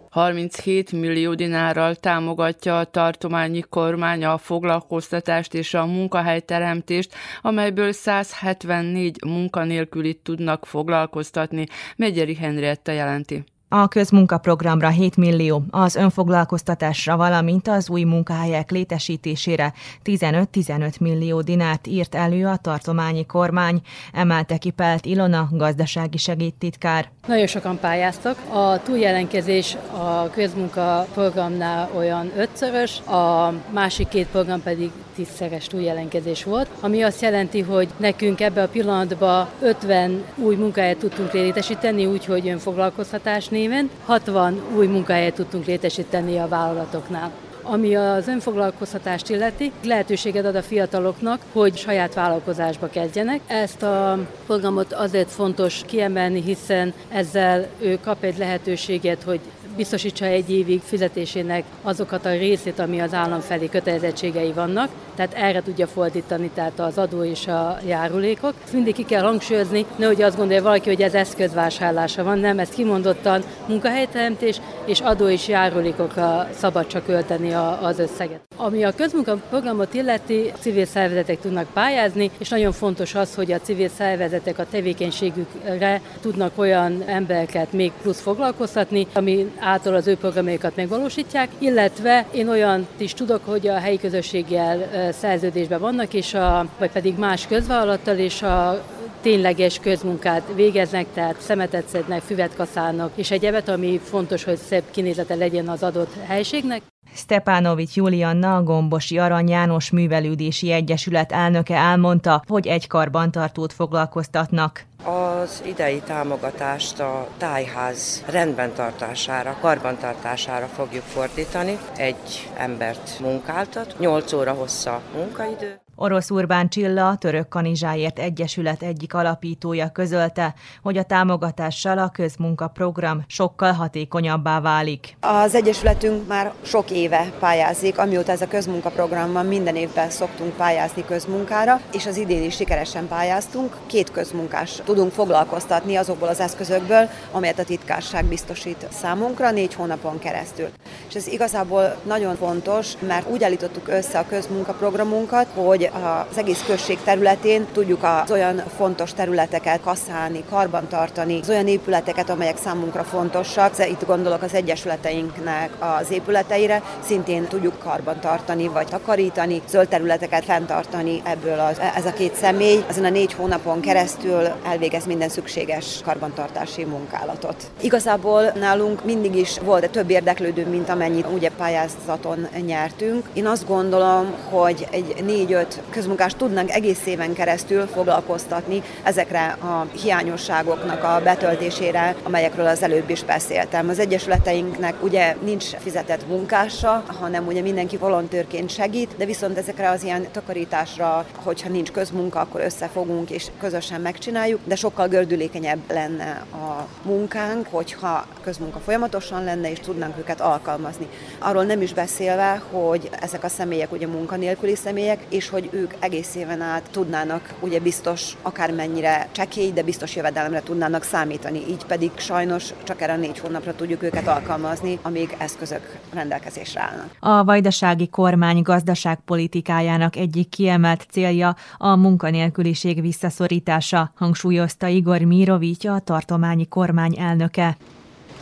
37 0.10 0.92
millió 0.92 1.34
dinárral 1.34 1.96
támogatja 1.96 2.80
a 2.80 2.84
tartományi 2.84 3.62
kormány 3.70 4.26
a 4.26 4.38
foglalkoztatást 4.38 5.54
és 5.54 5.74
a 5.74 5.86
munkahelyteremtést, 5.86 7.14
amelyből 7.42 7.92
174 7.92 9.24
munkanélkülit 9.26 10.20
tudnak 10.24 10.66
foglalkoztatni, 10.66 11.66
Megyeri 11.96 12.36
Henrietta 12.36 12.92
jelenti. 12.92 13.44
A 13.78 13.88
közmunkaprogramra 13.88 14.90
7 14.90 15.18
millió, 15.18 15.64
az 15.70 15.96
önfoglalkoztatásra, 15.96 17.18
valamint 17.18 17.68
az 17.68 17.90
új 17.90 18.04
munkahelyek 18.04 18.72
létesítésére 18.72 19.74
15-15 20.04 21.00
millió 21.00 21.42
dinárt 21.42 21.88
írt 21.88 22.16
elő 22.16 22.46
a 22.46 22.58
tartományi 22.58 23.26
kormány, 23.26 23.82
emelte 24.14 24.58
ki 24.58 24.70
Pelt 24.70 25.06
Ilona, 25.06 25.48
gazdasági 25.52 26.18
segédtitkár. 26.18 27.10
Nagyon 27.28 27.48
sokan 27.48 27.80
pályáztak. 27.80 28.38
A 28.54 28.82
túljelenkezés 28.84 29.78
a 29.92 30.30
közmunkaprogramnál 30.30 31.90
olyan 31.96 32.32
ötszörös, 32.38 33.00
a 33.00 33.54
másik 33.74 34.08
két 34.08 34.28
program 34.28 34.62
pedig 34.62 34.92
tízszeres 35.16 35.68
túljelenkezés 35.68 36.44
volt, 36.44 36.70
ami 36.80 37.02
azt 37.02 37.22
jelenti, 37.22 37.62
hogy 37.62 37.88
nekünk 37.98 38.42
ebbe 38.42 38.62
a 38.62 38.68
pillanatban 38.68 39.48
50 39.62 40.24
új 40.36 40.56
munkahelyet 40.56 40.98
tudtunk 40.98 41.32
létesíteni, 41.32 42.06
úgyhogy 42.06 42.48
önfoglalkoztatás 42.48 43.50
néven, 43.68 43.90
60 44.06 44.62
új 44.76 44.88
munkahelyet 44.88 45.34
tudtunk 45.34 45.66
létesíteni 45.66 46.38
a 46.38 46.48
vállalatoknál. 46.48 47.32
Ami 47.62 47.96
az 47.96 48.28
önfoglalkoztatást 48.28 49.30
illeti, 49.30 49.72
lehetőséget 49.84 50.46
ad 50.46 50.56
a 50.56 50.62
fiataloknak, 50.62 51.42
hogy 51.52 51.78
saját 51.78 52.14
vállalkozásba 52.14 52.88
kezdjenek. 52.88 53.40
Ezt 53.48 53.84
a 53.84 54.20
programot 54.46 54.94
azért 54.94 55.32
fontos 55.32 55.82
kiemelni, 55.86 56.42
hiszen 56.42 56.94
ezzel 57.10 57.68
ő 57.80 58.00
kap 58.04 58.24
egy 58.24 58.38
lehetőséget, 58.38 59.24
hogy 59.24 59.40
biztosítsa 59.76 60.26
egy 60.26 60.52
évig 60.52 60.82
fizetésének 60.82 61.64
azokat 61.82 62.26
a 62.26 62.32
részét, 62.32 62.80
ami 62.80 63.00
az 63.00 63.14
állam 63.14 63.40
felé 63.40 63.70
kötelezettségei 63.70 64.52
vannak, 64.52 64.90
tehát 65.16 65.34
erre 65.34 65.62
tudja 65.62 65.88
fordítani, 65.88 66.50
tehát 66.54 66.80
az 66.80 66.98
adó 66.98 67.24
és 67.24 67.48
a 67.48 67.78
járulékok. 67.88 68.54
Mindig 68.72 68.94
ki 68.94 69.06
kell 69.06 69.22
hangsúlyozni, 69.22 69.86
nehogy 69.96 70.22
azt 70.22 70.38
gondolja 70.38 70.62
valaki, 70.62 70.90
hogy 70.90 71.02
ez 71.02 71.14
eszközvásárlása 71.14 72.24
van, 72.24 72.40
nem, 72.40 72.60
ez 72.60 72.70
kimondottan 72.70 73.44
munkahelyteremtés 73.68 74.62
és 74.86 75.00
adó 75.00 75.28
és 75.28 75.48
járulékokra 75.48 76.48
szabad 76.58 76.88
csak 76.88 77.06
költeni 77.06 77.54
az 77.82 78.00
összeget. 78.00 78.40
Ami 78.56 78.84
a 78.84 78.92
közmunkaprogramot 78.96 79.94
illeti, 79.94 80.52
civil 80.60 80.86
szervezetek 80.86 81.40
tudnak 81.40 81.68
pályázni, 81.74 82.32
és 82.38 82.50
nagyon 82.50 82.72
fontos 82.72 83.16
az, 83.16 83.36
hogy 83.36 83.52
a 83.52 83.60
civil 83.60 83.90
szervezetek 83.90 84.60
a 84.60 84.66
tevékenységükre 84.72 86.02
tudnak 86.22 86.52
olyan 86.56 87.04
embereket 87.06 87.74
még 87.74 87.92
plusz 88.02 88.22
foglalkoztatni, 88.22 89.08
ami 89.14 89.52
által 89.66 89.96
az 89.96 90.08
ő 90.08 90.16
programjaikat 90.16 90.76
megvalósítják, 90.76 91.50
illetve 91.58 92.28
én 92.32 92.50
olyan 92.50 92.88
is 92.98 93.14
tudok, 93.14 93.42
hogy 93.46 93.68
a 93.68 93.80
helyi 93.80 93.98
közösséggel 93.98 95.12
szerződésben 95.12 95.80
vannak, 95.80 96.14
és 96.14 96.34
a, 96.34 96.68
vagy 96.80 96.92
pedig 96.92 97.18
más 97.18 97.48
közvállalattal, 97.48 98.18
és 98.18 98.42
a 98.42 98.86
tényleges 99.22 99.80
közmunkát 99.80 100.44
végeznek, 100.56 101.06
tehát 101.14 101.40
szemetet 101.40 101.88
szednek, 101.88 102.22
füvet 102.22 102.56
kaszálnak, 102.56 103.12
és 103.16 103.32
egyebet, 103.32 103.70
ami 103.70 104.00
fontos, 104.04 104.44
hogy 104.44 104.58
szebb 104.58 104.84
kinézete 104.92 105.36
legyen 105.36 105.68
az 105.68 105.84
adott 105.84 106.14
helységnek. 106.28 106.82
Stepanovics 107.16 107.96
Julianna, 107.96 108.56
a 108.56 108.64
Gombosi 108.64 109.18
Arany 109.18 109.50
János 109.50 109.90
Művelődési 109.90 110.72
Egyesület 110.72 111.32
elnöke 111.32 111.76
elmondta, 111.76 112.44
hogy 112.48 112.68
egy 112.68 112.88
karbantartót 112.88 113.74
foglalkoztatnak. 113.74 114.86
Az 115.04 115.64
idei 115.66 116.00
támogatást 116.00 117.00
a 117.00 117.28
tájház 117.38 118.24
rendben 118.30 118.74
tartására, 118.74 119.58
karbantartására 119.62 120.66
fogjuk 120.66 121.04
fordítani. 121.04 121.78
Egy 121.98 122.50
embert 122.58 123.20
munkáltat, 123.20 123.96
8 124.00 124.34
óra 124.34 124.54
hossza 124.54 125.02
munkaidő, 125.16 125.85
Orosz 125.98 126.30
Urbán 126.30 126.70
Csilla, 126.70 127.16
Török 127.16 127.48
Kanizsáért 127.48 128.20
Egyesület 128.20 128.84
egyik 128.84 129.14
alapítója 129.14 129.90
közölte, 129.90 130.54
hogy 130.82 130.98
a 130.98 131.04
támogatással 131.04 131.98
a 131.98 132.10
közmunkaprogram 132.10 133.24
sokkal 133.28 133.72
hatékonyabbá 133.72 134.62
válik. 134.62 135.18
Az 135.20 135.56
Egyesületünk 135.56 136.28
már 136.28 136.54
sok 136.62 136.92
éve 136.92 137.32
pályázik, 137.40 137.98
amióta 137.98 138.32
ez 138.32 138.42
a 138.42 138.48
közmunkaprogram 138.48 139.34
van, 139.34 139.46
minden 139.46 139.76
évben 139.76 140.10
szoktunk 140.10 140.54
pályázni 140.54 141.06
közmunkára, 141.06 141.82
és 141.94 142.06
az 142.06 142.18
idén 142.18 142.44
is 142.44 142.56
sikeresen 142.56 143.08
pályáztunk. 143.08 143.76
Két 143.86 144.12
közmunkás 144.12 144.82
tudunk 144.86 145.12
foglalkoztatni 145.12 145.96
azokból 145.96 146.28
az 146.28 146.40
eszközökből, 146.40 147.10
amelyet 147.32 147.60
a 147.60 147.64
titkárság 147.64 148.26
biztosít 148.26 148.88
számunkra 148.92 149.52
négy 149.52 149.74
hónapon 149.74 150.20
keresztül. 150.20 150.68
És 151.08 151.16
ez 151.16 151.28
igazából 151.28 151.96
nagyon 152.04 152.36
fontos, 152.36 152.94
mert 153.08 153.30
úgy 153.30 153.44
állítottuk 153.44 153.88
össze 153.88 154.20
a 154.20 154.26
közmunkaprogramunkat, 154.26 155.48
hogy 155.54 155.85
az 155.94 156.38
egész 156.38 156.64
község 156.68 156.98
területén 157.04 157.66
tudjuk 157.74 158.04
az 158.04 158.32
olyan 158.32 158.64
fontos 158.78 159.14
területeket 159.14 159.82
kaszálni, 159.82 160.44
karbantartani, 160.50 161.40
az 161.42 161.50
olyan 161.50 161.68
épületeket, 161.68 162.30
amelyek 162.30 162.58
számunkra 162.58 163.04
fontosak. 163.04 163.88
Itt 163.90 164.06
gondolok 164.06 164.42
az 164.42 164.54
egyesületeinknek 164.54 165.70
az 165.80 166.12
épületeire, 166.12 166.82
szintén 167.06 167.48
tudjuk 167.48 167.80
karbantartani, 167.80 168.68
vagy 168.68 168.88
takarítani, 168.88 169.62
zöld 169.68 169.88
területeket 169.88 170.46
fenntartani 170.46 171.22
ebből 171.26 171.60
az, 171.60 171.80
ez 171.96 172.06
a 172.06 172.14
két 172.14 172.36
személy. 172.36 172.84
Ezen 172.90 173.06
a 173.06 173.10
négy 173.10 173.34
hónapon 173.34 173.82
keresztül 173.82 174.48
elvégez 174.66 175.06
minden 175.06 175.30
szükséges 175.30 176.00
karbantartási 176.04 176.84
munkálatot. 176.84 177.56
Igazából 177.82 178.44
nálunk 178.60 179.06
mindig 179.06 179.36
is 179.36 179.60
volt 179.60 179.90
több 179.90 180.10
érdeklődő, 180.10 180.68
mint 180.68 180.90
amennyit 180.90 181.28
ugye 181.34 181.50
pályázaton 181.50 182.48
nyertünk. 182.66 183.26
Én 183.34 183.48
azt 183.48 183.68
gondolom, 183.68 184.34
hogy 184.50 184.88
egy 184.92 185.24
négy-öt 185.24 185.75
közmunkást 185.90 186.38
tudnánk 186.38 186.72
egész 186.72 187.06
éven 187.06 187.34
keresztül 187.34 187.88
foglalkoztatni 187.88 188.82
ezekre 189.04 189.46
a 189.46 189.88
hiányosságoknak 190.02 191.04
a 191.04 191.22
betöltésére, 191.24 192.16
amelyekről 192.24 192.68
az 192.68 192.84
előbb 192.84 193.10
is 193.10 193.24
beszéltem. 193.24 193.90
Az 193.90 194.00
egyesületeinknek 194.00 195.04
ugye 195.04 195.36
nincs 195.44 195.66
fizetett 195.66 196.28
munkása, 196.28 197.04
hanem 197.20 197.48
ugye 197.48 197.62
mindenki 197.62 197.98
volontőrként 197.98 198.70
segít, 198.70 199.16
de 199.18 199.26
viszont 199.26 199.58
ezekre 199.58 199.90
az 199.90 200.04
ilyen 200.04 200.28
takarításra, 200.32 201.26
hogyha 201.44 201.70
nincs 201.70 201.92
közmunka, 201.92 202.40
akkor 202.40 202.62
összefogunk 202.62 203.30
és 203.30 203.48
közösen 203.60 204.02
megcsináljuk, 204.02 204.60
de 204.64 204.76
sokkal 204.76 205.08
gördülékenyebb 205.08 205.92
lenne 205.92 206.46
a 206.52 206.88
munkánk, 207.02 207.68
hogyha 207.70 208.26
közmunka 208.44 208.80
folyamatosan 208.80 209.44
lenne, 209.44 209.72
és 209.72 209.80
tudnánk 209.80 210.18
őket 210.18 210.42
alkalmazni. 210.42 211.08
Arról 211.40 211.64
nem 211.64 211.82
is 211.82 211.94
beszélve, 211.94 212.62
hogy 212.72 213.10
ezek 213.22 213.44
a 213.44 213.50
személyek 213.50 213.92
ugye 213.92 214.08
munkanélküli 214.08 214.76
személyek, 214.76 215.20
és 215.30 215.50
hogy 215.50 215.65
ők 215.72 215.94
egész 216.00 216.36
éven 216.36 216.62
át 216.62 216.90
tudnának 216.92 217.54
ugye 217.60 217.80
biztos 217.80 218.34
akármennyire 218.42 219.28
csekély, 219.32 219.72
de 219.72 219.84
biztos 219.84 220.16
jövedelemre 220.16 220.62
tudnának 220.62 221.04
számítani. 221.04 221.60
Így 221.70 221.86
pedig 221.86 222.12
sajnos 222.16 222.74
csak 222.84 223.02
erre 223.02 223.14
a 223.14 223.18
négy 223.18 223.40
hónapra 223.40 223.76
tudjuk 223.76 224.04
őket 224.04 224.28
alkalmazni, 224.28 225.00
amíg 225.02 225.36
eszközök 225.38 226.00
rendelkezésre 226.14 226.82
állnak. 226.82 227.16
A 227.20 227.44
vajdasági 227.44 228.08
kormány 228.08 228.62
gazdaságpolitikájának 228.62 230.16
egyik 230.16 230.50
kiemelt 230.50 231.08
célja 231.12 231.56
a 231.78 231.96
munkanélküliség 231.96 233.02
visszaszorítása, 233.02 234.12
hangsúlyozta 234.16 234.88
Igor 234.88 235.22
Mirovics, 235.22 235.86
a 235.86 236.00
tartományi 236.00 236.68
kormány 236.68 237.20
elnöke. 237.20 237.78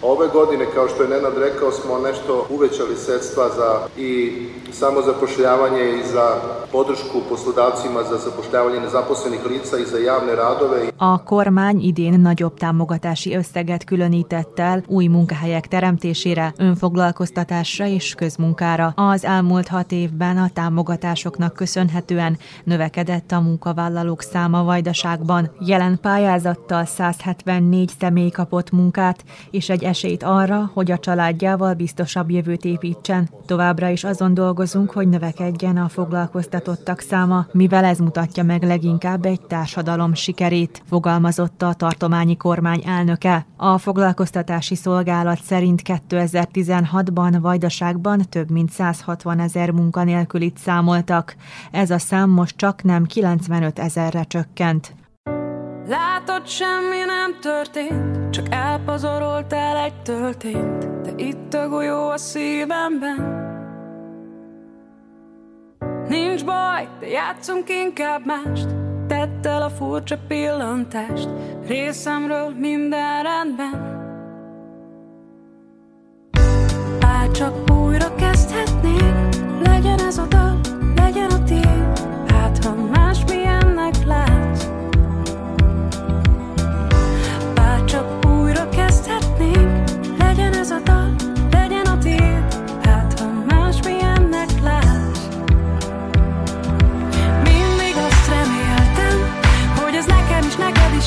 Ove 0.05 0.27
godine, 0.33 0.65
kao 0.73 0.87
što 0.87 1.03
je 1.03 1.09
Nenad 1.09 1.37
rekao, 1.37 1.71
smo 1.71 1.99
nešto 1.99 2.47
uvećali 2.49 2.95
sredstva 2.95 3.49
za 3.57 3.69
i 3.97 4.31
samozapošljavanje 4.71 5.83
i 5.99 6.07
za 6.13 6.27
podršku 6.71 7.17
poslodavcima 7.29 8.03
za 8.03 8.17
zapošljavanje 8.17 8.79
nezaposlenih 8.79 9.45
lica 9.45 9.77
i 9.77 9.85
za 9.85 9.97
javne 9.97 10.35
radove. 10.35 10.79
A 10.99 11.17
kormány 11.17 11.79
idén 11.81 12.21
nagyobb 12.21 12.57
támogatási 12.57 13.35
összeget 13.35 13.83
különített 13.83 14.59
el 14.59 14.83
új 14.87 15.07
munkahelyek 15.07 15.67
teremtésére, 15.67 16.53
önfoglalkoztatásra 16.57 17.85
és 17.85 18.15
közmunkára. 18.15 18.93
Az 18.95 19.25
elmúlt 19.25 19.67
hat 19.67 19.91
évben 19.91 20.37
a 20.37 20.49
támogatásoknak 20.53 21.53
köszönhetően 21.53 22.37
növekedett 22.63 23.31
a 23.31 23.41
munkavállalók 23.41 24.21
száma 24.21 24.63
Vajdaságban. 24.63 25.51
Jelen 25.59 25.99
pályázattal 26.01 26.85
174 26.85 27.91
személy 27.99 28.29
kapott 28.29 28.71
munkát, 28.71 29.23
és 29.51 29.69
egy 29.69 29.83
esélyt 29.93 30.23
arra, 30.23 30.71
hogy 30.73 30.91
a 30.91 30.97
családjával 30.97 31.73
biztosabb 31.73 32.31
jövőt 32.31 32.65
építsen. 32.65 33.29
Továbbra 33.45 33.89
is 33.89 34.03
azon 34.03 34.33
dolgozunk, 34.33 34.91
hogy 34.91 35.07
növekedjen 35.07 35.77
a 35.77 35.89
foglalkoztatottak 35.89 36.99
száma, 36.99 37.45
mivel 37.51 37.85
ez 37.85 37.97
mutatja 37.97 38.43
meg 38.43 38.63
leginkább 38.63 39.25
egy 39.25 39.41
társadalom 39.41 40.13
sikerét, 40.13 40.81
fogalmazott 40.85 41.61
a 41.61 41.73
tartományi 41.73 42.37
kormány 42.37 42.83
elnöke. 42.85 43.45
A 43.57 43.77
foglalkoztatási 43.77 44.75
szolgálat 44.75 45.41
szerint 45.41 45.81
2016-ban 45.85 47.37
Vajdaságban 47.41 48.21
több 48.29 48.49
mint 48.49 48.71
160 48.71 49.39
ezer 49.39 49.71
munkanélkülit 49.71 50.57
számoltak. 50.57 51.35
Ez 51.71 51.91
a 51.91 51.97
szám 51.97 52.29
most 52.29 52.57
csak 52.57 52.83
nem 52.83 53.05
95 53.05 53.79
ezerre 53.79 54.23
csökkent. 54.23 55.02
Látod, 55.87 56.47
semmi 56.47 57.03
nem 57.05 57.39
történt, 57.41 58.29
csak 58.29 58.45
elpazaroltál 58.49 59.77
egy 59.77 60.01
töltényt, 60.01 61.01
de 61.01 61.11
itt 61.15 61.53
a 61.53 61.67
golyó 61.67 62.09
a 62.09 62.17
szívemben. 62.17 63.41
Nincs 66.07 66.45
baj, 66.45 66.87
de 66.99 67.07
játszunk 67.07 67.69
inkább 67.69 68.25
mást, 68.25 68.67
tedd 69.07 69.47
el 69.47 69.61
a 69.61 69.69
furcsa 69.69 70.17
pillantást, 70.27 71.29
részemről 71.67 72.53
minden 72.59 73.23
rendben. 73.23 73.91
Bár 76.99 77.31
csak 77.31 77.71
újra 77.71 78.15
kezdhetnénk, 78.15 79.35
legyen 79.63 79.99
ez 79.99 80.17
a 80.17 80.25
dal, 80.25 80.52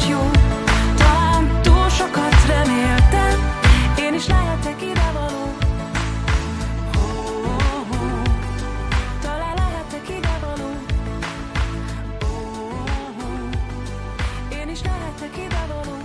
jó. 0.09 0.30
Talán 0.96 1.62
túl 1.62 1.88
sokat 1.88 2.46
reméltem, 2.46 3.38
én 3.98 4.14
is 4.14 4.26
lehetek 4.26 4.82
idevaló. 4.82 5.54
Oh, 6.96 7.90
oh. 7.90 8.22
Talán 9.20 9.54
lehetek 9.54 10.09
idevaló. 10.09 10.70
Oh. 12.22 12.90
Én 14.61 14.68
is 14.68 14.82
lehetek 14.82 15.36
idevaló. 15.36 15.96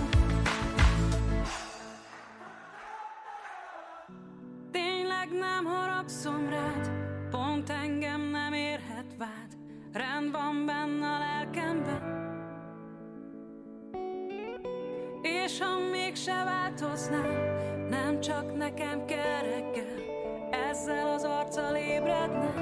Tényleg 4.72 5.28
nem 5.30 5.64
haragszom 5.64 6.48
rád, 6.48 6.90
pont 7.30 7.70
engem 7.70 8.20
nem 8.20 8.52
érhet 8.52 9.14
vád. 9.18 9.56
Rend 9.92 10.30
van 10.30 10.66
benne 10.66 11.06
a 11.06 11.18
lelkemben. 11.18 12.21
És 15.44 15.60
ha 15.60 15.78
mégse 15.90 16.44
változnál, 16.44 17.86
nem 17.88 18.20
csak 18.20 18.56
nekem 18.56 19.04
kell 19.04 19.40
reggel, 19.40 19.96
ezzel 20.70 21.08
az 21.08 21.24
arccal 21.24 21.76
ébredne. 21.76 22.54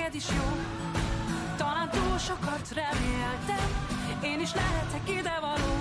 Neked 0.00 0.14
is 0.14 0.28
jó. 0.28 0.56
Talán 1.56 1.90
túl 1.90 2.18
sokat 2.18 2.68
reméltem, 2.74 3.68
én 4.22 4.40
is 4.40 4.54
lehetek 4.54 5.18
idevaló. 5.18 5.79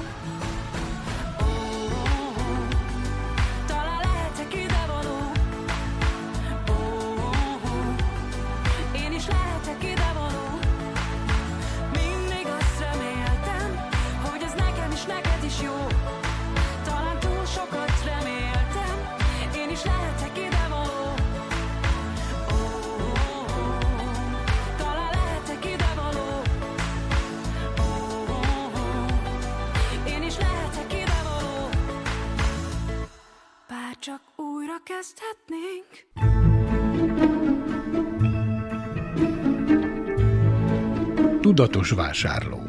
Tudatos 41.60 41.90
vásárló. 41.92 42.60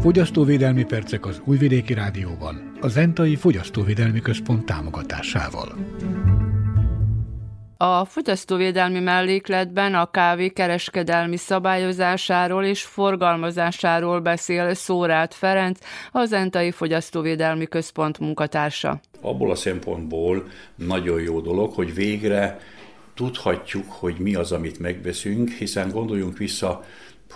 Fogyasztóvédelmi 0.00 0.84
percek 0.84 1.26
az 1.26 1.40
Újvidéki 1.44 1.94
Rádióban, 1.94 2.72
a 2.80 2.88
Zentai 2.88 3.36
Fogyasztóvédelmi 3.36 4.20
Központ 4.20 4.64
támogatásával. 4.64 5.76
A 7.76 8.04
fogyasztóvédelmi 8.04 9.00
mellékletben 9.00 9.94
a 9.94 10.10
kávé 10.10 10.48
kereskedelmi 10.48 11.36
szabályozásáról 11.36 12.64
és 12.64 12.82
forgalmazásáról 12.82 14.20
beszél 14.20 14.74
Szórát 14.74 15.34
Ferenc, 15.34 15.78
az 16.12 16.32
Entai 16.32 16.70
Fogyasztóvédelmi 16.70 17.66
Központ 17.66 18.18
munkatársa. 18.18 19.00
Abból 19.20 19.50
a 19.50 19.54
szempontból 19.54 20.46
nagyon 20.74 21.20
jó 21.20 21.40
dolog, 21.40 21.72
hogy 21.72 21.94
végre 21.94 22.58
tudhatjuk, 23.16 23.84
hogy 23.88 24.14
mi 24.18 24.34
az, 24.34 24.52
amit 24.52 24.78
megveszünk, 24.78 25.50
hiszen 25.50 25.90
gondoljunk 25.90 26.38
vissza 26.38 26.84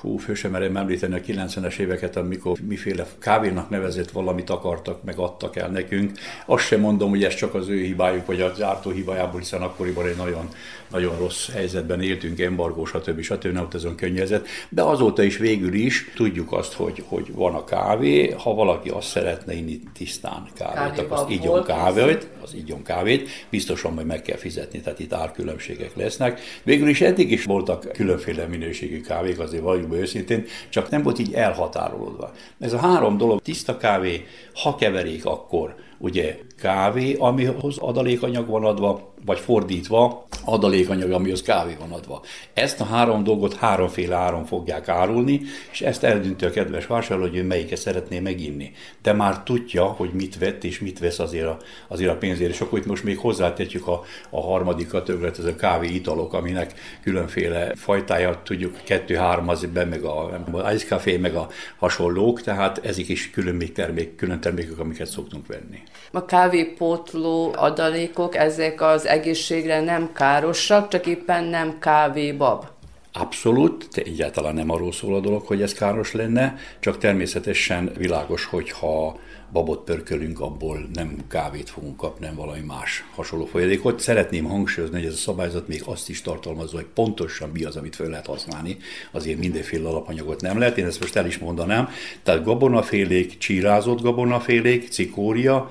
Hú, 0.00 0.16
fő 0.16 0.34
sem 0.34 0.50
merem 0.50 0.76
említeni 0.76 1.14
a 1.14 1.20
90-es 1.20 1.78
éveket, 1.78 2.16
amikor 2.16 2.58
miféle 2.68 3.06
kávénak 3.18 3.70
nevezett 3.70 4.10
valamit 4.10 4.50
akartak, 4.50 5.02
meg 5.04 5.18
adtak 5.18 5.56
el 5.56 5.68
nekünk. 5.68 6.18
Azt 6.46 6.64
sem 6.64 6.80
mondom, 6.80 7.10
hogy 7.10 7.24
ez 7.24 7.34
csak 7.34 7.54
az 7.54 7.68
ő 7.68 7.82
hibájuk, 7.82 8.26
vagy 8.26 8.40
az 8.40 8.62
ártó 8.62 8.90
hibájából, 8.90 9.40
hiszen 9.40 9.62
akkoriban 9.62 10.06
egy 10.06 10.16
nagyon, 10.16 10.48
nagyon 10.90 11.18
rossz 11.18 11.50
helyzetben 11.50 12.02
éltünk, 12.02 12.40
embargó, 12.40 12.84
stb. 12.84 13.20
stb. 13.20 13.44
nem 13.44 13.62
volt 13.62 13.74
azon 13.74 13.94
könnyezet. 13.94 14.46
De 14.68 14.82
azóta 14.82 15.22
is 15.22 15.36
végül 15.36 15.74
is 15.74 16.12
tudjuk 16.14 16.52
azt, 16.52 16.72
hogy, 16.72 17.04
hogy 17.08 17.34
van 17.34 17.54
a 17.54 17.64
kávé, 17.64 18.30
ha 18.30 18.54
valaki 18.54 18.88
azt 18.88 19.08
szeretne 19.08 19.54
inni 19.54 19.80
tisztán 19.94 20.48
kávét, 20.54 20.98
akkor 20.98 21.18
az 21.18 21.24
igyon 21.28 21.64
kávét, 21.64 22.28
az 22.42 22.54
igyon 22.54 22.82
kávét, 22.82 23.28
biztosan 23.50 23.92
majd 23.92 24.06
meg 24.06 24.22
kell 24.22 24.36
fizetni, 24.36 24.80
tehát 24.80 24.98
itt 24.98 25.12
árkülönbségek 25.12 25.96
lesznek. 25.96 26.40
Végül 26.62 26.88
is 26.88 27.00
eddig 27.00 27.30
is 27.30 27.44
voltak 27.44 27.92
különféle 27.92 28.46
minőségű 28.46 29.00
kávék, 29.00 29.38
azért 29.38 29.88
be 29.88 29.96
őszintén, 29.96 30.44
csak 30.68 30.90
nem 30.90 31.02
volt 31.02 31.18
így 31.18 31.32
elhatárolódva. 31.32 32.32
Ez 32.58 32.72
a 32.72 32.78
három 32.78 33.16
dolog, 33.16 33.42
tiszta 33.42 33.76
kávé, 33.76 34.26
ha 34.54 34.74
keverék, 34.74 35.26
akkor 35.26 35.74
ugye 35.98 36.38
kávé, 36.58 37.14
amihoz 37.18 37.78
adalékanyag 37.78 38.46
van 38.46 38.64
adva, 38.64 39.09
vagy 39.24 39.38
fordítva, 39.38 40.26
adalékanyag, 40.44 41.10
amihoz 41.10 41.42
kávé 41.42 41.76
van 41.78 41.92
adva. 41.92 42.22
Ezt 42.54 42.80
a 42.80 42.84
három 42.84 43.24
dolgot 43.24 43.54
háromféle 43.54 44.16
áron 44.16 44.44
fogják 44.44 44.88
árulni, 44.88 45.40
és 45.72 45.80
ezt 45.80 46.04
eldönti 46.04 46.44
a 46.44 46.50
kedves 46.50 46.86
vásárló, 46.86 47.22
hogy 47.22 47.36
ő 47.36 47.44
melyiket 47.44 47.78
szeretné 47.78 48.18
meginni. 48.18 48.72
De 49.02 49.12
már 49.12 49.42
tudja, 49.42 49.84
hogy 49.84 50.10
mit 50.12 50.38
vett 50.38 50.64
és 50.64 50.80
mit 50.80 50.98
vesz 50.98 51.18
azért 51.18 51.46
a, 51.46 51.58
azért 51.88 52.10
a 52.10 52.16
pénzért. 52.16 52.50
És 52.50 52.60
akkor 52.60 52.78
itt 52.78 52.86
most 52.86 53.04
még 53.04 53.18
hozzátetjük 53.18 53.86
a, 53.86 54.02
a 54.30 54.40
harmadik 54.40 54.88
többlet, 54.90 55.38
ez 55.38 55.44
a 55.44 55.56
kávé 55.56 55.88
italok, 55.88 56.32
aminek 56.32 56.74
különféle 57.02 57.74
fajtája, 57.74 58.40
tudjuk, 58.44 58.76
kettő-három 58.84 59.48
az 59.48 59.66
be, 59.72 59.84
meg 59.84 60.04
a, 60.04 60.24
a 60.52 60.72
ice 60.72 60.86
café, 60.86 61.16
meg 61.16 61.34
a 61.34 61.48
hasonlók, 61.78 62.42
tehát 62.42 62.80
ezek 62.84 63.08
is 63.08 63.30
külön 63.30 63.54
még 63.54 63.72
termék, 63.72 64.16
külön 64.16 64.40
termékek, 64.40 64.78
amiket 64.78 65.06
szoktunk 65.06 65.46
venni. 65.46 65.82
A 66.12 66.24
kávépótló 66.24 67.52
adalékok, 67.56 68.36
ezek 68.36 68.82
az 68.82 69.06
egészségre 69.10 69.80
nem 69.80 70.12
károsak, 70.12 70.88
csak 70.88 71.06
éppen 71.06 71.44
nem 71.44 71.78
kávébab. 71.78 72.64
Abszolút, 73.12 73.88
de 73.94 74.02
egyáltalán 74.02 74.54
nem 74.54 74.70
arról 74.70 74.92
szól 74.92 75.14
a 75.14 75.20
dolog, 75.20 75.46
hogy 75.46 75.62
ez 75.62 75.72
káros 75.72 76.12
lenne, 76.12 76.56
csak 76.80 76.98
természetesen 76.98 77.92
világos, 77.96 78.44
hogyha 78.44 79.18
babot 79.52 79.84
pörkölünk, 79.84 80.40
abból 80.40 80.88
nem 80.92 81.16
kávét 81.28 81.70
fogunk 81.70 81.96
kapni, 81.96 82.26
nem 82.26 82.34
valami 82.34 82.60
más 82.60 83.04
hasonló 83.14 83.44
folyadékot. 83.44 84.00
Szeretném 84.00 84.44
hangsúlyozni, 84.44 84.96
hogy 84.96 85.06
ez 85.06 85.12
a 85.12 85.16
szabályzat 85.16 85.68
még 85.68 85.82
azt 85.84 86.08
is 86.08 86.22
tartalmazza, 86.22 86.76
hogy 86.76 86.86
pontosan 86.94 87.48
mi 87.48 87.64
az, 87.64 87.76
amit 87.76 87.96
föl 87.96 88.08
lehet 88.08 88.26
használni. 88.26 88.76
Azért 89.10 89.38
mindenféle 89.38 89.88
alapanyagot 89.88 90.40
nem 90.40 90.58
lehet, 90.58 90.78
én 90.78 90.86
ezt 90.86 91.00
most 91.00 91.16
el 91.16 91.26
is 91.26 91.38
mondanám. 91.38 91.88
Tehát 92.22 92.44
gabonafélék, 92.44 93.38
csírázott 93.38 94.00
gabonafélék, 94.00 94.88
cikória, 94.88 95.70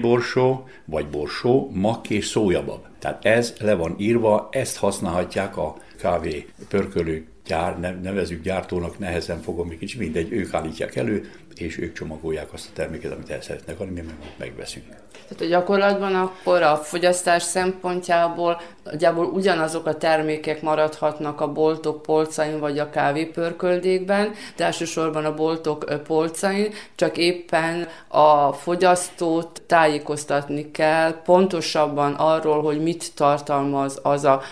borsó, 0.00 0.68
vagy 0.84 1.08
borsó, 1.08 1.70
mak 1.72 2.10
és 2.10 2.26
szójabab. 2.26 2.86
Tehát 2.98 3.24
ez 3.24 3.54
le 3.60 3.74
van 3.74 3.94
írva, 3.98 4.48
ezt 4.52 4.76
használhatják 4.76 5.56
a 5.56 5.76
kávé 5.98 6.46
pörkölő 6.68 7.26
gyár, 7.46 8.00
nevezük 8.02 8.42
gyártónak, 8.42 8.98
nehezen 8.98 9.40
fogom 9.40 9.70
egy 9.70 9.78
kicsit, 9.78 9.98
mindegy, 9.98 10.32
ők 10.32 10.54
állítják 10.54 10.96
elő, 10.96 11.30
és 11.60 11.78
ők 11.78 11.92
csomagolják 11.92 12.52
azt 12.52 12.68
a 12.68 12.74
terméket, 12.74 13.12
amit 13.12 13.30
el 13.30 13.40
szeretnek 13.40 13.80
adni, 13.80 14.00
mi 14.00 14.06
meg 14.06 14.32
megveszünk. 14.36 14.86
Tehát 15.28 15.42
a 15.42 15.46
gyakorlatban 15.46 16.14
akkor 16.14 16.62
a 16.62 16.76
fogyasztás 16.76 17.42
szempontjából 17.42 18.60
nagyjából 18.84 19.24
ugyanazok 19.24 19.86
a 19.86 19.96
termékek 19.96 20.62
maradhatnak 20.62 21.40
a 21.40 21.52
boltok 21.52 22.02
polcain 22.02 22.60
vagy 22.60 22.78
a 22.78 22.90
kávépörköldékben, 22.90 24.32
de 24.56 24.64
elsősorban 24.64 25.24
a 25.24 25.34
boltok 25.34 26.02
polcain, 26.06 26.72
csak 26.94 27.16
éppen 27.16 27.88
a 28.08 28.52
fogyasztót 28.52 29.62
tájékoztatni 29.66 30.70
kell 30.70 31.22
pontosabban 31.22 32.14
arról, 32.14 32.62
hogy 32.62 32.82
mit 32.82 33.14
tartalmaz 33.14 33.98
az 34.02 34.24
a 34.24 34.42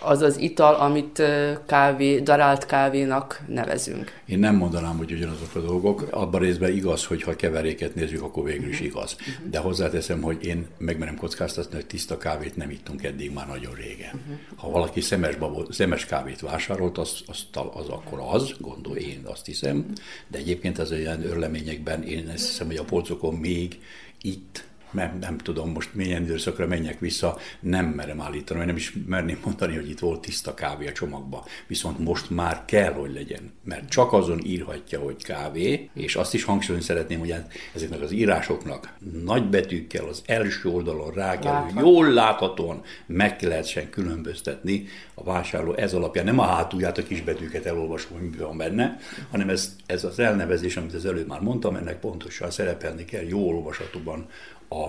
az 0.00 0.22
az 0.22 0.38
ital, 0.38 0.74
amit 0.74 1.22
kávé, 1.66 2.18
darált 2.18 2.66
kávénak 2.66 3.40
nevezünk. 3.48 4.20
Én 4.26 4.38
nem 4.38 4.56
mondanám, 4.56 4.96
hogy 4.96 5.12
ugyanazok 5.12 5.54
a 5.54 5.60
dolgok. 5.60 6.06
Abban 6.10 6.40
részben 6.40 6.72
igaz, 6.72 7.04
hogy 7.04 7.22
ha 7.22 7.36
keveréket 7.36 7.94
nézzük, 7.94 8.22
akkor 8.22 8.44
végül 8.44 8.68
is 8.68 8.80
igaz. 8.80 9.16
De 9.50 9.58
hozzáteszem, 9.58 10.22
hogy 10.22 10.44
én 10.44 10.66
megmerem 10.78 11.16
kockáztatni, 11.16 11.74
hogy 11.74 11.86
tiszta 11.86 12.18
kávét 12.18 12.56
nem 12.56 12.70
ittunk 12.70 13.04
eddig 13.04 13.32
már 13.32 13.46
nagyon 13.46 13.74
régen. 13.74 14.20
Ha 14.56 14.70
valaki 14.70 15.00
szemes, 15.00 15.36
babot, 15.36 15.72
szemes 15.72 16.04
kávét 16.04 16.40
vásárolt, 16.40 16.98
az, 16.98 17.20
az, 17.26 17.46
az 17.72 17.88
akkor 17.88 18.18
az, 18.32 18.54
gondol 18.58 18.96
én 18.96 19.20
azt 19.24 19.46
hiszem. 19.46 19.86
De 20.28 20.38
egyébként 20.38 20.78
ez 20.78 20.90
olyan 20.90 21.24
örleményekben 21.24 22.02
én 22.02 22.28
ezt 22.28 22.46
hiszem, 22.46 22.66
hogy 22.66 22.76
a 22.76 22.84
polcokon 22.84 23.34
még 23.34 23.80
itt 24.22 24.64
nem, 24.90 25.18
nem 25.20 25.38
tudom 25.38 25.72
most 25.72 25.94
milyen 25.94 26.22
időszakra 26.22 26.66
menjek 26.66 26.98
vissza, 26.98 27.38
nem 27.60 27.86
merem 27.86 28.20
állítani, 28.20 28.58
vagy 28.58 28.68
nem 28.68 28.76
is 28.76 28.94
merném 29.06 29.38
mondani, 29.44 29.74
hogy 29.74 29.90
itt 29.90 29.98
volt 29.98 30.20
tiszta 30.20 30.54
kávé 30.54 30.86
a 30.86 30.92
csomagba. 30.92 31.44
Viszont 31.66 31.98
most 31.98 32.30
már 32.30 32.64
kell, 32.64 32.92
hogy 32.92 33.12
legyen, 33.12 33.52
mert 33.64 33.88
csak 33.88 34.12
azon 34.12 34.44
írhatja, 34.44 35.00
hogy 35.00 35.24
kávé, 35.24 35.90
és 35.94 36.16
azt 36.16 36.34
is 36.34 36.44
hangsúlyozni 36.44 36.86
szeretném, 36.86 37.18
hogy 37.18 37.34
ezeknek 37.74 38.00
az 38.00 38.12
írásoknak 38.12 38.94
nagy 39.24 39.48
betűkkel 39.48 40.04
az 40.04 40.22
első 40.26 40.68
oldalon 40.68 41.12
rá 41.12 41.38
kell, 41.38 41.52
hogy 41.52 41.82
jól 41.82 42.12
láthatóan 42.12 42.82
meg 43.06 43.42
lehessen 43.42 43.90
különböztetni 43.90 44.86
a 45.14 45.24
vásárló 45.24 45.74
ez 45.74 45.94
alapján. 45.94 46.24
Nem 46.24 46.38
a 46.38 46.44
hátulját, 46.44 46.98
a 46.98 47.02
kisbetűket 47.02 47.66
elolvasom, 47.66 48.18
hogy 48.18 48.30
mi 48.30 48.36
van 48.36 48.56
benne, 48.56 48.98
hanem 49.30 49.48
ez, 49.48 49.76
ez 49.86 50.04
az 50.04 50.18
elnevezés, 50.18 50.76
amit 50.76 50.94
az 50.94 51.06
előbb 51.06 51.26
már 51.26 51.40
mondtam, 51.40 51.76
ennek 51.76 51.98
pontosan 51.98 52.50
szerepelni 52.50 53.04
kell, 53.04 53.24
jó 53.24 53.48
olvashatóban 53.48 54.26
a, 54.70 54.84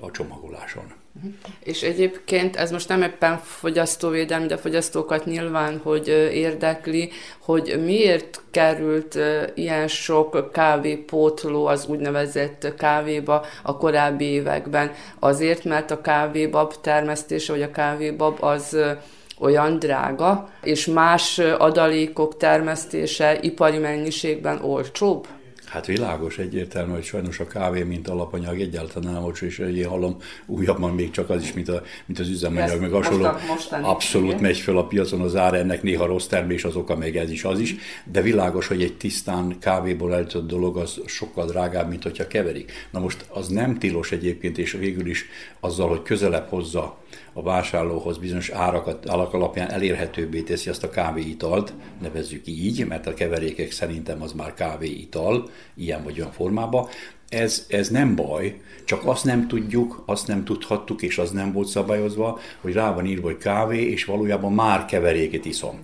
a 0.00 0.10
csomagoláson. 0.10 0.92
És 1.60 1.82
egyébként 1.82 2.56
ez 2.56 2.70
most 2.70 2.88
nem 2.88 3.02
éppen 3.02 3.38
fogyasztóvédelmi, 3.38 4.46
de 4.46 4.56
fogyasztókat 4.56 5.24
nyilván, 5.24 5.80
hogy 5.82 6.08
érdekli, 6.32 7.10
hogy 7.38 7.80
miért 7.84 8.40
került 8.50 9.18
ilyen 9.54 9.88
sok 9.88 10.52
kávépótló 10.52 11.66
az 11.66 11.86
úgynevezett 11.86 12.74
kávéba 12.76 13.44
a 13.62 13.76
korábbi 13.76 14.24
években. 14.24 14.92
Azért, 15.18 15.64
mert 15.64 15.90
a 15.90 16.00
kávébab 16.00 16.74
termesztése, 16.80 17.52
vagy 17.52 17.62
a 17.62 17.70
kávébab 17.70 18.36
az 18.40 18.76
olyan 19.38 19.78
drága, 19.78 20.48
és 20.62 20.86
más 20.86 21.38
adalékok 21.38 22.36
termesztése 22.36 23.38
ipari 23.40 23.78
mennyiségben 23.78 24.64
olcsóbb? 24.64 25.26
Hát 25.70 25.86
világos, 25.86 26.38
egyértelmű, 26.38 26.92
hogy 26.92 27.04
sajnos 27.04 27.40
a 27.40 27.46
kávé, 27.46 27.82
mint 27.82 28.08
alapanyag 28.08 28.60
egyáltalán 28.60 29.12
nem 29.12 29.24
olcsó, 29.24 29.46
és 29.46 29.58
én 29.58 29.88
hallom 29.88 30.16
újabban 30.46 30.94
még 30.94 31.10
csak 31.10 31.30
az 31.30 31.42
is, 31.42 31.52
mint, 31.52 31.68
a, 31.68 31.82
mint 32.06 32.18
az 32.18 32.28
üzemanyag, 32.28 32.80
meg 32.80 32.90
hasonló. 32.90 33.26
Abszolút 33.82 34.28
igen. 34.28 34.42
megy 34.42 34.58
föl 34.58 34.78
a 34.78 34.86
piacon 34.86 35.20
az 35.20 35.36
ár, 35.36 35.54
ennek 35.54 35.82
néha 35.82 36.06
rossz 36.06 36.26
termés 36.26 36.64
az 36.64 36.76
oka, 36.76 36.96
meg 36.96 37.16
ez 37.16 37.30
is 37.30 37.44
az 37.44 37.58
is, 37.58 37.74
de 38.04 38.20
világos, 38.20 38.66
hogy 38.66 38.82
egy 38.82 38.96
tisztán 38.96 39.58
kávéból 39.58 40.14
eltött 40.14 40.46
dolog 40.46 40.76
az 40.76 41.00
sokkal 41.06 41.46
drágább, 41.46 41.88
mint 41.88 42.02
hogyha 42.02 42.26
keverik. 42.26 42.72
Na 42.90 43.00
most 43.00 43.26
az 43.28 43.48
nem 43.48 43.78
tilos 43.78 44.12
egyébként, 44.12 44.58
és 44.58 44.72
végül 44.72 45.06
is 45.06 45.26
azzal, 45.60 45.88
hogy 45.88 46.02
közelebb 46.02 46.48
hozza 46.48 46.98
a 47.38 47.42
vásárlóhoz 47.42 48.18
bizonyos 48.18 48.48
árakat, 48.50 49.08
árak 49.08 49.34
alapján 49.34 49.70
elérhetőbbé 49.70 50.40
teszi 50.40 50.70
azt 50.70 50.84
a 50.84 50.90
kávéitalt, 50.90 51.72
nevezzük 52.00 52.46
így, 52.46 52.86
mert 52.86 53.06
a 53.06 53.14
keverékek 53.14 53.72
szerintem 53.72 54.22
az 54.22 54.32
már 54.32 54.54
kávéital, 54.54 55.48
ilyen 55.74 56.04
vagy 56.04 56.20
olyan 56.20 56.32
formában. 56.32 56.86
Ez, 57.28 57.66
ez 57.68 57.88
nem 57.88 58.14
baj, 58.14 58.60
csak 58.84 59.06
azt 59.06 59.24
nem 59.24 59.48
tudjuk, 59.48 60.02
azt 60.06 60.26
nem 60.26 60.44
tudhattuk, 60.44 61.02
és 61.02 61.18
az 61.18 61.30
nem 61.30 61.52
volt 61.52 61.68
szabályozva, 61.68 62.38
hogy 62.60 62.72
rá 62.72 62.94
van 62.94 63.06
írva, 63.06 63.26
hogy 63.26 63.38
kávé, 63.38 63.82
és 63.90 64.04
valójában 64.04 64.52
már 64.52 64.84
keveréket 64.84 65.44
iszom. 65.44 65.80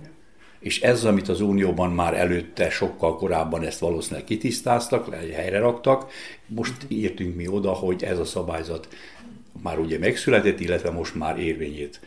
És 0.59 0.81
ez, 0.81 1.03
amit 1.03 1.29
az 1.29 1.41
Unióban 1.41 1.91
már 1.91 2.13
előtte, 2.13 2.69
sokkal 2.69 3.17
korábban 3.17 3.63
ezt 3.63 3.79
valószínűleg 3.79 4.23
kitisztáztak, 4.23 5.13
helyre 5.13 5.59
raktak, 5.59 6.11
most 6.47 6.73
írtunk 6.87 7.35
mi 7.35 7.47
oda, 7.47 7.71
hogy 7.71 8.03
ez 8.03 8.19
a 8.19 8.25
szabályzat 8.25 8.87
már 9.61 9.79
ugye 9.79 9.99
megszületett, 9.99 10.59
illetve 10.59 10.91
most 10.91 11.15
már 11.15 11.39
érvényét 11.39 11.99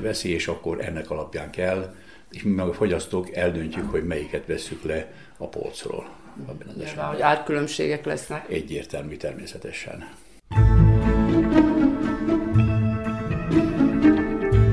veszi, 0.00 0.32
és 0.32 0.48
akkor 0.48 0.84
ennek 0.84 1.10
alapján 1.10 1.50
kell, 1.50 1.94
és 2.30 2.42
mi 2.42 2.50
meg 2.50 2.66
a 2.66 2.72
fogyasztók 2.72 3.34
eldöntjük, 3.34 3.90
hogy 3.90 4.04
melyiket 4.04 4.46
vesszük 4.46 4.82
le 4.82 5.12
a 5.36 5.48
polcról. 5.48 6.08
Abban 6.46 6.68
az 6.76 6.80
esetben. 6.80 7.06
hogy 7.06 7.20
árkülönbségek 7.20 8.04
lesznek. 8.04 8.50
Egyértelmű 8.50 9.16
természetesen. 9.16 10.08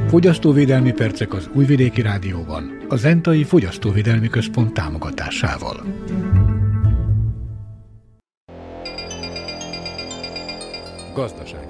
Fogyasztóvédelmi 0.07 0.91
percek 0.91 1.34
az 1.34 1.49
Újvidéki 1.53 2.01
Rádióban, 2.01 2.86
a 2.89 2.95
Zentai 2.95 3.43
Fogyasztóvédelmi 3.43 4.28
Központ 4.28 4.74
támogatásával. 4.74 5.84
Gazdasági 11.14 11.62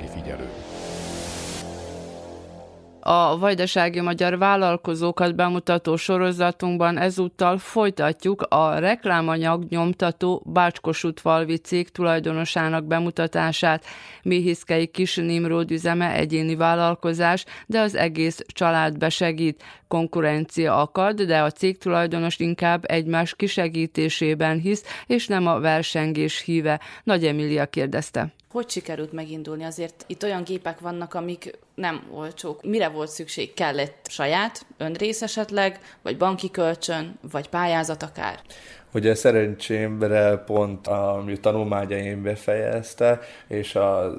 A 3.05 3.37
vajdasági 3.37 4.01
magyar 4.01 4.37
vállalkozókat 4.37 5.35
bemutató 5.35 5.95
sorozatunkban 5.95 6.97
ezúttal 6.97 7.57
folytatjuk 7.57 8.41
a 8.41 8.79
reklámanyag 8.79 9.63
nyomtató 9.69 10.43
Bácskosútvalvi 10.45 11.57
cég 11.57 11.89
tulajdonosának 11.89 12.85
bemutatását. 12.85 13.85
Mihiszkei 14.21 14.87
Kis 14.87 15.15
Nimród 15.15 15.71
üzeme 15.71 16.13
egyéni 16.13 16.55
vállalkozás, 16.55 17.45
de 17.67 17.79
az 17.79 17.95
egész 17.95 18.39
család 18.47 18.97
besegít. 18.97 19.63
Konkurencia 19.87 20.81
akad, 20.81 21.21
de 21.21 21.41
a 21.41 21.51
cég 21.51 21.77
tulajdonos 21.77 22.39
inkább 22.39 22.83
egymás 22.91 23.35
kisegítésében 23.35 24.59
hisz, 24.59 24.83
és 25.07 25.27
nem 25.27 25.47
a 25.47 25.59
versengés 25.59 26.41
híve. 26.41 26.79
Nagy 27.03 27.25
Emília 27.25 27.65
kérdezte. 27.65 28.33
Hogy 28.53 28.69
sikerült 28.69 29.11
megindulni? 29.11 29.63
Azért 29.63 30.03
itt 30.07 30.23
olyan 30.23 30.43
gépek 30.43 30.79
vannak, 30.79 31.13
amik 31.13 31.57
nem 31.75 32.03
olcsók. 32.11 32.63
Mire 32.63 32.89
volt 32.89 33.09
szükség? 33.09 33.53
Kellett 33.53 34.07
saját 34.09 34.65
önrész 34.77 35.21
esetleg, 35.21 35.79
vagy 36.01 36.17
banki 36.17 36.51
kölcsön, 36.51 37.19
vagy 37.31 37.49
pályázat 37.49 38.03
akár? 38.03 38.39
Ugye 38.93 39.15
szerencsémre 39.15 40.37
pont 40.37 40.87
a 40.87 41.23
tanulmányaim 41.41 42.23
befejezte, 42.23 43.19
és 43.47 43.75
a 43.75 44.13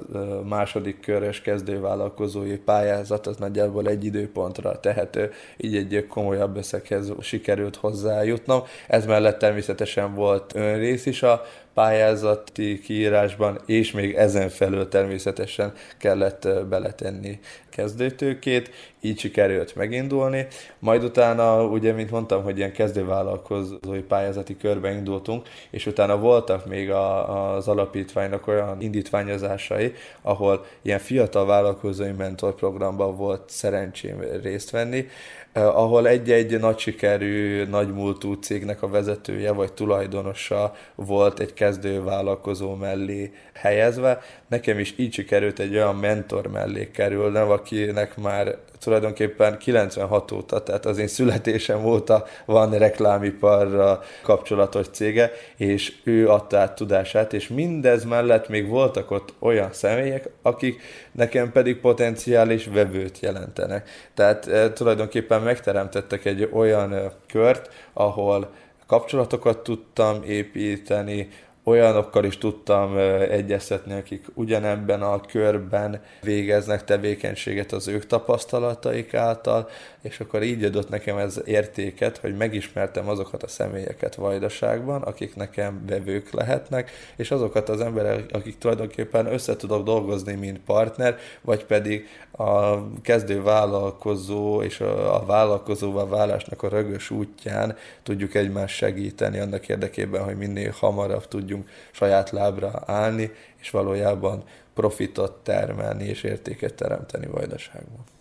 második 0.47 0.99
körös 0.99 1.41
kezdővállalkozói 1.41 2.57
pályázat 2.57 3.27
az 3.27 3.37
nagyjából 3.37 3.87
egy 3.87 4.05
időpontra 4.05 4.79
tehető, 4.79 5.31
így 5.57 5.75
egy 5.75 6.07
komolyabb 6.07 6.57
összeghez 6.57 7.11
sikerült 7.19 7.75
hozzájutnom. 7.75 8.63
Ez 8.87 9.05
mellett 9.05 9.39
természetesen 9.39 10.13
volt 10.13 10.55
önrész 10.55 11.05
is 11.05 11.23
a 11.23 11.45
pályázati 11.75 12.79
kiírásban, 12.79 13.59
és 13.65 13.91
még 13.91 14.13
ezen 14.13 14.49
felül 14.49 14.87
természetesen 14.87 15.73
kellett 15.97 16.47
beletenni 16.69 17.39
kezdőtőkét, 17.69 18.71
így 19.01 19.19
sikerült 19.19 19.75
megindulni. 19.75 20.47
Majd 20.79 21.03
utána, 21.03 21.65
ugye, 21.65 21.93
mint 21.93 22.11
mondtam, 22.11 22.43
hogy 22.43 22.57
ilyen 22.57 22.71
kezdővállalkozói 22.71 24.01
pályázati 24.07 24.57
körbe 24.57 24.91
indultunk, 24.91 25.47
és 25.69 25.85
utána 25.85 26.17
voltak 26.17 26.65
még 26.65 26.91
a, 26.91 27.55
az 27.55 27.67
alapítványnak 27.67 28.47
olyan 28.47 28.81
indítványozásai, 28.81 29.93
ahol 30.21 30.65
ilyen 30.81 30.99
fiatal 30.99 31.45
vállalkozói 31.45 32.11
mentorprogramban 32.11 33.15
volt 33.15 33.49
szerencsém 33.49 34.21
részt 34.41 34.69
venni, 34.69 35.07
ahol 35.55 36.07
egy-egy 36.07 36.59
nagy 36.59 36.77
sikerű, 36.77 37.63
nagy 37.63 37.93
múltú 37.93 38.33
cégnek 38.33 38.81
a 38.81 38.87
vezetője 38.87 39.51
vagy 39.51 39.73
tulajdonosa 39.73 40.73
volt 40.95 41.39
egy 41.39 41.53
kezdő 41.53 42.03
vállalkozó 42.03 42.75
mellé 42.75 43.31
helyezve. 43.53 44.19
Nekem 44.47 44.79
is 44.79 44.93
így 44.97 45.13
sikerült 45.13 45.59
egy 45.59 45.75
olyan 45.75 45.95
mentor 45.95 46.47
mellé 46.47 46.91
kerülnem, 46.91 47.49
akinek 47.49 48.17
már 48.17 48.57
tulajdonképpen 48.85 49.57
96 49.57 50.31
óta, 50.31 50.63
tehát 50.63 50.85
az 50.85 50.97
én 50.97 51.07
születésem 51.07 51.85
óta 51.85 52.25
van 52.45 52.77
reklámiparra 52.77 54.01
kapcsolatos 54.21 54.87
cége, 54.91 55.31
és 55.57 55.93
ő 56.03 56.29
adta 56.29 56.57
át 56.57 56.75
tudását, 56.75 57.33
és 57.33 57.47
mindez 57.47 58.03
mellett 58.03 58.49
még 58.49 58.67
voltak 58.67 59.11
ott 59.11 59.33
olyan 59.39 59.73
személyek, 59.73 60.29
akik 60.41 60.81
nekem 61.11 61.51
pedig 61.51 61.79
potenciális 61.79 62.65
vevőt 62.65 63.19
jelentenek. 63.19 63.89
Tehát 64.13 64.47
e, 64.47 64.73
tulajdonképpen 64.73 65.41
megteremtettek 65.41 66.25
egy 66.25 66.49
olyan 66.53 66.93
e, 66.93 67.11
kört, 67.27 67.69
ahol 67.93 68.49
kapcsolatokat 68.87 69.57
tudtam 69.57 70.23
építeni, 70.23 71.29
olyanokkal 71.65 72.23
is 72.23 72.37
tudtam 72.37 72.97
egyeztetni, 73.29 73.93
akik 73.93 74.25
ugyanebben 74.33 75.01
a 75.01 75.21
körben 75.21 76.01
végeznek 76.21 76.83
tevékenységet 76.83 77.71
az 77.71 77.87
ők 77.87 78.05
tapasztalataik 78.05 79.13
által, 79.13 79.69
és 80.01 80.19
akkor 80.19 80.43
így 80.43 80.63
adott 80.63 80.89
nekem 80.89 81.17
ez 81.17 81.41
értéket, 81.45 82.17
hogy 82.17 82.37
megismertem 82.37 83.09
azokat 83.09 83.43
a 83.43 83.47
személyeket 83.47 84.15
Vajdaságban, 84.15 85.01
akik 85.01 85.35
nekem 85.35 85.85
vevők 85.87 86.31
lehetnek, 86.31 86.91
és 87.15 87.31
azokat 87.31 87.69
az 87.69 87.81
emberek, 87.81 88.29
akik 88.31 88.57
tulajdonképpen 88.57 89.25
össze 89.25 89.55
tudok 89.55 89.83
dolgozni, 89.83 90.33
mint 90.33 90.59
partner, 90.59 91.17
vagy 91.41 91.65
pedig 91.65 92.07
a 92.37 92.83
kezdő 93.01 93.41
vállalkozó 93.41 94.61
és 94.61 94.79
a 94.79 95.23
vállalkozóval 95.25 96.07
válásnak 96.07 96.63
a 96.63 96.69
rögös 96.69 97.09
útján 97.09 97.77
tudjuk 98.03 98.35
egymást 98.35 98.75
segíteni 98.75 99.39
annak 99.39 99.67
érdekében, 99.67 100.23
hogy 100.23 100.37
minél 100.37 100.73
hamarabb 100.79 101.27
tudjunk 101.27 101.69
saját 101.91 102.29
lábra 102.29 102.83
állni, 102.85 103.31
és 103.61 103.69
valójában 103.69 104.43
profitot 104.73 105.31
termelni 105.31 106.03
és 106.03 106.23
értéket 106.23 106.73
teremteni 106.73 107.25
Vajdaságban. 107.25 108.14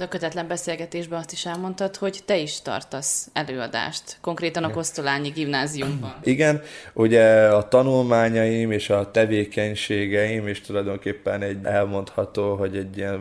De 0.00 0.06
a 0.06 0.08
kötetlen 0.08 0.48
beszélgetésben 0.48 1.18
azt 1.18 1.32
is 1.32 1.46
elmondtad, 1.46 1.96
hogy 1.96 2.20
te 2.24 2.36
is 2.36 2.62
tartasz 2.62 3.28
előadást, 3.32 4.16
konkrétan 4.20 4.64
a 4.64 4.70
Kosztolányi 4.70 5.28
gimnáziumban. 5.28 6.14
Igen, 6.22 6.62
ugye 6.92 7.46
a 7.46 7.68
tanulmányaim 7.68 8.70
és 8.70 8.90
a 8.90 9.10
tevékenységeim, 9.10 10.46
és 10.46 10.60
tulajdonképpen 10.60 11.42
egy 11.42 11.58
elmondható, 11.62 12.54
hogy 12.54 12.76
egy 12.76 12.96
ilyen 12.96 13.18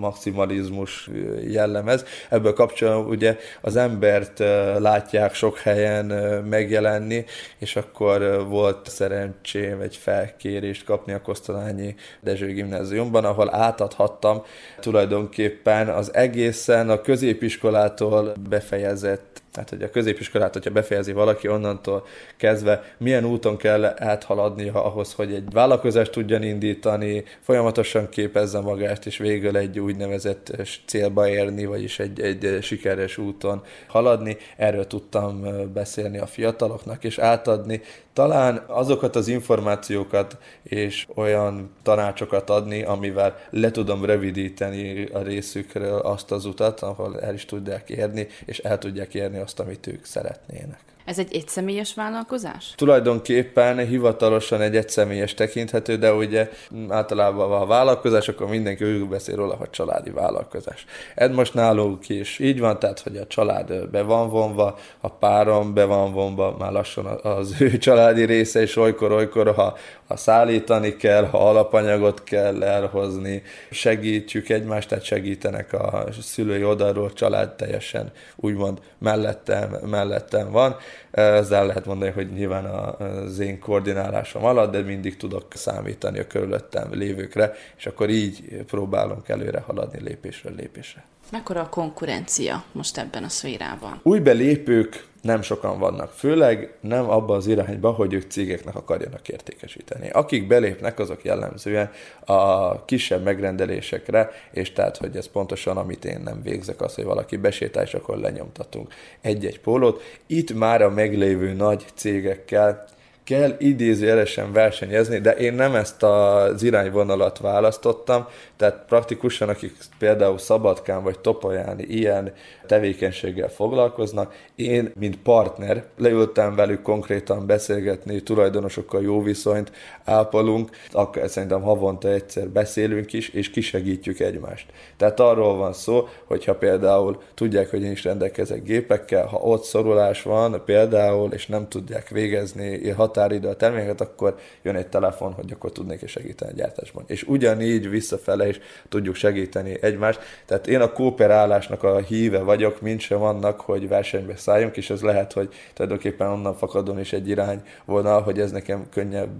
maximalizmus 0.00 1.10
jellemez. 1.48 2.04
Ebből 2.28 2.52
kapcsolatban 2.52 3.06
ugye 3.06 3.36
az 3.60 3.76
embert 3.76 4.38
látják 4.78 5.34
sok 5.34 5.58
helyen 5.58 6.06
megjelenni, 6.44 7.24
és 7.58 7.76
akkor 7.76 8.46
volt 8.48 8.90
szerencsém 8.90 9.80
egy 9.80 9.96
felkérést 9.96 10.84
kapni 10.84 11.12
a 11.12 11.22
Kosztolányi 11.22 11.94
Dezső 12.20 12.46
gimnáziumban, 12.46 13.24
ahol 13.24 13.54
átadhattam 13.54 14.42
tulajdonképpen 14.80 15.88
az 16.00 16.14
egészen 16.14 16.90
a 16.90 17.00
középiskolától 17.00 18.32
befejezett 18.48 19.39
tehát, 19.52 19.68
hogy 19.68 19.82
a 19.82 19.90
középiskolát, 19.90 20.52
hogyha 20.52 20.70
befejezi 20.70 21.12
valaki, 21.12 21.48
onnantól 21.48 22.06
kezdve 22.36 22.94
milyen 22.98 23.24
úton 23.24 23.56
kell 23.56 23.84
áthaladnia 23.84 24.84
ahhoz, 24.84 25.12
hogy 25.12 25.32
egy 25.32 25.50
vállalkozást 25.52 26.10
tudjon 26.10 26.42
indítani, 26.42 27.24
folyamatosan 27.40 28.08
képezze 28.08 28.60
magát, 28.60 29.06
és 29.06 29.16
végül 29.18 29.56
egy 29.56 29.78
úgynevezett 29.78 30.56
célba 30.86 31.28
érni, 31.28 31.64
vagyis 31.64 31.98
egy, 31.98 32.20
egy 32.20 32.58
sikeres 32.62 33.18
úton 33.18 33.62
haladni. 33.86 34.36
Erről 34.56 34.86
tudtam 34.86 35.46
beszélni 35.72 36.18
a 36.18 36.26
fiataloknak, 36.26 37.04
és 37.04 37.18
átadni 37.18 37.80
talán 38.12 38.64
azokat 38.66 39.16
az 39.16 39.28
információkat 39.28 40.38
és 40.62 41.06
olyan 41.14 41.70
tanácsokat 41.82 42.50
adni, 42.50 42.82
amivel 42.82 43.36
le 43.50 43.70
tudom 43.70 44.04
rövidíteni 44.04 45.04
a 45.04 45.18
részükről 45.18 45.98
azt 45.98 46.32
az 46.32 46.44
utat, 46.44 46.80
ahol 46.80 47.20
el 47.20 47.34
is 47.34 47.44
tudják 47.44 47.90
érni, 47.90 48.26
és 48.44 48.58
el 48.58 48.78
tudják 48.78 49.14
érni 49.14 49.38
azt, 49.40 49.60
amit 49.60 49.86
ők 49.86 50.04
szeretnének. 50.04 50.82
Ez 51.10 51.18
egy 51.18 51.34
egyszemélyes 51.34 51.94
vállalkozás? 51.94 52.72
Tulajdonképpen 52.76 53.86
hivatalosan 53.86 54.60
egy 54.60 54.76
egyszemélyes 54.76 55.34
tekinthető, 55.34 55.96
de 55.96 56.12
ugye 56.12 56.50
általában 56.88 57.52
a 57.62 57.66
vállalkozás, 57.66 58.28
akkor 58.28 58.46
mindenki 58.46 58.84
úgy 58.84 59.08
beszél 59.08 59.36
róla, 59.36 59.54
hogy 59.54 59.70
családi 59.70 60.10
vállalkozás. 60.10 60.84
Ez 61.14 61.30
most 61.30 61.54
nálunk 61.54 62.08
is 62.08 62.38
így 62.38 62.60
van, 62.60 62.78
tehát 62.78 63.00
hogy 63.00 63.16
a 63.16 63.26
család 63.26 63.88
be 63.88 64.02
van 64.02 64.28
vonva, 64.28 64.78
a 65.00 65.08
párom 65.08 65.74
be 65.74 65.84
van 65.84 66.12
vonva, 66.12 66.56
már 66.58 66.72
lassan 66.72 67.06
az 67.22 67.54
ő 67.60 67.78
családi 67.88 68.24
része, 68.24 68.60
és 68.60 68.76
olykor-olykor, 68.76 69.54
ha, 69.54 69.76
ha 70.06 70.16
szállítani 70.16 70.96
kell, 70.96 71.24
ha 71.24 71.48
alapanyagot 71.48 72.24
kell 72.24 72.62
elhozni, 72.62 73.42
segítjük 73.70 74.48
egymást, 74.48 74.88
tehát 74.88 75.04
segítenek 75.04 75.72
a 75.72 76.04
szülői 76.20 76.64
oldalról, 76.64 77.12
család 77.12 77.54
teljesen 77.54 78.12
úgymond 78.36 78.78
mellettem, 78.98 79.70
mellettem 79.86 80.50
van. 80.50 80.76
Ezzel 81.10 81.66
lehet 81.66 81.86
mondani, 81.86 82.10
hogy 82.10 82.32
nyilván 82.32 82.64
az 82.64 83.38
én 83.38 83.58
koordinálásom 83.58 84.44
alatt, 84.44 84.72
de 84.72 84.80
mindig 84.80 85.16
tudok 85.16 85.46
számítani 85.54 86.18
a 86.18 86.26
körülöttem 86.26 86.92
lévőkre, 86.92 87.52
és 87.76 87.86
akkor 87.86 88.10
így 88.10 88.64
próbálunk 88.66 89.28
előre 89.28 89.60
haladni 89.60 90.02
lépésről 90.02 90.54
lépésre. 90.54 91.04
Mekkora 91.30 91.60
a 91.60 91.68
konkurencia 91.68 92.64
most 92.72 92.98
ebben 92.98 93.24
a 93.24 93.28
szférában? 93.28 94.00
Új 94.02 94.18
belépők 94.18 95.08
nem 95.22 95.42
sokan 95.42 95.78
vannak, 95.78 96.10
főleg 96.10 96.74
nem 96.80 97.10
abba 97.10 97.34
az 97.34 97.46
irányba, 97.46 97.90
hogy 97.90 98.12
ők 98.12 98.30
cégeknek 98.30 98.74
akarjanak 98.74 99.28
értékesíteni. 99.28 100.10
Akik 100.10 100.46
belépnek, 100.46 100.98
azok 100.98 101.24
jellemzően 101.24 101.90
a 102.24 102.84
kisebb 102.84 103.22
megrendelésekre, 103.22 104.30
és 104.50 104.72
tehát, 104.72 104.96
hogy 104.96 105.16
ez 105.16 105.26
pontosan, 105.26 105.76
amit 105.76 106.04
én 106.04 106.20
nem 106.24 106.42
végzek, 106.42 106.80
az, 106.80 106.94
hogy 106.94 107.04
valaki 107.04 107.36
besétál, 107.36 107.84
és 107.84 107.94
akkor 107.94 108.18
lenyomtatunk 108.18 108.94
egy-egy 109.20 109.60
pólót. 109.60 110.02
Itt 110.26 110.54
már 110.54 110.82
a 110.82 110.90
meglévő 110.90 111.52
nagy 111.52 111.84
cégekkel 111.94 112.88
kell 113.24 113.54
idézőjelesen 113.58 114.52
versenyezni, 114.52 115.18
de 115.18 115.30
én 115.36 115.54
nem 115.54 115.74
ezt 115.74 116.02
az 116.02 116.62
irányvonalat 116.62 117.38
választottam, 117.38 118.26
tehát 118.60 118.84
praktikusan, 118.86 119.48
akik 119.48 119.72
például 119.98 120.38
Szabadkán 120.38 121.02
vagy 121.02 121.18
Topolyán 121.18 121.78
ilyen 121.78 122.32
tevékenységgel 122.66 123.48
foglalkoznak, 123.48 124.34
én, 124.54 124.92
mint 124.98 125.16
partner, 125.16 125.84
leültem 125.96 126.54
velük 126.54 126.82
konkrétan 126.82 127.46
beszélgetni, 127.46 128.22
tulajdonosokkal 128.22 129.02
jó 129.02 129.22
viszonyt 129.22 129.72
ápolunk, 130.04 130.70
akkor 130.92 131.28
szerintem 131.28 131.62
havonta 131.62 132.08
egyszer 132.08 132.48
beszélünk 132.48 133.12
is, 133.12 133.28
és 133.28 133.50
kisegítjük 133.50 134.20
egymást. 134.20 134.72
Tehát 134.96 135.20
arról 135.20 135.56
van 135.56 135.72
szó, 135.72 136.08
hogyha 136.24 136.54
például 136.54 137.22
tudják, 137.34 137.70
hogy 137.70 137.82
én 137.82 137.90
is 137.90 138.04
rendelkezek 138.04 138.62
gépekkel, 138.62 139.26
ha 139.26 139.36
ott 139.36 139.62
szorulás 139.62 140.22
van 140.22 140.62
például, 140.64 141.32
és 141.32 141.46
nem 141.46 141.68
tudják 141.68 142.08
végezni 142.08 142.88
határidő 142.90 143.48
a 143.48 143.56
terméket, 143.56 144.00
akkor 144.00 144.36
jön 144.62 144.76
egy 144.76 144.88
telefon, 144.88 145.32
hogy 145.32 145.52
akkor 145.52 145.72
tudnék 145.72 146.08
segíteni 146.08 146.50
a 146.52 146.54
gyártásban. 146.54 147.04
És 147.06 147.22
ugyanígy 147.22 147.90
visszafele 147.90 148.48
is 148.50 148.60
tudjuk 148.88 149.14
segíteni 149.14 149.76
egymást. 149.80 150.20
Tehát 150.46 150.66
én 150.66 150.80
a 150.80 150.92
kooperálásnak 150.92 151.82
a 151.82 151.98
híve 151.98 152.38
vagyok, 152.38 152.80
mint 152.80 153.00
sem 153.00 153.22
annak, 153.22 153.60
hogy 153.60 153.88
versenybe 153.88 154.36
szálljunk, 154.36 154.76
és 154.76 154.90
ez 154.90 155.00
lehet, 155.00 155.32
hogy 155.32 155.48
tulajdonképpen 155.74 156.28
onnan 156.28 156.54
fakadon 156.54 157.00
is 157.00 157.12
egy 157.12 157.28
irány 157.28 157.62
volna, 157.84 158.20
hogy 158.20 158.40
ez 158.40 158.50
nekem 158.50 158.86
könnyebb, 158.90 159.30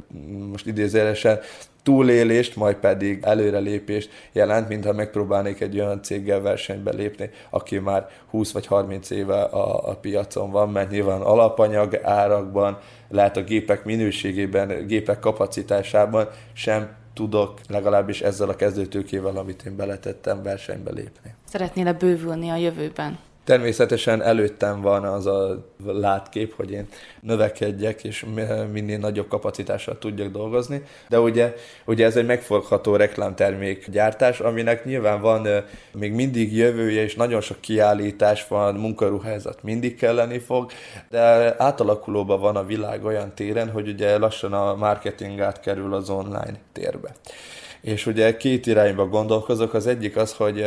most 0.51 0.67
idézélesen, 0.67 1.41
túlélést, 1.83 2.57
majd 2.57 2.77
pedig 2.77 3.19
előrelépést 3.23 4.11
jelent, 4.33 4.69
mintha 4.69 4.93
megpróbálnék 4.93 5.61
egy 5.61 5.81
olyan 5.81 6.03
céggel 6.03 6.41
versenybe 6.41 6.93
lépni, 6.93 7.31
aki 7.51 7.79
már 7.79 8.09
20 8.31 8.53
vagy 8.53 8.67
30 8.67 9.11
éve 9.11 9.43
a, 9.43 9.91
a 9.91 9.95
piacon 9.95 10.51
van, 10.51 10.71
mert 10.71 10.91
nyilván 10.91 11.21
alapanyag 11.21 12.01
árakban, 12.03 12.79
lehet 13.09 13.37
a 13.37 13.43
gépek 13.43 13.85
minőségében, 13.85 14.87
gépek 14.87 15.19
kapacitásában 15.19 16.29
sem 16.53 16.99
tudok 17.21 17.61
legalábbis 17.69 18.21
ezzel 18.21 18.49
a 18.49 18.57
kezdőtőkével, 18.57 19.37
amit 19.37 19.63
én 19.63 19.77
beletettem, 19.77 20.43
versenybe 20.43 20.91
lépni. 20.91 21.35
Szeretnél-e 21.45 21.93
bővülni 21.93 22.49
a 22.49 22.57
jövőben? 22.57 23.19
Természetesen 23.51 24.23
előttem 24.23 24.81
van 24.81 25.05
az 25.05 25.27
a 25.27 25.67
látkép, 25.87 26.55
hogy 26.57 26.71
én 26.71 26.89
növekedjek, 27.21 28.05
és 28.05 28.27
minél 28.73 28.99
nagyobb 28.99 29.29
kapacitással 29.29 29.99
tudjak 29.99 30.33
dolgozni, 30.33 30.83
de 31.09 31.21
ugye, 31.21 31.55
ugye 31.85 32.05
ez 32.05 32.17
egy 32.17 32.27
megfogható 32.27 32.97
reklámtermék 32.97 33.91
gyártás, 33.91 34.41
aminek 34.41 34.85
nyilván 34.85 35.21
van 35.21 35.49
még 35.93 36.13
mindig 36.13 36.57
jövője, 36.57 37.03
és 37.03 37.15
nagyon 37.15 37.41
sok 37.41 37.61
kiállítás 37.61 38.49
van, 38.49 38.75
munkaruházat 38.75 39.63
mindig 39.63 39.97
kelleni 39.97 40.39
fog, 40.39 40.71
de 41.09 41.55
átalakulóban 41.63 42.41
van 42.41 42.57
a 42.57 42.65
világ 42.65 43.05
olyan 43.05 43.35
téren, 43.35 43.71
hogy 43.71 43.89
ugye 43.89 44.19
lassan 44.19 44.53
a 44.53 44.75
marketing 44.75 45.41
átkerül 45.41 45.95
az 45.95 46.11
online 46.11 46.59
térbe. 46.73 47.15
És 47.81 48.07
ugye 48.07 48.37
két 48.37 48.67
irányba 48.67 49.07
gondolkozok, 49.07 49.75
az 49.75 49.87
egyik 49.87 50.17
az, 50.17 50.33
hogy 50.33 50.65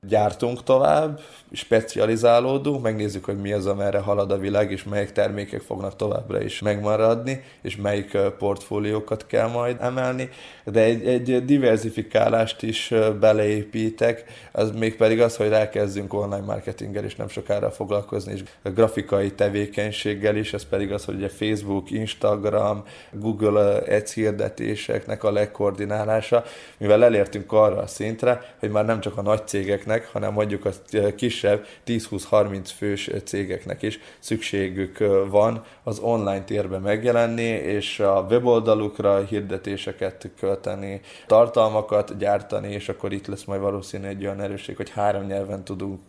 gyártunk 0.00 0.62
tovább, 0.62 1.20
specializálódunk, 1.52 2.82
megnézzük, 2.82 3.24
hogy 3.24 3.36
mi 3.36 3.52
az, 3.52 3.66
amerre 3.66 3.98
halad 3.98 4.30
a 4.30 4.38
világ, 4.38 4.70
és 4.70 4.84
melyik 4.84 5.12
termékek 5.12 5.60
fognak 5.60 5.96
továbbra 5.96 6.42
is 6.42 6.60
megmaradni, 6.60 7.42
és 7.62 7.76
melyik 7.76 8.18
portfóliókat 8.38 9.26
kell 9.26 9.48
majd 9.48 9.76
emelni, 9.80 10.28
de 10.64 10.80
egy, 10.80 11.06
egy 11.06 11.44
diversifikálást 11.44 12.62
is 12.62 12.94
beleépítek, 13.20 14.24
az 14.52 14.70
még 14.70 14.96
pedig 14.96 15.20
az, 15.20 15.36
hogy 15.36 15.52
elkezdünk 15.52 16.14
online 16.14 16.44
marketinggel 16.44 17.04
is 17.04 17.16
nem 17.16 17.28
sokára 17.28 17.70
foglalkozni, 17.70 18.32
és 18.32 18.42
grafikai 18.74 19.32
tevékenységgel 19.32 20.36
is, 20.36 20.52
ez 20.52 20.64
pedig 20.64 20.92
az, 20.92 21.04
hogy 21.04 21.24
a 21.24 21.28
Facebook, 21.28 21.90
Instagram, 21.90 22.84
Google 23.12 23.82
Ads 23.96 24.12
hirdetéseknek 24.12 25.24
a 25.24 25.32
legkoordinálása, 25.32 26.44
mivel 26.78 27.04
elértünk 27.04 27.52
arra 27.52 27.76
a 27.76 27.86
szintre, 27.86 28.54
hogy 28.58 28.70
már 28.70 28.84
nem 28.84 29.00
csak 29.00 29.16
a 29.16 29.22
nagy 29.22 29.46
cégeknek, 29.46 30.06
hanem 30.12 30.32
mondjuk 30.32 30.64
a 30.64 30.70
kis 31.16 31.37
kisebb 31.38 31.66
10-20-30 31.86 32.70
fős 32.76 33.10
cégeknek 33.24 33.82
is 33.82 33.98
szükségük 34.18 34.98
van 35.30 35.64
az 35.82 35.98
online 35.98 36.44
térben 36.44 36.80
megjelenni, 36.80 37.42
és 37.48 38.00
a 38.00 38.26
weboldalukra 38.30 39.18
hirdetéseket 39.18 40.30
költeni, 40.38 41.00
tartalmakat 41.26 42.16
gyártani, 42.16 42.72
és 42.72 42.88
akkor 42.88 43.12
itt 43.12 43.26
lesz 43.26 43.44
majd 43.44 43.60
valószínű 43.60 44.06
egy 44.06 44.24
olyan 44.24 44.40
erősség, 44.40 44.76
hogy 44.76 44.90
három 44.90 45.26
nyelven 45.26 45.64
tudunk 45.64 46.00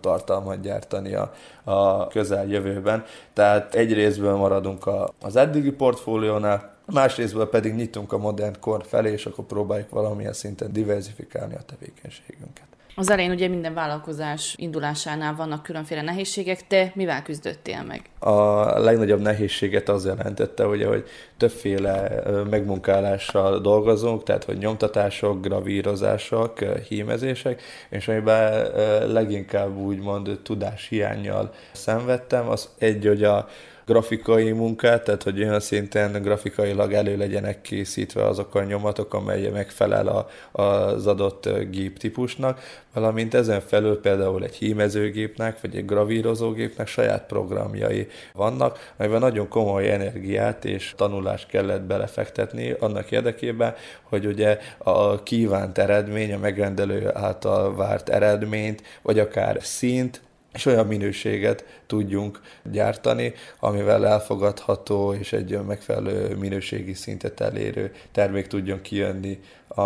tartalmat 0.00 0.60
gyártani 0.60 1.14
a, 1.14 1.32
a 1.64 2.06
közeljövőben. 2.06 3.04
Tehát 3.32 3.74
egy 3.74 3.92
részből 3.92 4.36
maradunk 4.36 4.86
a, 4.86 5.12
az 5.20 5.36
eddigi 5.36 5.70
portfóliónál, 5.70 6.74
másrésztből 6.86 7.48
pedig 7.48 7.74
nyitunk 7.74 8.12
a 8.12 8.18
modern 8.18 8.56
kor 8.60 8.84
felé, 8.86 9.12
és 9.12 9.26
akkor 9.26 9.44
próbáljuk 9.44 9.90
valamilyen 9.90 10.32
szinten 10.32 10.72
diversifikálni 10.72 11.54
a 11.54 11.62
tevékenységünket. 11.66 12.69
Az 13.00 13.10
elején 13.10 13.30
ugye 13.30 13.48
minden 13.48 13.74
vállalkozás 13.74 14.54
indulásánál 14.58 15.34
vannak 15.34 15.62
különféle 15.62 16.02
nehézségek, 16.02 16.66
te 16.66 16.92
mivel 16.94 17.22
küzdöttél 17.22 17.82
meg? 17.82 18.02
A 18.18 18.78
legnagyobb 18.78 19.20
nehézséget 19.20 19.88
az 19.88 20.04
jelentette, 20.04 20.66
ugye, 20.66 20.86
hogy 20.86 21.04
többféle 21.36 22.22
megmunkálással 22.50 23.60
dolgozunk, 23.60 24.22
tehát 24.22 24.44
hogy 24.44 24.58
nyomtatások, 24.58 25.40
gravírozások, 25.40 26.58
hímezések, 26.88 27.62
és 27.88 28.08
amiben 28.08 28.70
leginkább 29.12 29.76
úgymond 29.76 30.40
tudás 30.42 30.88
hiányjal 30.88 31.52
szenvedtem, 31.72 32.48
az 32.48 32.68
egy, 32.78 33.06
hogy 33.06 33.24
a 33.24 33.48
grafikai 33.90 34.52
munkát, 34.52 35.04
tehát 35.04 35.22
hogy 35.22 35.42
olyan 35.42 35.60
szinten 35.60 36.22
grafikailag 36.22 36.92
elő 36.92 37.16
legyenek 37.16 37.60
készítve 37.60 38.26
azok 38.26 38.54
a 38.54 38.64
nyomatok, 38.64 39.14
amely 39.14 39.48
megfelel 39.48 40.06
a, 40.06 40.28
az 40.62 41.06
adott 41.06 41.48
géptípusnak, 41.70 42.60
valamint 42.94 43.34
ezen 43.34 43.60
felül 43.60 44.00
például 44.00 44.44
egy 44.44 44.54
hímezőgépnek, 44.54 45.60
vagy 45.60 45.76
egy 45.76 45.84
gravírozógépnek 45.84 46.86
saját 46.86 47.26
programjai 47.26 48.08
vannak, 48.32 48.92
amiben 48.96 49.20
nagyon 49.20 49.48
komoly 49.48 49.90
energiát 49.90 50.64
és 50.64 50.94
tanulást 50.96 51.48
kellett 51.48 51.82
belefektetni 51.82 52.70
annak 52.70 53.10
érdekében, 53.10 53.74
hogy 54.02 54.26
ugye 54.26 54.58
a 54.78 55.22
kívánt 55.22 55.78
eredmény, 55.78 56.32
a 56.32 56.38
megrendelő 56.38 57.10
által 57.14 57.74
várt 57.74 58.08
eredményt, 58.08 58.82
vagy 59.02 59.18
akár 59.18 59.58
szint, 59.60 60.20
és 60.52 60.66
olyan 60.66 60.86
minőséget 60.86 61.64
tudjunk 61.86 62.40
gyártani, 62.62 63.32
amivel 63.58 64.06
elfogadható 64.06 65.14
és 65.14 65.32
egy 65.32 65.58
megfelelő 65.66 66.36
minőségi 66.36 66.94
szintet 66.94 67.40
elérő 67.40 67.92
termék 68.12 68.46
tudjon 68.46 68.80
kijönni 68.80 69.40
a, 69.68 69.80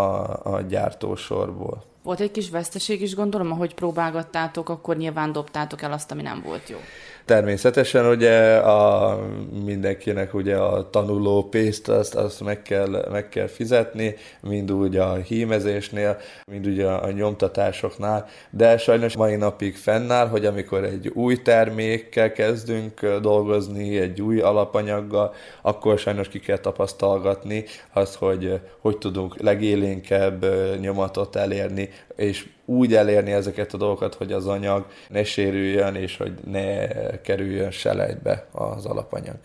a 0.54 0.64
gyártósorból. 0.68 1.84
Volt 2.02 2.20
egy 2.20 2.30
kis 2.30 2.50
veszteség 2.50 3.02
is, 3.02 3.14
gondolom, 3.14 3.52
ahogy 3.52 3.74
próbálgattátok, 3.74 4.68
akkor 4.68 4.96
nyilván 4.96 5.32
dobtátok 5.32 5.82
el 5.82 5.92
azt, 5.92 6.10
ami 6.10 6.22
nem 6.22 6.42
volt 6.44 6.68
jó. 6.68 6.76
Természetesen 7.24 8.06
ugye 8.06 8.56
a, 8.56 9.18
mindenkinek 9.64 10.34
ugye 10.34 10.56
a 10.56 10.90
tanuló 10.90 11.48
pénzt 11.48 11.88
azt, 11.88 12.14
azt 12.14 12.40
meg, 12.40 12.62
kell, 12.62 13.08
meg 13.10 13.28
kell 13.28 13.46
fizetni, 13.46 14.14
mind 14.40 14.72
úgy 14.72 14.96
a 14.96 15.14
hímezésnél, 15.14 16.16
mind 16.50 16.66
ugye 16.66 16.86
a 16.86 17.10
nyomtatásoknál, 17.10 18.26
de 18.50 18.78
sajnos 18.78 19.16
mai 19.16 19.36
napig 19.36 19.76
fennáll, 19.76 20.28
hogy 20.28 20.46
amikor 20.46 20.84
egy 20.84 21.08
új 21.08 21.42
termékkel 21.42 22.32
kezdünk 22.32 23.06
dolgozni, 23.06 23.98
egy 23.98 24.22
új 24.22 24.40
alapanyaggal, 24.40 25.34
akkor 25.62 25.98
sajnos 25.98 26.28
ki 26.28 26.38
kell 26.38 26.58
tapasztalgatni 26.58 27.64
azt, 27.92 28.14
hogy 28.14 28.60
hogy 28.80 28.98
tudunk 28.98 29.40
legélénkebb 29.40 30.46
nyomatot 30.80 31.36
elérni, 31.36 31.90
és 32.16 32.46
úgy 32.64 32.94
elérni 32.94 33.32
ezeket 33.32 33.72
a 33.72 33.76
dolgokat, 33.76 34.14
hogy 34.14 34.32
az 34.32 34.46
anyag 34.46 34.86
ne 35.08 35.24
sérüljön, 35.24 35.94
és 35.94 36.16
hogy 36.16 36.32
ne 36.44 36.86
kerüljön 37.20 37.70
selejtbe 37.70 38.46
az 38.52 38.86
alapanyag. 38.86 39.36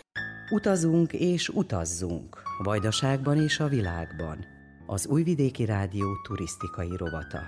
Utazunk 0.49 1.13
és 1.13 1.49
utazzunk, 1.49 2.41
Vajdaságban 2.63 3.37
és 3.37 3.59
a 3.59 3.67
világban 3.67 4.58
az 4.91 5.07
Újvidéki 5.07 5.65
Rádió 5.65 6.15
turisztikai 6.23 6.91
rovata. 6.97 7.39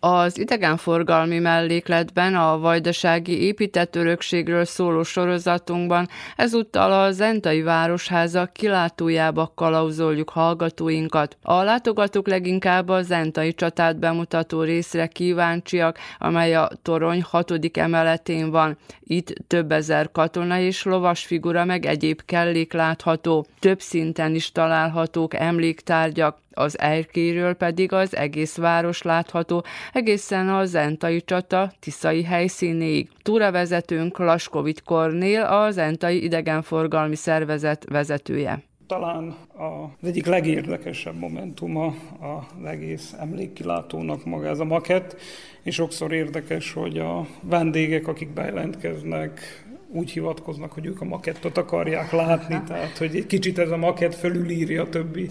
Az 0.00 0.38
idegenforgalmi 0.38 1.38
mellékletben 1.38 2.34
a 2.34 2.58
vajdasági 2.58 3.42
épített 3.42 3.96
örökségről 3.96 4.64
szóló 4.64 5.02
sorozatunkban 5.02 6.08
ezúttal 6.36 6.92
a 6.92 7.10
Zentai 7.10 7.62
Városháza 7.62 8.46
kilátójába 8.46 9.52
kalauzoljuk 9.54 10.30
hallgatóinkat. 10.30 11.36
A 11.42 11.62
látogatók 11.62 12.28
leginkább 12.28 12.88
a 12.88 13.02
Zentai 13.02 13.54
csatát 13.54 13.98
bemutató 13.98 14.62
részre 14.62 15.06
kíváncsiak, 15.06 15.98
amely 16.18 16.54
a 16.54 16.70
torony 16.82 17.22
hatodik 17.22 17.76
emeletén 17.76 18.50
van. 18.50 18.76
Itt 19.00 19.34
több 19.46 19.72
ezer 19.72 20.10
katona 20.12 20.58
és 20.58 20.82
lovas 20.82 21.24
figura 21.24 21.64
meg 21.64 21.86
egyéb 21.86 22.20
kellék 22.24 22.72
látható. 22.72 23.46
Több 23.58 23.80
szinten 23.80 24.34
is 24.34 24.52
találhatók 24.52 25.34
emléktárgyak. 25.34 26.38
Az 26.52 26.78
erkéről 26.78 27.54
pedig 27.54 27.92
az 27.92 28.16
egész 28.16 28.56
város 28.56 29.02
látható, 29.02 29.64
egészen 29.92 30.48
a 30.48 30.64
Zentai 30.64 31.22
csata 31.22 31.72
tiszai 31.80 32.22
helyszínéig. 32.22 33.08
Túravezetőnk 33.22 34.18
Laskovics 34.18 34.82
Kornél, 34.82 35.42
az 35.42 35.74
Zentai 35.74 36.24
idegenforgalmi 36.24 37.16
szervezet 37.16 37.84
vezetője 37.88 38.62
talán 38.90 39.34
az 39.56 40.08
egyik 40.08 40.26
legérdekesebb 40.26 41.18
momentuma 41.18 41.86
az 42.20 42.64
egész 42.64 43.14
emlékkilátónak 43.20 44.24
maga 44.24 44.46
ez 44.46 44.58
a 44.58 44.64
makett, 44.64 45.16
és 45.62 45.74
sokszor 45.74 46.12
érdekes, 46.12 46.72
hogy 46.72 46.98
a 46.98 47.26
vendégek, 47.42 48.08
akik 48.08 48.28
bejelentkeznek, 48.28 49.40
úgy 49.92 50.10
hivatkoznak, 50.10 50.72
hogy 50.72 50.86
ők 50.86 51.00
a 51.00 51.04
makettot 51.04 51.58
akarják 51.58 52.12
látni, 52.12 52.62
tehát 52.66 52.98
hogy 52.98 53.16
egy 53.16 53.26
kicsit 53.26 53.58
ez 53.58 53.70
a 53.70 53.76
makett 53.76 54.14
fölülírja 54.14 54.82
a 54.82 54.88
többi 54.88 55.28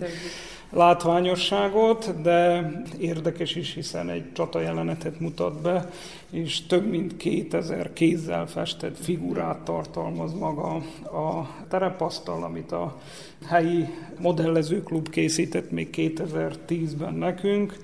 látványosságot, 0.70 2.22
de 2.22 2.72
érdekes 3.00 3.56
is, 3.56 3.74
hiszen 3.74 4.10
egy 4.10 4.34
csata 4.34 4.60
jelenetet 4.60 5.20
mutat 5.20 5.62
be, 5.62 5.90
és 6.30 6.66
több 6.66 6.90
mint 6.90 7.18
2000 7.18 7.94
kézzel 7.94 8.48
festett 8.48 8.98
figurát 8.98 9.60
tartalmaz 9.60 10.34
maga 10.34 10.76
a 11.04 11.50
terepasztal, 11.70 12.44
amit 12.44 12.72
a 12.72 13.02
helyi 13.46 13.86
modellezőklub 14.20 15.10
készített 15.10 15.72
még 15.72 15.90
2010-ben 15.91 17.14
nekünk. 17.14 17.78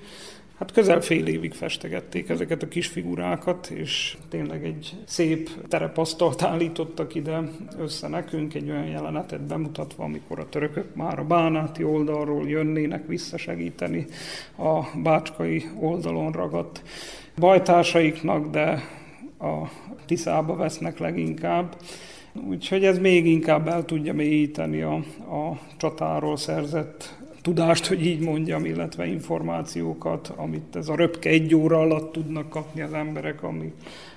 Hát 0.58 0.72
közel 0.72 1.00
fél 1.00 1.26
évig 1.26 1.52
festegették 1.52 2.28
ezeket 2.28 2.62
a 2.62 2.68
kis 2.68 2.86
figurákat, 2.86 3.66
és 3.66 4.16
tényleg 4.28 4.64
egy 4.64 4.92
szép 5.04 5.50
terepasztalt 5.68 6.42
állítottak 6.42 7.14
ide 7.14 7.42
össze 7.78 8.08
nekünk, 8.08 8.54
egy 8.54 8.70
olyan 8.70 8.86
jelenetet 8.86 9.40
bemutatva, 9.40 10.04
amikor 10.04 10.38
a 10.38 10.48
törökök 10.48 10.94
már 10.94 11.18
a 11.18 11.24
bánáti 11.24 11.84
oldalról 11.84 12.48
jönnének 12.48 13.06
visszasegíteni 13.06 14.06
a 14.58 14.98
bácskai 15.02 15.64
oldalon 15.80 16.32
ragadt 16.32 16.82
bajtársaiknak, 17.38 18.50
de 18.50 18.82
a 19.38 19.68
Tiszába 20.06 20.56
vesznek 20.56 20.98
leginkább. 20.98 21.76
Úgyhogy 22.48 22.84
ez 22.84 22.98
még 22.98 23.26
inkább 23.26 23.68
el 23.68 23.84
tudja 23.84 24.14
mélyíteni 24.14 24.82
a, 24.82 24.94
a 25.18 25.58
csatáról 25.76 26.36
szerzett 26.36 27.24
tudást, 27.46 27.86
hogy 27.86 28.06
így 28.06 28.20
mondjam, 28.20 28.64
illetve 28.64 29.06
információkat, 29.06 30.32
amit 30.36 30.76
ez 30.76 30.88
a 30.88 30.96
röpke 30.96 31.28
egy 31.28 31.54
óra 31.54 31.78
alatt 31.78 32.12
tudnak 32.12 32.48
kapni 32.48 32.80
az 32.80 32.92
emberek, 32.92 33.42
amíg, 33.42 33.72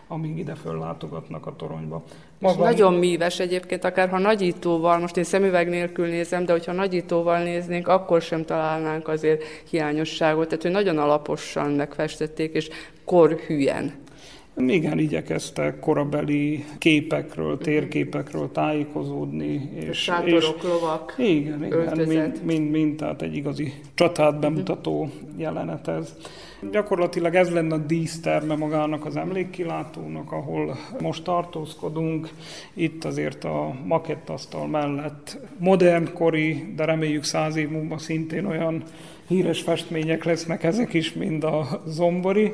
amíg 0.08 0.38
ide 0.38 0.56
föllátogatnak 0.56 1.46
a 1.46 1.56
toronyba. 1.56 2.04
Maga... 2.40 2.54
És 2.54 2.60
nagyon 2.60 2.94
míves 2.94 3.40
egyébként, 3.40 3.84
akár 3.84 4.10
ha 4.10 4.20
nagyítóval, 4.20 5.00
most 5.00 5.18
én 5.18 5.24
szemüveg 5.24 5.70
nélkül 5.70 6.08
nézem, 6.08 6.46
de 6.46 6.52
hogyha 6.52 6.72
nagyítóval 6.72 7.44
néznénk, 7.44 7.88
akkor 7.88 8.22
sem 8.22 8.46
találnánk 8.46 9.08
azért 9.08 9.44
hiányosságot. 9.70 10.48
Tehát, 10.48 10.64
hogy 10.64 10.72
nagyon 10.72 10.98
alaposan 10.98 11.72
megfestették, 11.72 12.54
és 12.54 12.70
korhűen. 13.06 13.94
Igen, 14.68 15.00
igyekeztek 15.00 15.80
korabeli 15.80 16.66
képekről, 16.78 17.58
térképekről 17.58 18.52
tájékozódni. 18.52 19.70
És, 19.90 19.98
Sátorok, 19.98 20.56
és, 20.58 20.64
lovak, 20.64 21.14
Igen, 21.18 21.66
igen 21.66 22.08
mind, 22.08 22.44
mind, 22.44 22.70
mind, 22.70 22.96
tehát 22.96 23.22
egy 23.22 23.36
igazi 23.36 23.74
csatát 23.94 24.40
bemutató 24.40 25.10
jelenet 25.38 25.88
ez. 25.88 26.16
Gyakorlatilag 26.72 27.36
ez 27.36 27.50
lenne 27.50 27.74
a 27.74 27.78
díszterme 27.78 28.56
magának 28.56 29.06
az 29.06 29.16
emlékkilátónak, 29.16 30.32
ahol 30.32 30.78
most 31.02 31.24
tartózkodunk. 31.24 32.30
Itt 32.74 33.06
azért 33.06 33.44
a 33.44 33.76
makettasztal 33.86 34.68
mellett 34.68 35.40
modernkori, 35.58 36.74
de 36.76 36.86
reméljük 36.86 37.24
száz 37.24 37.56
év 37.56 37.70
múlva 37.70 37.98
szintén 37.98 38.46
olyan 38.46 38.84
híres 39.28 39.62
festmények 39.62 40.24
lesznek 40.24 40.64
ezek 40.64 40.94
is, 40.94 41.14
mint 41.14 41.44
a 41.44 41.82
zombori. 41.86 42.52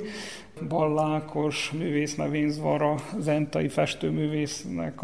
Ballákos 0.68 1.72
művész 1.72 2.16
Nevénzvara, 2.16 2.96
zentai 3.20 3.68
festőművésznek 3.68 5.04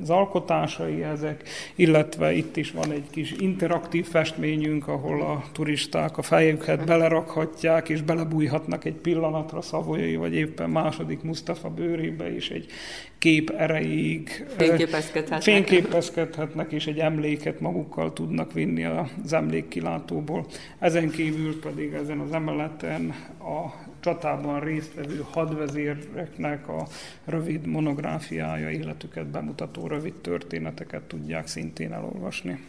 az 0.00 0.10
alkotásai 0.10 1.02
ezek, 1.02 1.48
illetve 1.74 2.32
itt 2.32 2.56
is 2.56 2.70
van 2.70 2.90
egy 2.90 3.10
kis 3.10 3.32
interaktív 3.38 4.06
festményünk, 4.06 4.88
ahol 4.88 5.22
a 5.22 5.44
turisták 5.52 6.18
a 6.18 6.22
fejüket 6.22 6.84
belerakhatják, 6.84 7.88
és 7.88 8.02
belebújhatnak 8.02 8.84
egy 8.84 8.94
pillanatra 8.94 9.60
Szavolyai, 9.60 10.16
vagy 10.16 10.34
éppen 10.34 10.70
második 10.70 11.22
Mustafa 11.22 11.68
bőrébe, 11.70 12.34
és 12.34 12.50
egy 12.50 12.66
kép 13.18 13.50
erejéig 13.50 14.46
fényképezkedhetnek. 14.56 15.42
fényképezkedhetnek, 15.42 16.72
és 16.72 16.86
egy 16.86 16.98
emléket 16.98 17.60
magukkal 17.60 18.12
tudnak 18.12 18.52
vinni 18.52 18.84
az 18.84 19.32
emlékkilátóból. 19.32 20.46
Ezen 20.78 21.10
kívül 21.10 21.60
pedig 21.60 21.92
ezen 21.92 22.18
az 22.18 22.32
emeleten 22.32 23.14
a 23.38 23.90
csatában 24.02 24.60
résztvevő 24.60 25.24
hadvezéreknek 25.30 26.68
a 26.68 26.86
rövid 27.24 27.66
monográfiája, 27.66 28.70
életüket 28.70 29.26
bemutató 29.26 29.86
rövid 29.86 30.14
történeteket 30.14 31.02
tudják 31.02 31.46
szintén 31.46 31.92
elolvasni 31.92 32.60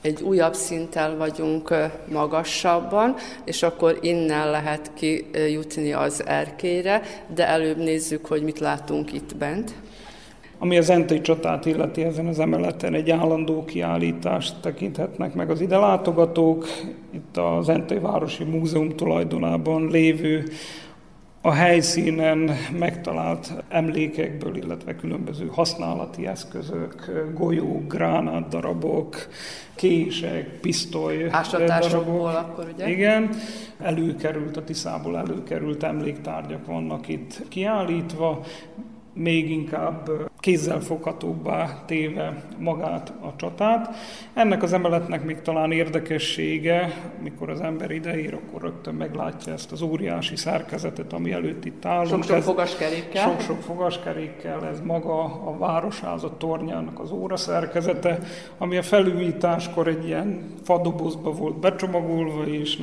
egy 0.00 0.22
újabb 0.22 0.54
szinten 0.54 1.18
vagyunk 1.18 1.74
magasabban, 2.10 3.14
és 3.44 3.62
akkor 3.62 3.98
innen 4.00 4.50
lehet 4.50 4.90
kijutni 4.94 5.92
az 5.92 6.26
erkélyre, 6.26 7.02
de 7.34 7.46
előbb 7.46 7.76
nézzük, 7.76 8.26
hogy 8.26 8.42
mit 8.42 8.58
látunk 8.58 9.12
itt 9.12 9.36
bent. 9.36 9.74
Ami 10.62 10.78
az 10.78 10.84
Zentai 10.84 11.20
csatát 11.20 11.66
illeti 11.66 12.02
ezen 12.02 12.26
az 12.26 12.38
emeleten 12.38 12.94
egy 12.94 13.10
állandó 13.10 13.64
kiállítást 13.64 14.60
tekinthetnek 14.60 15.34
meg 15.34 15.50
az 15.50 15.60
ide 15.60 15.76
látogatók. 15.76 16.66
Itt 17.10 17.36
az 17.36 17.64
Zentai 17.64 17.98
Városi 17.98 18.44
Múzeum 18.44 18.88
tulajdonában 18.88 19.88
lévő 19.90 20.44
a 21.42 21.52
helyszínen 21.52 22.50
megtalált 22.78 23.52
emlékekből, 23.68 24.56
illetve 24.56 24.96
különböző 24.96 25.46
használati 25.52 26.26
eszközök, 26.26 27.10
golyók, 27.34 27.92
gránátdarabok, 27.92 29.16
kések, 29.74 30.58
pisztoly 30.60 31.30
darabok. 31.58 32.26
akkor 32.26 32.70
ugye? 32.74 32.88
Igen, 32.88 33.28
előkerült, 33.78 34.56
a 34.56 34.64
Tiszából 34.64 35.18
előkerült 35.18 35.82
emléktárgyak 35.82 36.66
vannak 36.66 37.08
itt 37.08 37.42
kiállítva, 37.48 38.40
még 39.12 39.50
inkább 39.50 40.10
kézzelfoghatóbbá 40.38 41.82
téve 41.86 42.44
magát 42.58 43.12
a 43.20 43.32
csatát. 43.36 43.96
Ennek 44.34 44.62
az 44.62 44.72
emeletnek 44.72 45.24
még 45.24 45.40
talán 45.40 45.72
érdekessége, 45.72 46.94
mikor 47.22 47.50
az 47.50 47.60
ember 47.60 47.90
ideír, 47.90 48.34
akkor 48.34 48.62
rögtön 48.62 48.94
meglátja 48.94 49.52
ezt 49.52 49.72
az 49.72 49.82
óriási 49.82 50.36
szerkezetet, 50.36 51.12
ami 51.12 51.32
előtt 51.32 51.64
itt 51.64 51.84
állunk. 51.84 52.08
Sok-sok 52.08 52.42
fogaskerékkel. 52.42 53.28
Sok-sok 53.28 53.60
fogaskerékkel, 53.60 54.66
ez 54.66 54.80
maga 54.80 55.22
a 55.24 55.56
városházat 55.58 56.38
tornyának 56.38 57.00
az 57.00 57.10
óra 57.10 57.36
szerkezete, 57.36 58.18
ami 58.58 58.76
a 58.76 58.82
felújításkor 58.82 59.88
egy 59.88 60.06
ilyen 60.06 60.54
fadobozba 60.62 61.30
volt 61.30 61.58
becsomagolva, 61.58 62.46
és 62.46 62.76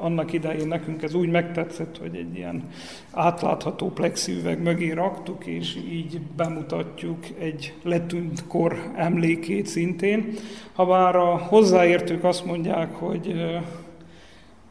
annak 0.00 0.32
idején 0.32 0.68
nekünk 0.68 1.02
ez 1.02 1.14
úgy 1.14 1.28
megtetszett, 1.28 1.98
hogy 1.98 2.16
egy 2.16 2.36
ilyen 2.36 2.68
átlátható 3.10 3.88
plexiüveg 3.88 4.62
mögé 4.62 4.90
raktuk, 4.90 5.46
és 5.46 5.76
így 5.76 6.20
bemutatjuk 6.36 7.18
egy 7.38 7.74
letűnt 7.82 8.46
kor 8.46 8.90
emlékét 8.96 9.66
szintén. 9.66 10.34
Ha 10.72 10.86
bár 10.86 11.16
a 11.16 11.36
hozzáértők 11.36 12.24
azt 12.24 12.44
mondják, 12.44 12.94
hogy 12.94 13.34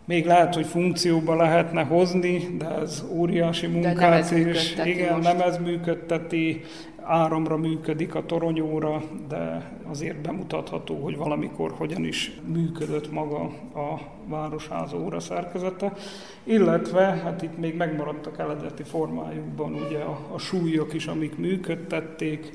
még 0.06 0.26
lehet, 0.26 0.56
hogy 0.56 0.66
funkcióba 0.66 1.36
lehetne 1.36 1.84
hozni, 1.84 2.48
de 2.58 2.68
ez 2.68 3.04
óriási 3.12 3.68
munkát, 3.68 4.32
és 4.32 4.76
igen, 4.86 5.16
most. 5.16 5.34
nem 5.34 5.42
ez 5.48 5.58
működteti, 5.58 6.62
áramra 7.10 7.58
működik 7.58 8.16
a 8.16 8.26
toronyóra, 8.26 9.02
de 9.28 9.72
azért 9.90 10.22
bemutatható, 10.22 11.04
hogy 11.04 11.18
valamikor 11.18 11.72
hogyan 11.78 12.04
is 12.04 12.32
működött 12.46 13.12
maga 13.12 13.42
a 13.74 14.00
városháza 14.26 14.98
óra 14.98 15.20
szerkezete, 15.20 15.94
illetve 16.44 17.02
hát 17.02 17.42
itt 17.42 17.58
még 17.58 17.76
megmaradtak 17.76 18.40
eredeti 18.40 18.84
formájukban 18.84 19.74
ugye 19.74 20.00
a, 20.00 20.20
a 20.32 20.38
súlyok 20.38 20.94
is, 20.94 21.08
amik 21.08 21.38
működtették, 21.38 22.52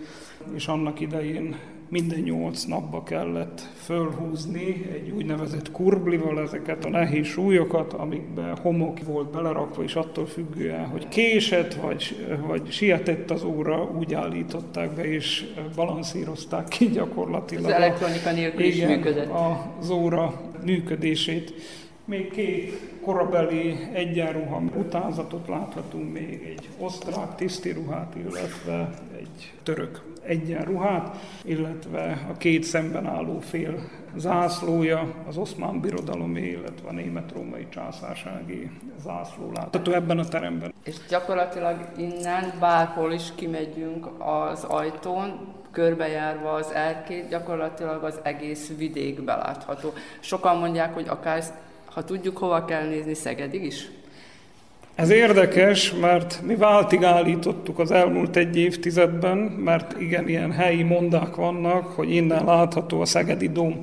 és 0.55 0.67
annak 0.69 1.01
idején 1.01 1.57
minden 1.89 2.21
nyolc 2.21 2.65
napba 2.65 3.03
kellett 3.03 3.61
fölhúzni 3.61 4.87
egy 4.93 5.11
úgynevezett 5.11 5.71
kurblival 5.71 6.41
ezeket 6.41 6.85
a 6.85 6.89
nehéz 6.89 7.27
súlyokat, 7.27 7.93
amikbe 7.93 8.57
homok 8.63 9.05
volt 9.05 9.31
belerakva, 9.31 9.83
és 9.83 9.95
attól 9.95 10.27
függően, 10.27 10.87
hogy 10.87 11.09
késett, 11.09 11.75
vagy, 11.75 12.27
vagy 12.47 12.71
sietett 12.71 13.31
az 13.31 13.45
óra, 13.45 13.91
úgy 13.99 14.15
állították 14.15 14.91
be, 14.91 15.05
és 15.05 15.45
balanszírozták 15.75 16.69
ki 16.69 16.89
gyakorlatilag. 16.89 17.65
Az 17.65 17.71
elektronika 17.71 18.33
nélkül 18.33 18.65
is 18.65 18.85
működött. 18.85 19.31
az 19.81 19.91
óra 19.91 20.41
működését. 20.65 21.55
Még 22.05 22.31
két 22.31 22.81
korabeli 23.03 23.89
egyenruha 23.93 24.63
utánzatot 24.77 25.49
láthatunk 25.49 26.13
még, 26.13 26.43
egy 26.47 26.69
osztrák 26.79 27.35
tisztiruhát, 27.35 28.15
illetve 28.15 28.91
egy 29.17 29.53
török 29.63 30.03
egyenruhát, 30.23 31.17
illetve 31.45 32.27
a 32.31 32.37
két 32.37 32.63
szemben 32.63 33.07
álló 33.07 33.39
fél 33.39 33.75
zászlója, 34.17 35.15
az 35.29 35.37
oszmán 35.37 35.81
birodalomé, 35.81 36.49
illetve 36.49 36.89
a 36.89 36.93
német-római 36.93 37.67
császársági 37.69 38.71
zászló 39.03 39.53
látható 39.53 39.93
ebben 39.93 40.19
a 40.19 40.25
teremben. 40.25 40.75
És 40.85 40.97
gyakorlatilag 41.09 41.77
innen 41.97 42.53
bárhol 42.61 43.13
is 43.13 43.35
kimegyünk 43.35 44.07
az 44.19 44.65
ajtón, 44.65 45.55
körbejárva 45.71 46.53
az 46.53 46.73
erkét, 46.73 47.29
gyakorlatilag 47.29 48.05
az 48.05 48.21
egész 48.23 48.77
vidék 48.77 49.23
belátható. 49.23 49.93
Sokan 50.21 50.57
mondják, 50.57 50.95
hogy 50.95 51.09
akár, 51.09 51.43
ha 51.95 52.05
tudjuk, 52.05 52.37
hova 52.37 52.65
kell 52.65 52.89
nézni, 52.89 53.15
Szegedig 53.15 53.65
is? 53.65 53.89
Ez 54.95 55.11
érdekes, 55.11 55.93
mert 55.93 56.41
mi 56.47 56.57
váltig 56.57 57.05
állítottuk 57.05 57.79
az 57.79 57.91
elmúlt 57.91 58.37
egy 58.37 58.57
évtizedben, 58.57 59.39
mert 59.39 60.01
igen, 60.01 60.29
ilyen 60.29 60.53
helyi 60.53 60.83
mondák 60.83 61.35
vannak, 61.35 61.87
hogy 61.87 62.11
innen 62.11 62.45
látható 62.45 63.01
a 63.01 63.05
Szegedi 63.05 63.49
Dóm. 63.49 63.81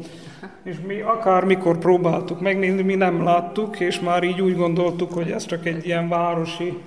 És 0.63 0.75
mi 0.87 1.01
akármikor 1.01 1.77
próbáltuk 1.77 2.41
megnézni, 2.41 2.81
mi 2.81 2.95
nem 2.95 3.23
láttuk, 3.23 3.79
és 3.79 3.99
már 3.99 4.23
így 4.23 4.41
úgy 4.41 4.55
gondoltuk, 4.55 5.13
hogy 5.13 5.31
ez 5.31 5.45
csak 5.45 5.65
egy 5.65 5.85
ilyen 5.85 6.09
városi 6.09 6.77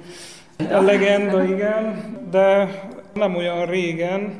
legenda, 0.68 1.44
igen, 1.44 2.04
de 2.30 2.68
nem 3.14 3.36
olyan 3.36 3.66
régen 3.66 4.32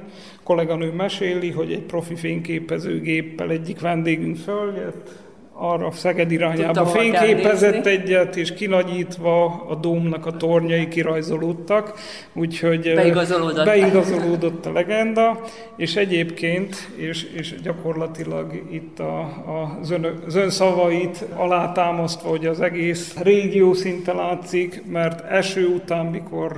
kolléganő 0.43 0.93
meséli, 0.93 1.51
hogy 1.51 1.73
egy 1.73 1.82
profi 1.82 2.15
fényképezőgéppel 2.15 3.51
egyik 3.51 3.81
vendégünk 3.81 4.36
följött, 4.36 5.23
arra 5.56 5.90
Szeged 5.90 6.31
irányába 6.31 6.72
Tudta, 6.72 6.85
hova 6.85 7.10
kell 7.10 7.24
fényképezett 7.24 7.86
egyet, 7.86 8.36
és 8.36 8.55
kinagyítva 8.55 9.44
a 9.68 9.74
dómnak 9.74 10.26
a 10.26 10.36
tornyai 10.36 10.89
kirajzolódtak, 10.89 11.98
úgyhogy 12.32 12.94
Beigazolódott. 12.94 13.64
beigazolódott 13.64 14.66
a 14.66 14.72
legenda, 14.72 15.40
és 15.76 15.97
egyébként, 15.97 16.89
és, 16.97 17.22
és 17.22 17.55
gyakorlatilag 17.62 18.62
itt 18.70 18.98
a, 18.98 19.18
a, 19.20 19.78
az, 19.81 19.90
ön, 19.90 20.22
az 20.26 20.35
ön 20.35 20.51
szavait 20.51 21.24
alátámasztva, 21.36 22.28
hogy 22.28 22.47
az 22.47 22.60
egész 22.60 23.16
régió 23.16 23.72
szinte 23.72 24.12
látszik, 24.12 24.82
mert 24.90 25.31
eső 25.31 25.66
után, 25.66 26.06
mikor 26.06 26.52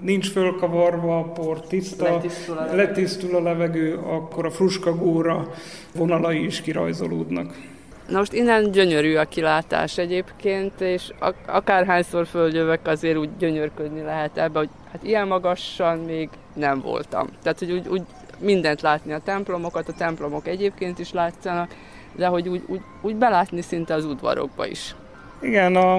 nincs 0.00 0.30
fölkavarva 0.30 1.18
a 1.18 1.22
por, 1.22 1.60
tiszta, 1.60 2.04
Letisztul 2.04 2.56
a 2.56 2.60
levegő. 2.60 2.76
letisztul 2.76 3.36
a 3.36 3.40
levegő, 3.42 3.94
akkor 3.94 4.46
a 4.46 4.50
fruskagóra 4.50 5.48
vonalai 5.94 6.44
is 6.44 6.60
kirajzolódnak. 6.60 7.54
Na 8.08 8.18
most 8.18 8.32
innen 8.32 8.70
gyönyörű 8.70 9.16
a 9.16 9.24
kilátás 9.24 9.98
egyébként, 9.98 10.80
és 10.80 11.10
ak- 11.18 11.48
akárhányszor 11.48 12.26
följövök, 12.26 12.86
azért 12.86 13.16
úgy 13.16 13.30
gyönyörködni 13.38 14.02
lehet 14.02 14.38
ebbe, 14.38 14.58
hogy 14.58 14.68
hát 14.92 15.02
ilyen 15.02 15.26
magasan 15.26 15.98
még 15.98 16.28
nem 16.54 16.80
voltam. 16.80 17.28
Tehát, 17.42 17.58
hogy 17.58 17.72
úgy, 17.72 17.88
úgy 17.88 18.02
mindent 18.38 18.80
látni, 18.80 19.12
a 19.12 19.20
templomokat, 19.24 19.88
a 19.88 19.92
templomok 19.92 20.46
egyébként 20.46 20.98
is 20.98 21.12
látszanak, 21.12 21.74
de 22.16 22.26
hogy 22.26 22.48
úgy, 22.48 22.62
úgy, 22.66 22.80
úgy 23.00 23.16
belátni 23.16 23.60
szinte 23.60 23.94
az 23.94 24.04
udvarokba 24.04 24.66
is. 24.66 24.94
Igen, 25.40 25.76
a, 25.76 25.98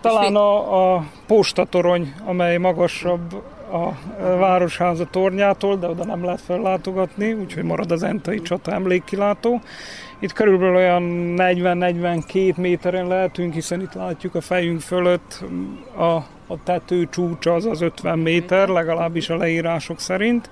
talán 0.00 0.36
a, 0.36 0.94
a 0.94 1.04
postatorony, 1.26 2.14
amely 2.24 2.56
magasabb 2.56 3.42
a 3.72 3.88
Városháza 4.20 5.06
tornyától, 5.10 5.76
de 5.76 5.88
oda 5.88 6.04
nem 6.04 6.24
lehet 6.24 6.40
fellátogatni, 6.40 7.32
úgyhogy 7.32 7.62
marad 7.62 7.90
az 7.90 8.02
Entai 8.02 8.42
csata 8.42 8.72
emlékkilátó. 8.72 9.60
Itt 10.18 10.32
körülbelül 10.32 10.74
olyan 10.74 11.34
40-42 11.36 12.56
méteren 12.56 13.06
lehetünk, 13.06 13.54
hiszen 13.54 13.80
itt 13.80 13.92
látjuk 13.92 14.34
a 14.34 14.40
fejünk 14.40 14.80
fölött 14.80 15.44
a, 15.96 16.14
a 16.46 16.62
tető 16.64 17.08
csúcsa 17.10 17.54
az 17.54 17.64
az 17.64 17.80
50 17.80 18.18
méter, 18.18 18.68
legalábbis 18.68 19.30
a 19.30 19.36
leírások 19.36 20.00
szerint. 20.00 20.50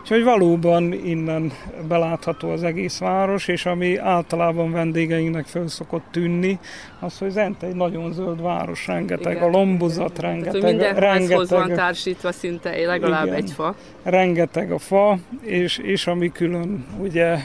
Úgyhogy 0.00 0.24
valóban 0.24 0.92
innen 0.92 1.52
belátható 1.88 2.50
az 2.50 2.62
egész 2.62 2.98
város, 2.98 3.48
és 3.48 3.66
ami 3.66 3.96
általában 3.96 4.72
vendégeinknek 4.72 5.46
föl 5.46 5.68
szokott 5.68 6.04
tűnni, 6.10 6.58
az, 7.00 7.18
hogy 7.18 7.30
Zent 7.30 7.62
egy 7.62 7.74
nagyon 7.74 8.12
zöld 8.12 8.42
város, 8.42 8.86
rengeteg 8.86 9.36
Igen. 9.36 9.48
a 9.48 9.50
lombozat, 9.50 10.12
Tehát, 10.12 10.44
hogy 10.44 10.60
rengeteg, 10.60 10.62
minden 10.62 11.02
házhoz 11.02 11.50
van 11.50 11.58
rengeteg, 11.58 11.84
társítva 11.84 12.32
szinte 12.32 12.86
legalább 12.86 13.26
Igen. 13.26 13.36
egy 13.36 13.50
fa. 13.50 13.74
rengeteg 14.02 14.72
a 14.72 14.78
fa, 14.78 15.18
és, 15.40 15.78
és 15.78 16.06
ami 16.06 16.32
külön 16.32 16.86
ugye 16.98 17.38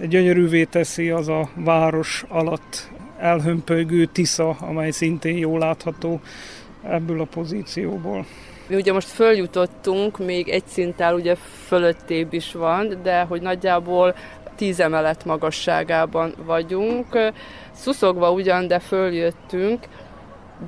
gyönyörűvé 0.00 0.64
teszi, 0.64 1.10
az 1.10 1.28
a 1.28 1.48
város 1.54 2.24
alatt 2.28 2.90
elhömpölygő 3.18 4.04
Tisza, 4.04 4.48
amely 4.48 4.90
szintén 4.90 5.36
jól 5.36 5.58
látható 5.58 6.20
ebből 6.82 7.20
a 7.20 7.24
pozícióból. 7.24 8.26
Mi 8.66 8.74
ugye 8.74 8.92
most 8.92 9.08
följutottunk, 9.08 10.18
még 10.18 10.48
egy 10.48 10.66
szinttel 10.66 11.14
ugye 11.14 11.34
fölöttébb 11.66 12.32
is 12.32 12.52
van, 12.52 12.98
de 13.02 13.22
hogy 13.22 13.42
nagyjából 13.42 14.14
10 14.56 14.80
emelet 14.80 15.24
magasságában 15.24 16.34
vagyunk. 16.44 17.06
Szuszogva 17.72 18.30
ugyan, 18.30 18.66
de 18.66 18.78
följöttünk, 18.78 19.86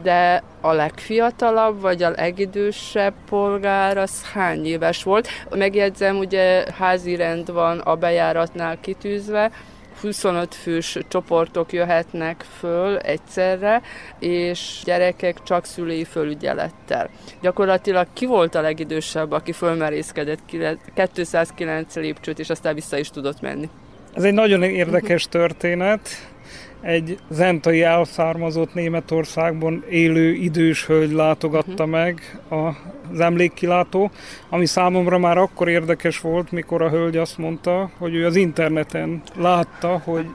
de 0.02 0.42
a 0.60 0.72
legfiatalabb, 0.72 1.80
vagy 1.80 2.02
a 2.02 2.10
legidősebb 2.10 3.14
polgár 3.28 3.96
az 3.96 4.24
hány 4.32 4.66
éves 4.66 5.02
volt? 5.02 5.28
Megjegyzem, 5.50 6.16
ugye 6.18 6.64
házi 6.78 7.16
rend 7.16 7.52
van 7.52 7.78
a 7.78 7.94
bejáratnál 7.96 8.80
kitűzve, 8.80 9.50
25 10.00 10.54
fős 10.54 10.98
csoportok 11.08 11.72
jöhetnek 11.72 12.44
föl 12.58 12.96
egyszerre, 12.96 13.82
és 14.18 14.80
gyerekek 14.84 15.42
csak 15.42 15.64
szülői 15.64 16.04
fölügyelettel. 16.04 17.10
Gyakorlatilag 17.40 18.06
ki 18.12 18.26
volt 18.26 18.54
a 18.54 18.60
legidősebb, 18.60 19.32
aki 19.32 19.52
fölmerészkedett 19.52 20.38
ki- 20.46 20.78
209 21.12 21.94
lépcsőt, 21.94 22.38
és 22.38 22.50
aztán 22.50 22.74
vissza 22.74 22.98
is 22.98 23.10
tudott 23.10 23.40
menni? 23.40 23.68
Ez 24.14 24.22
egy 24.22 24.34
nagyon 24.34 24.62
érdekes 24.62 25.26
történet. 25.28 26.08
Egy 26.80 27.18
zentai 27.28 27.82
elszármazott 27.82 28.74
Németországban 28.74 29.84
élő 29.90 30.32
idős 30.32 30.86
hölgy 30.86 31.12
látogatta 31.12 31.86
meg 31.86 32.38
az 32.48 33.20
emlékkilátó, 33.20 34.10
ami 34.48 34.66
számomra 34.66 35.18
már 35.18 35.38
akkor 35.38 35.68
érdekes 35.68 36.20
volt, 36.20 36.52
mikor 36.52 36.82
a 36.82 36.90
hölgy 36.90 37.16
azt 37.16 37.38
mondta, 37.38 37.90
hogy 37.98 38.14
ő 38.14 38.26
az 38.26 38.36
interneten 38.36 39.22
látta, 39.36 40.00
hogy 40.04 40.26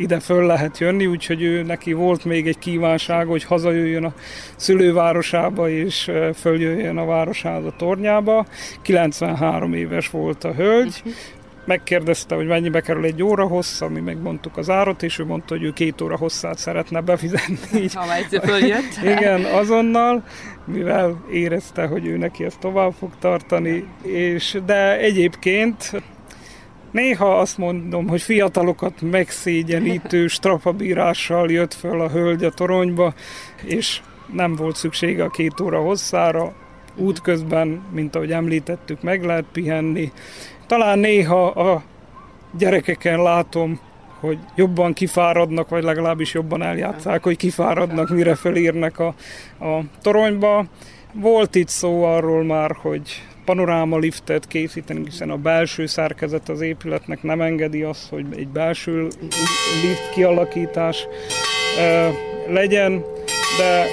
ide 0.00 0.20
föl 0.20 0.46
lehet 0.46 0.78
jönni, 0.78 1.06
úgyhogy 1.06 1.42
ő 1.42 1.62
neki 1.62 1.92
volt 1.92 2.24
még 2.24 2.46
egy 2.46 2.58
kívánság, 2.58 3.26
hogy 3.26 3.44
hazajöjjön 3.44 4.04
a 4.04 4.14
szülővárosába 4.56 5.68
és 5.68 6.10
följöjjön 6.34 6.96
a 6.96 7.04
városháza 7.04 7.74
tornyába. 7.76 8.46
93 8.82 9.74
éves 9.74 10.10
volt 10.10 10.44
a 10.44 10.52
hölgy, 10.52 11.02
megkérdezte, 11.70 12.34
hogy 12.34 12.46
mennyibe 12.46 12.80
kerül 12.80 13.04
egy 13.04 13.22
óra 13.22 13.46
hossz, 13.46 13.80
mi 13.80 14.00
megmondtuk 14.00 14.56
az 14.56 14.70
árat, 14.70 15.02
és 15.02 15.18
ő 15.18 15.24
mondta, 15.24 15.54
hogy 15.54 15.64
ő 15.64 15.72
két 15.72 16.00
óra 16.00 16.16
hosszát 16.16 16.58
szeretne 16.58 17.00
befizetni. 17.00 17.80
Így. 17.80 17.94
Ha 18.00 18.14
egyszer 18.14 18.42
följött. 18.44 19.00
Igen, 19.16 19.44
azonnal, 19.44 20.24
mivel 20.64 21.24
érezte, 21.30 21.86
hogy 21.86 22.06
ő 22.06 22.16
neki 22.16 22.44
ezt 22.44 22.58
tovább 22.58 22.92
fog 22.92 23.10
tartani, 23.18 23.84
és 24.02 24.58
de 24.66 24.98
egyébként 24.98 26.02
Néha 26.90 27.38
azt 27.38 27.58
mondom, 27.58 28.08
hogy 28.08 28.22
fiatalokat 28.22 29.00
megszégyenítő 29.00 30.26
strapabírással 30.36 31.50
jött 31.50 31.74
föl 31.74 32.00
a 32.00 32.08
hölgy 32.08 32.44
a 32.44 32.50
toronyba, 32.50 33.14
és 33.64 34.00
nem 34.32 34.54
volt 34.54 34.76
szüksége 34.76 35.24
a 35.24 35.30
két 35.30 35.60
óra 35.60 35.80
hosszára. 35.80 36.52
Útközben, 36.96 37.82
mint 37.92 38.14
ahogy 38.14 38.32
említettük, 38.32 39.02
meg 39.02 39.24
lehet 39.24 39.44
pihenni. 39.52 40.12
Talán 40.70 40.98
néha 40.98 41.46
a 41.46 41.82
gyerekeken 42.58 43.22
látom, 43.22 43.80
hogy 44.20 44.38
jobban 44.54 44.92
kifáradnak, 44.92 45.68
vagy 45.68 45.82
legalábbis 45.82 46.34
jobban 46.34 46.62
eljátszák, 46.62 47.22
hogy 47.22 47.36
kifáradnak, 47.36 48.08
mire 48.08 48.34
fölírnak 48.34 48.98
a, 48.98 49.14
a 49.64 49.80
toronyba. 50.02 50.64
Volt 51.12 51.54
itt 51.54 51.68
szó 51.68 52.04
arról 52.04 52.44
már, 52.44 52.76
hogy 52.80 53.22
panoráma 53.44 53.98
liftet 53.98 54.46
készíteni, 54.46 55.04
hiszen 55.04 55.30
a 55.30 55.36
belső 55.36 55.86
szerkezet 55.86 56.48
az 56.48 56.60
épületnek 56.60 57.22
nem 57.22 57.40
engedi 57.40 57.82
azt, 57.82 58.08
hogy 58.08 58.26
egy 58.36 58.48
belső 58.48 59.08
lift 59.82 60.10
kialakítás 60.14 61.06
legyen, 62.48 63.04
de 63.58 63.86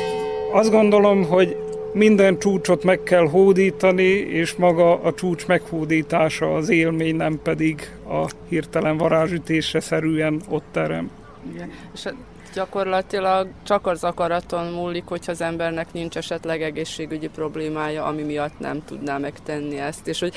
azt 0.52 0.72
gondolom, 0.72 1.24
hogy 1.26 1.67
minden 1.98 2.40
csúcsot 2.40 2.84
meg 2.84 3.04
kell 3.04 3.28
hódítani, 3.28 4.12
és 4.14 4.56
maga 4.56 5.02
a 5.02 5.14
csúcs 5.14 5.48
meghódítása 5.48 6.56
az 6.56 6.70
élmény, 6.70 7.16
nem 7.16 7.40
pedig 7.44 7.92
a 8.10 8.30
hirtelen 8.50 8.98
varázsütésre 8.98 9.80
szerűen 9.80 10.42
ott 10.50 10.66
terem. 10.72 11.10
Igen. 11.54 11.72
És 11.94 12.08
gyakorlatilag 12.54 13.48
csak 13.64 13.88
az 13.88 14.04
akaraton 14.04 14.74
múlik, 14.74 15.04
hogyha 15.06 15.32
az 15.32 15.42
embernek 15.42 15.94
nincs 15.94 16.18
esetleg 16.18 16.62
egészségügyi 16.62 17.28
problémája, 17.28 18.06
ami 18.06 18.22
miatt 18.22 18.60
nem 18.60 18.84
tudná 18.86 19.18
megtenni 19.18 19.78
ezt. 19.80 20.08
És 20.08 20.20
hogy 20.20 20.34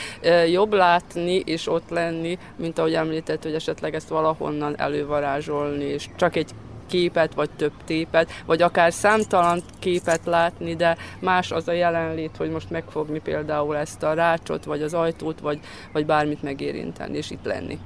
jobb 0.51 0.73
látni 0.73 1.43
és 1.45 1.69
ott 1.69 1.89
lenni, 1.89 2.39
mint 2.57 2.79
ahogy 2.79 2.95
említett, 2.95 3.43
hogy 3.43 3.55
esetleg 3.55 3.95
ezt 3.95 4.09
valahonnan 4.09 4.79
elővarázsolni, 4.79 5.85
és 5.85 6.07
csak 6.17 6.37
egy 6.37 6.51
képet, 6.91 7.35
vagy 7.35 7.51
több 7.51 7.73
tépet, 7.85 8.31
vagy 8.47 8.63
akár 8.63 8.93
számtalan 8.93 9.63
képet 9.79 10.25
látni, 10.25 10.77
de 10.77 10.97
más 11.21 11.51
az 11.51 11.69
a 11.69 11.73
jelenlét, 11.73 12.37
hogy 12.37 12.51
most 12.51 12.71
megfogni 12.71 13.19
például 13.19 13.77
ezt 13.77 14.03
a 14.03 14.13
rácsot, 14.13 14.65
vagy 14.65 14.83
az 14.83 14.95
ajtót, 14.95 15.41
vagy, 15.41 15.61
vagy 15.93 16.07
bármit 16.07 16.43
megérinteni, 16.43 17.17
és 17.17 17.31
itt 17.31 17.45
lenni. 17.45 17.79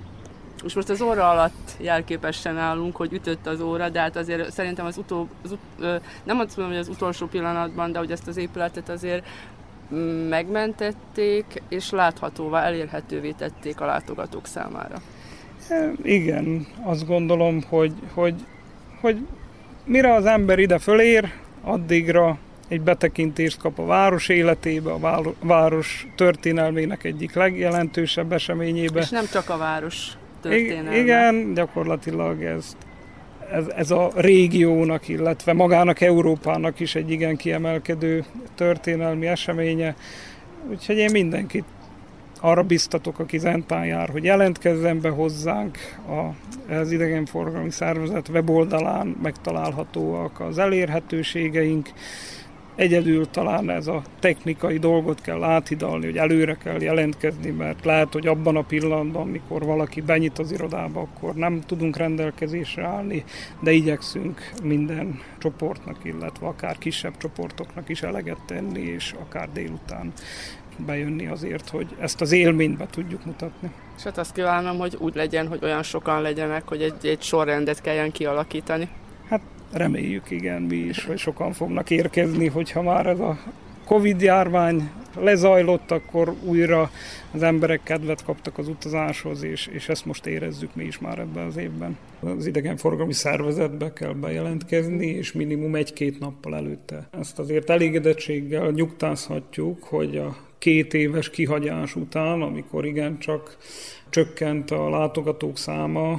És 0.65 0.75
most 0.75 0.89
az 0.89 1.01
óra 1.01 1.31
alatt 1.31 1.71
jelképesen 1.79 2.59
állunk, 2.59 2.97
hogy 2.97 3.13
ütött 3.13 3.47
az 3.47 3.61
óra, 3.61 3.89
de 3.89 4.01
hát 4.01 4.17
azért 4.17 4.53
szerintem 4.53 4.87
az, 4.87 4.97
utó, 4.97 5.29
az 5.45 5.53
ut, 5.53 6.01
nem 6.25 6.39
azt 6.39 6.57
mondom, 6.57 6.75
hogy 6.75 6.85
az 6.85 6.89
utolsó 6.89 7.27
pillanatban, 7.27 7.93
de 7.93 7.99
hogy 7.99 8.11
ezt 8.11 8.29
az 8.29 8.37
épületet 8.37 8.89
azért 8.89 9.27
megmentették, 10.29 11.63
és 11.69 11.91
láthatóvá, 11.91 12.63
elérhetővé 12.63 13.31
tették 13.31 13.81
a 13.81 13.87
látogatók 13.87 14.47
számára. 14.47 14.97
Igen, 16.03 16.67
azt 16.83 17.07
gondolom, 17.07 17.63
hogy, 17.69 17.93
hogy, 18.15 18.35
hogy 19.05 19.27
mire 19.85 20.15
az 20.15 20.27
ember 20.27 20.59
ide 20.59 20.79
fölér, 20.79 21.33
addigra 21.63 22.39
egy 22.69 22.81
betekintést 22.81 23.59
kap 23.59 23.79
a 23.79 23.85
város 23.85 24.29
életébe, 24.29 24.93
a 24.93 25.35
város 25.41 26.07
történelmének 26.17 27.05
egyik 27.05 27.35
legjelentősebb 27.35 28.33
eseményébe. 28.33 29.01
És 29.01 29.09
nem 29.09 29.27
csak 29.33 29.51
a 29.51 29.57
város 29.57 30.09
történelme. 30.41 30.99
Igen, 30.99 31.55
gyakorlatilag 31.55 32.43
ez, 32.43 32.77
ez, 33.53 33.67
ez 33.77 33.91
a 33.91 34.11
régiónak, 34.15 35.09
illetve 35.09 35.53
magának 35.53 36.01
Európának 36.01 36.81
is 36.81 36.95
egy 36.95 37.11
igen 37.11 37.37
kiemelkedő 37.37 38.25
történelmi 38.55 39.27
eseménye. 39.27 39.97
Úgyhogy 40.71 40.97
én 40.97 41.11
mindenkit 41.13 41.65
arra 42.41 42.63
biztatok, 42.63 43.19
aki 43.19 43.39
Zentán 43.39 43.87
jár, 43.87 44.09
hogy 44.09 44.25
jelentkezzen 44.25 45.01
be 45.01 45.09
hozzánk. 45.09 45.79
A, 46.09 46.35
az 46.73 46.93
idegenforgalmi 46.93 47.71
szervezet 47.71 48.29
weboldalán 48.29 49.17
megtalálhatóak 49.23 50.41
az 50.41 50.59
elérhetőségeink. 50.59 51.89
Egyedül 52.75 53.31
talán 53.31 53.71
ez 53.71 53.87
a 53.87 54.03
technikai 54.21 54.79
dolgot 54.79 55.21
kell 55.21 55.43
áthidalni, 55.43 56.05
hogy 56.05 56.17
előre 56.17 56.55
kell 56.55 56.83
jelentkezni, 56.83 57.51
mert 57.51 57.85
lehet, 57.85 58.13
hogy 58.13 58.27
abban 58.27 58.57
a 58.57 58.63
pillanatban, 58.63 59.29
mikor 59.29 59.65
valaki 59.65 60.01
benyit 60.01 60.39
az 60.39 60.53
irodába, 60.53 61.01
akkor 61.01 61.35
nem 61.35 61.61
tudunk 61.67 61.97
rendelkezésre 61.97 62.87
állni, 62.87 63.25
de 63.61 63.73
igyekszünk 63.73 64.51
minden 64.63 65.21
csoportnak, 65.39 65.97
illetve 66.03 66.47
akár 66.47 66.79
kisebb 66.79 67.17
csoportoknak 67.17 67.89
is 67.89 68.03
eleget 68.03 68.41
tenni, 68.47 68.81
és 68.81 69.15
akár 69.21 69.49
délután 69.53 70.13
bejönni 70.79 71.27
azért, 71.27 71.69
hogy 71.69 71.87
ezt 72.01 72.21
az 72.21 72.33
élményt 72.33 72.77
be 72.77 72.87
tudjuk 72.91 73.25
mutatni. 73.25 73.71
És 73.97 74.03
hát 74.03 74.19
azt 74.19 74.33
kívánom, 74.33 74.79
hogy 74.79 74.97
úgy 74.99 75.15
legyen, 75.15 75.49
hogy 75.49 75.59
olyan 75.63 75.83
sokan 75.83 76.23
legyenek, 76.23 76.69
hogy 76.69 76.83
egy, 76.83 77.07
egy 77.07 77.23
sorrendet 77.23 77.81
kelljen 77.81 78.13
kialakítani. 78.13 78.89
Hát 79.29 79.41
reméljük, 79.73 80.31
igen, 80.31 80.63
mi 80.63 80.77
is, 80.77 81.05
hogy 81.05 81.19
sokan 81.19 81.53
fognak 81.53 81.91
érkezni, 81.91 82.47
hogyha 82.47 82.83
már 82.83 83.07
ez 83.07 83.19
a 83.19 83.39
Covid 83.85 84.21
járvány 84.21 84.91
lezajlott, 85.21 85.91
akkor 85.91 86.35
újra 86.43 86.91
az 87.33 87.43
emberek 87.43 87.83
kedvet 87.83 88.25
kaptak 88.25 88.59
az 88.59 88.69
utazáshoz, 88.69 89.43
és, 89.43 89.67
és 89.67 89.89
ezt 89.89 90.05
most 90.05 90.27
érezzük 90.27 90.75
mi 90.75 90.85
is 90.85 90.99
már 90.99 91.19
ebben 91.19 91.47
az 91.47 91.57
évben. 91.57 91.97
Az 92.21 92.47
idegenforgalmi 92.47 93.13
szervezetbe 93.13 93.93
kell 93.93 94.13
bejelentkezni, 94.13 95.07
és 95.07 95.33
minimum 95.33 95.75
egy-két 95.75 96.19
nappal 96.19 96.57
előtte. 96.57 97.09
Ezt 97.21 97.39
azért 97.39 97.71
elégedettséggel 97.71 98.71
nyugtázhatjuk, 98.71 99.83
hogy 99.83 100.17
a 100.17 100.37
két 100.65 100.95
éves 100.95 101.31
kihagyás 101.31 101.95
után, 101.97 102.43
amikor 102.43 102.87
igencsak 102.87 103.57
csökkent 104.15 104.71
a 104.71 104.91
látogatók 104.91 105.59
száma, 105.59 106.13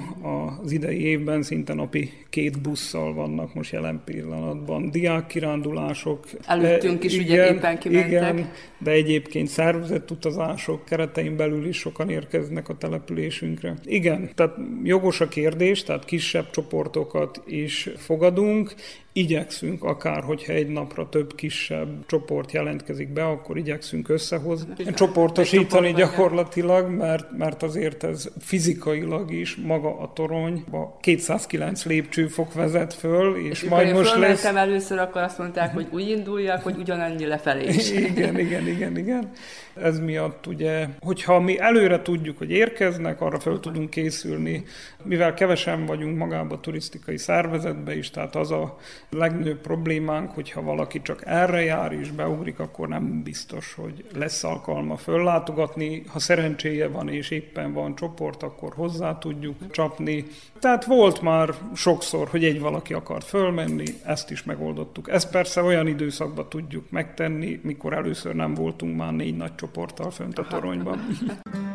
az 0.64 0.72
idei 0.72 1.02
évben 1.02 1.44
szinte 1.44 1.74
napi 1.74 2.12
két 2.30 2.62
busszal 2.62 3.14
vannak 3.14 3.54
most 3.54 3.72
jelen 3.72 4.02
pillanatban. 4.06 4.90
Diákkirándulások. 4.92 6.26
Előttünk 6.46 7.04
is 7.04 7.14
igen, 7.14 7.26
ugye 7.26 7.54
éppen 7.54 7.78
kimentek. 7.78 8.08
Igen, 8.10 8.52
de 8.78 8.92
egyébként 8.92 9.48
szervezett 9.48 10.12
utazások 10.12 10.86
keretein 10.86 11.36
belül 11.36 11.68
is 11.68 11.78
sokan 11.78 12.10
érkeznek 12.10 12.70
a 12.70 12.78
településünkre. 12.78 13.74
Igen, 13.84 14.30
tehát 14.36 14.56
jogos 14.84 15.22
a 15.22 15.28
kérdés, 15.28 15.84
tehát 15.84 16.06
kisebb 16.06 16.50
csoportokat 16.50 17.42
is 17.46 17.90
fogadunk, 17.98 18.76
igyekszünk, 19.18 19.84
akár 19.84 20.24
hogyha 20.24 20.54
egy 20.54 20.68
napra 20.68 21.10
több 21.10 21.36
kisebb 21.36 22.06
csoport 22.06 22.52
jelentkezik 22.52 23.14
be, 23.14 23.26
akkor 23.26 23.58
igyekszünk 23.58 24.10
összehozni, 24.10 24.74
csoportosítani 24.94 25.94
gyakorlatilag, 25.94 26.90
mert, 26.90 27.38
mert 27.38 27.64
azért 27.64 27.85
ez 27.94 28.30
fizikailag 28.40 29.32
is 29.32 29.56
maga 29.56 30.00
a 30.00 30.14
torony, 30.14 30.64
a 30.72 30.98
209 31.00 31.86
lépcsőfok 31.86 32.54
vezet 32.54 32.94
föl, 32.94 33.36
és, 33.36 33.62
és 33.64 33.70
majd 33.70 33.94
most 33.94 34.16
lesz... 34.16 34.44
először, 34.46 34.98
akkor 34.98 35.22
azt 35.22 35.38
mondták, 35.38 35.74
hogy 35.74 35.88
úgy 35.92 36.10
induljak, 36.10 36.64
hogy 36.64 36.76
ugyanannyi 36.78 37.26
lefelé 37.26 37.68
is. 37.68 37.92
igen, 37.92 38.40
igen, 38.40 38.68
igen, 38.68 38.98
igen. 38.98 39.32
Ez 39.82 40.00
miatt 40.00 40.48
ugye, 40.48 40.88
hogyha 41.02 41.40
mi 41.40 41.60
előre 41.60 42.02
tudjuk, 42.02 42.38
hogy 42.38 42.52
érkeznek, 42.52 43.22
arra 43.22 43.40
fel 43.40 43.60
tudunk 43.60 43.90
készülni, 43.90 44.64
mivel 45.04 45.34
kevesen 45.34 45.86
vagyunk 45.86 46.18
magába 46.18 46.56
a 46.56 46.60
turisztikai 46.60 47.18
szervezetbe 47.18 47.98
is, 47.98 48.10
tehát 48.10 48.36
az 48.36 48.52
a 48.52 48.78
legnagyobb 49.10 49.62
problémánk, 49.62 50.32
hogyha 50.32 50.62
valaki 50.62 51.02
csak 51.02 51.22
erre 51.26 51.64
jár 51.64 51.92
és 51.92 52.12
beugrik, 52.12 52.60
akkor 52.60 52.88
nem 52.88 53.24
biztos, 53.24 53.74
hogy 53.74 54.06
lesz 54.14 54.44
alkalma 54.44 54.98
föllátogatni. 54.98 56.04
Ha 56.08 56.20
szerencséje 56.20 56.88
van 56.88 57.10
és 57.10 57.30
éppen 57.30 57.74
van 57.74 57.96
csoport, 57.96 58.44
akkor 58.44 58.74
hozzá 58.74 59.18
tudjuk 59.18 59.72
csapni. 59.72 60.26
Tehát 60.60 60.86
volt 60.86 61.22
már 61.22 61.54
sokszor, 61.76 62.28
hogy 62.28 62.44
egy 62.44 62.60
valaki 62.60 62.94
akart 62.94 63.26
fölmenni, 63.26 63.86
ezt 64.06 64.32
is 64.32 64.44
megoldottuk. 64.44 65.10
Ezt 65.10 65.32
persze 65.32 65.62
olyan 65.62 65.88
időszakban 65.88 66.50
tudjuk 66.50 66.92
megtenni, 66.92 67.60
mikor 67.64 67.94
először 67.94 68.36
nem 68.36 68.54
voltunk 68.54 68.98
már 68.98 69.14
négy 69.14 69.38
nagy 69.38 69.56
csoporttal 69.66 70.12
fönt 70.12 70.40
a 70.40 70.44
toronyban. 70.44 71.00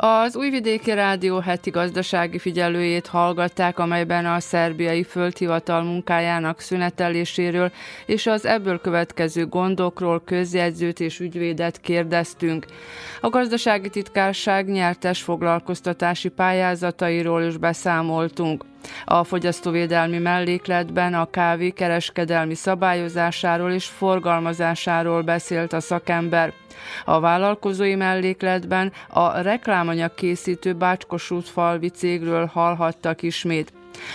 Az 0.00 0.36
Újvidéki 0.36 0.90
Rádió 0.90 1.38
heti 1.38 1.70
gazdasági 1.70 2.38
figyelőjét 2.38 3.06
hallgatták, 3.06 3.78
amelyben 3.78 4.26
a 4.26 4.40
szerbiai 4.40 5.02
földhivatal 5.02 5.82
munkájának 5.82 6.60
szüneteléséről 6.60 7.72
és 8.06 8.26
az 8.26 8.46
ebből 8.46 8.80
következő 8.80 9.46
gondokról 9.46 10.22
közjegyzőt 10.24 11.00
és 11.00 11.20
ügyvédet 11.20 11.80
kérdeztünk. 11.80 12.66
A 13.20 13.28
gazdasági 13.28 13.88
titkárság 13.88 14.68
nyertes 14.68 15.22
foglalkoztatási 15.22 16.28
pályázatairól 16.28 17.42
is 17.42 17.56
beszámoltunk. 17.56 18.64
A 19.04 19.24
fogyasztóvédelmi 19.24 20.18
mellékletben 20.18 21.14
a 21.14 21.30
kávé 21.30 21.70
kereskedelmi 21.70 22.54
szabályozásáról 22.54 23.70
és 23.70 23.84
forgalmazásáról 23.86 25.22
beszélt 25.22 25.72
a 25.72 25.80
szakember. 25.80 26.52
A 27.04 27.20
vállalkozói 27.20 27.94
mellékletben 27.94 28.92
a 29.08 29.40
reklámanyag 29.40 30.14
készítő 30.14 30.72
Bácskosút 30.72 31.48
falvi 31.48 31.88
cégről 31.88 32.46
hallhattak 32.46 33.22
ismét. 33.22 33.72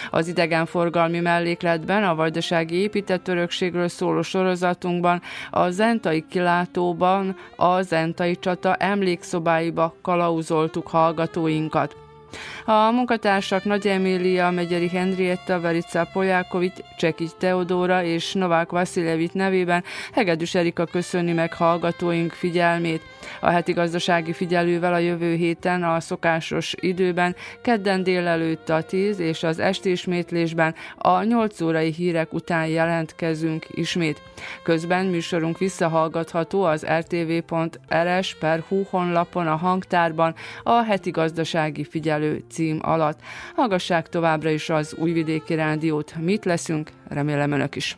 Az 0.09 0.27
idegenforgalmi 0.27 1.19
mellékletben, 1.19 2.03
a 2.03 2.15
vajdasági 2.15 2.75
épített 2.75 3.27
örökségről 3.27 3.87
szóló 3.87 4.21
sorozatunkban, 4.21 5.21
a 5.51 5.69
Zentai 5.69 6.25
kilátóban, 6.29 7.35
a 7.55 7.81
Zentai 7.81 8.35
csata 8.39 8.75
emlékszobáiba 8.75 9.95
kalauzoltuk 10.01 10.87
hallgatóinkat. 10.87 12.02
A 12.65 12.91
munkatársak 12.91 13.63
Nagy 13.63 13.87
Emília, 13.87 14.49
Megyeri 14.51 14.89
Henrietta, 14.89 15.59
Verica 15.59 16.07
Polyákovics, 16.13 16.77
Csekics 16.97 17.31
Teodóra 17.31 18.03
és 18.03 18.33
Novák 18.33 18.69
Vaszilevit 18.69 19.33
nevében 19.33 19.83
Hegedűs 20.11 20.55
Erika 20.55 20.85
köszöni 20.85 21.31
meg 21.31 21.53
hallgatóink 21.53 22.31
figyelmét. 22.31 23.12
A 23.39 23.49
heti 23.49 23.71
gazdasági 23.71 24.33
figyelővel 24.33 24.93
a 24.93 24.97
jövő 24.97 25.35
héten 25.35 25.83
a 25.83 25.99
szokásos 25.99 26.75
időben 26.79 27.35
kedden 27.61 28.03
délelőtt 28.03 28.69
a 28.69 28.83
10 28.83 29.19
és 29.19 29.43
az 29.43 29.59
esti 29.59 29.91
ismétlésben 29.91 30.75
a 30.97 31.23
8 31.23 31.61
órai 31.61 31.91
hírek 31.91 32.33
után 32.33 32.67
jelentkezünk 32.67 33.65
ismét. 33.69 34.21
Közben 34.63 35.05
műsorunk 35.05 35.57
visszahallgatható 35.57 36.63
az 36.63 36.85
rtv.rs 36.85 38.35
per 38.39 38.63
honlapon 38.89 39.47
a 39.47 39.55
hangtárban 39.55 40.35
a 40.63 40.83
heti 40.83 41.11
gazdasági 41.11 41.83
figyelő 41.83 42.43
cím 42.49 42.79
alatt. 42.81 43.19
Hallgassák 43.55 44.09
továbbra 44.09 44.49
is 44.49 44.69
az 44.69 44.95
Újvidéki 44.97 45.55
Rádiót. 45.55 46.15
Mit 46.19 46.45
leszünk? 46.45 46.89
Remélem 47.07 47.51
önök 47.51 47.75
is. 47.75 47.97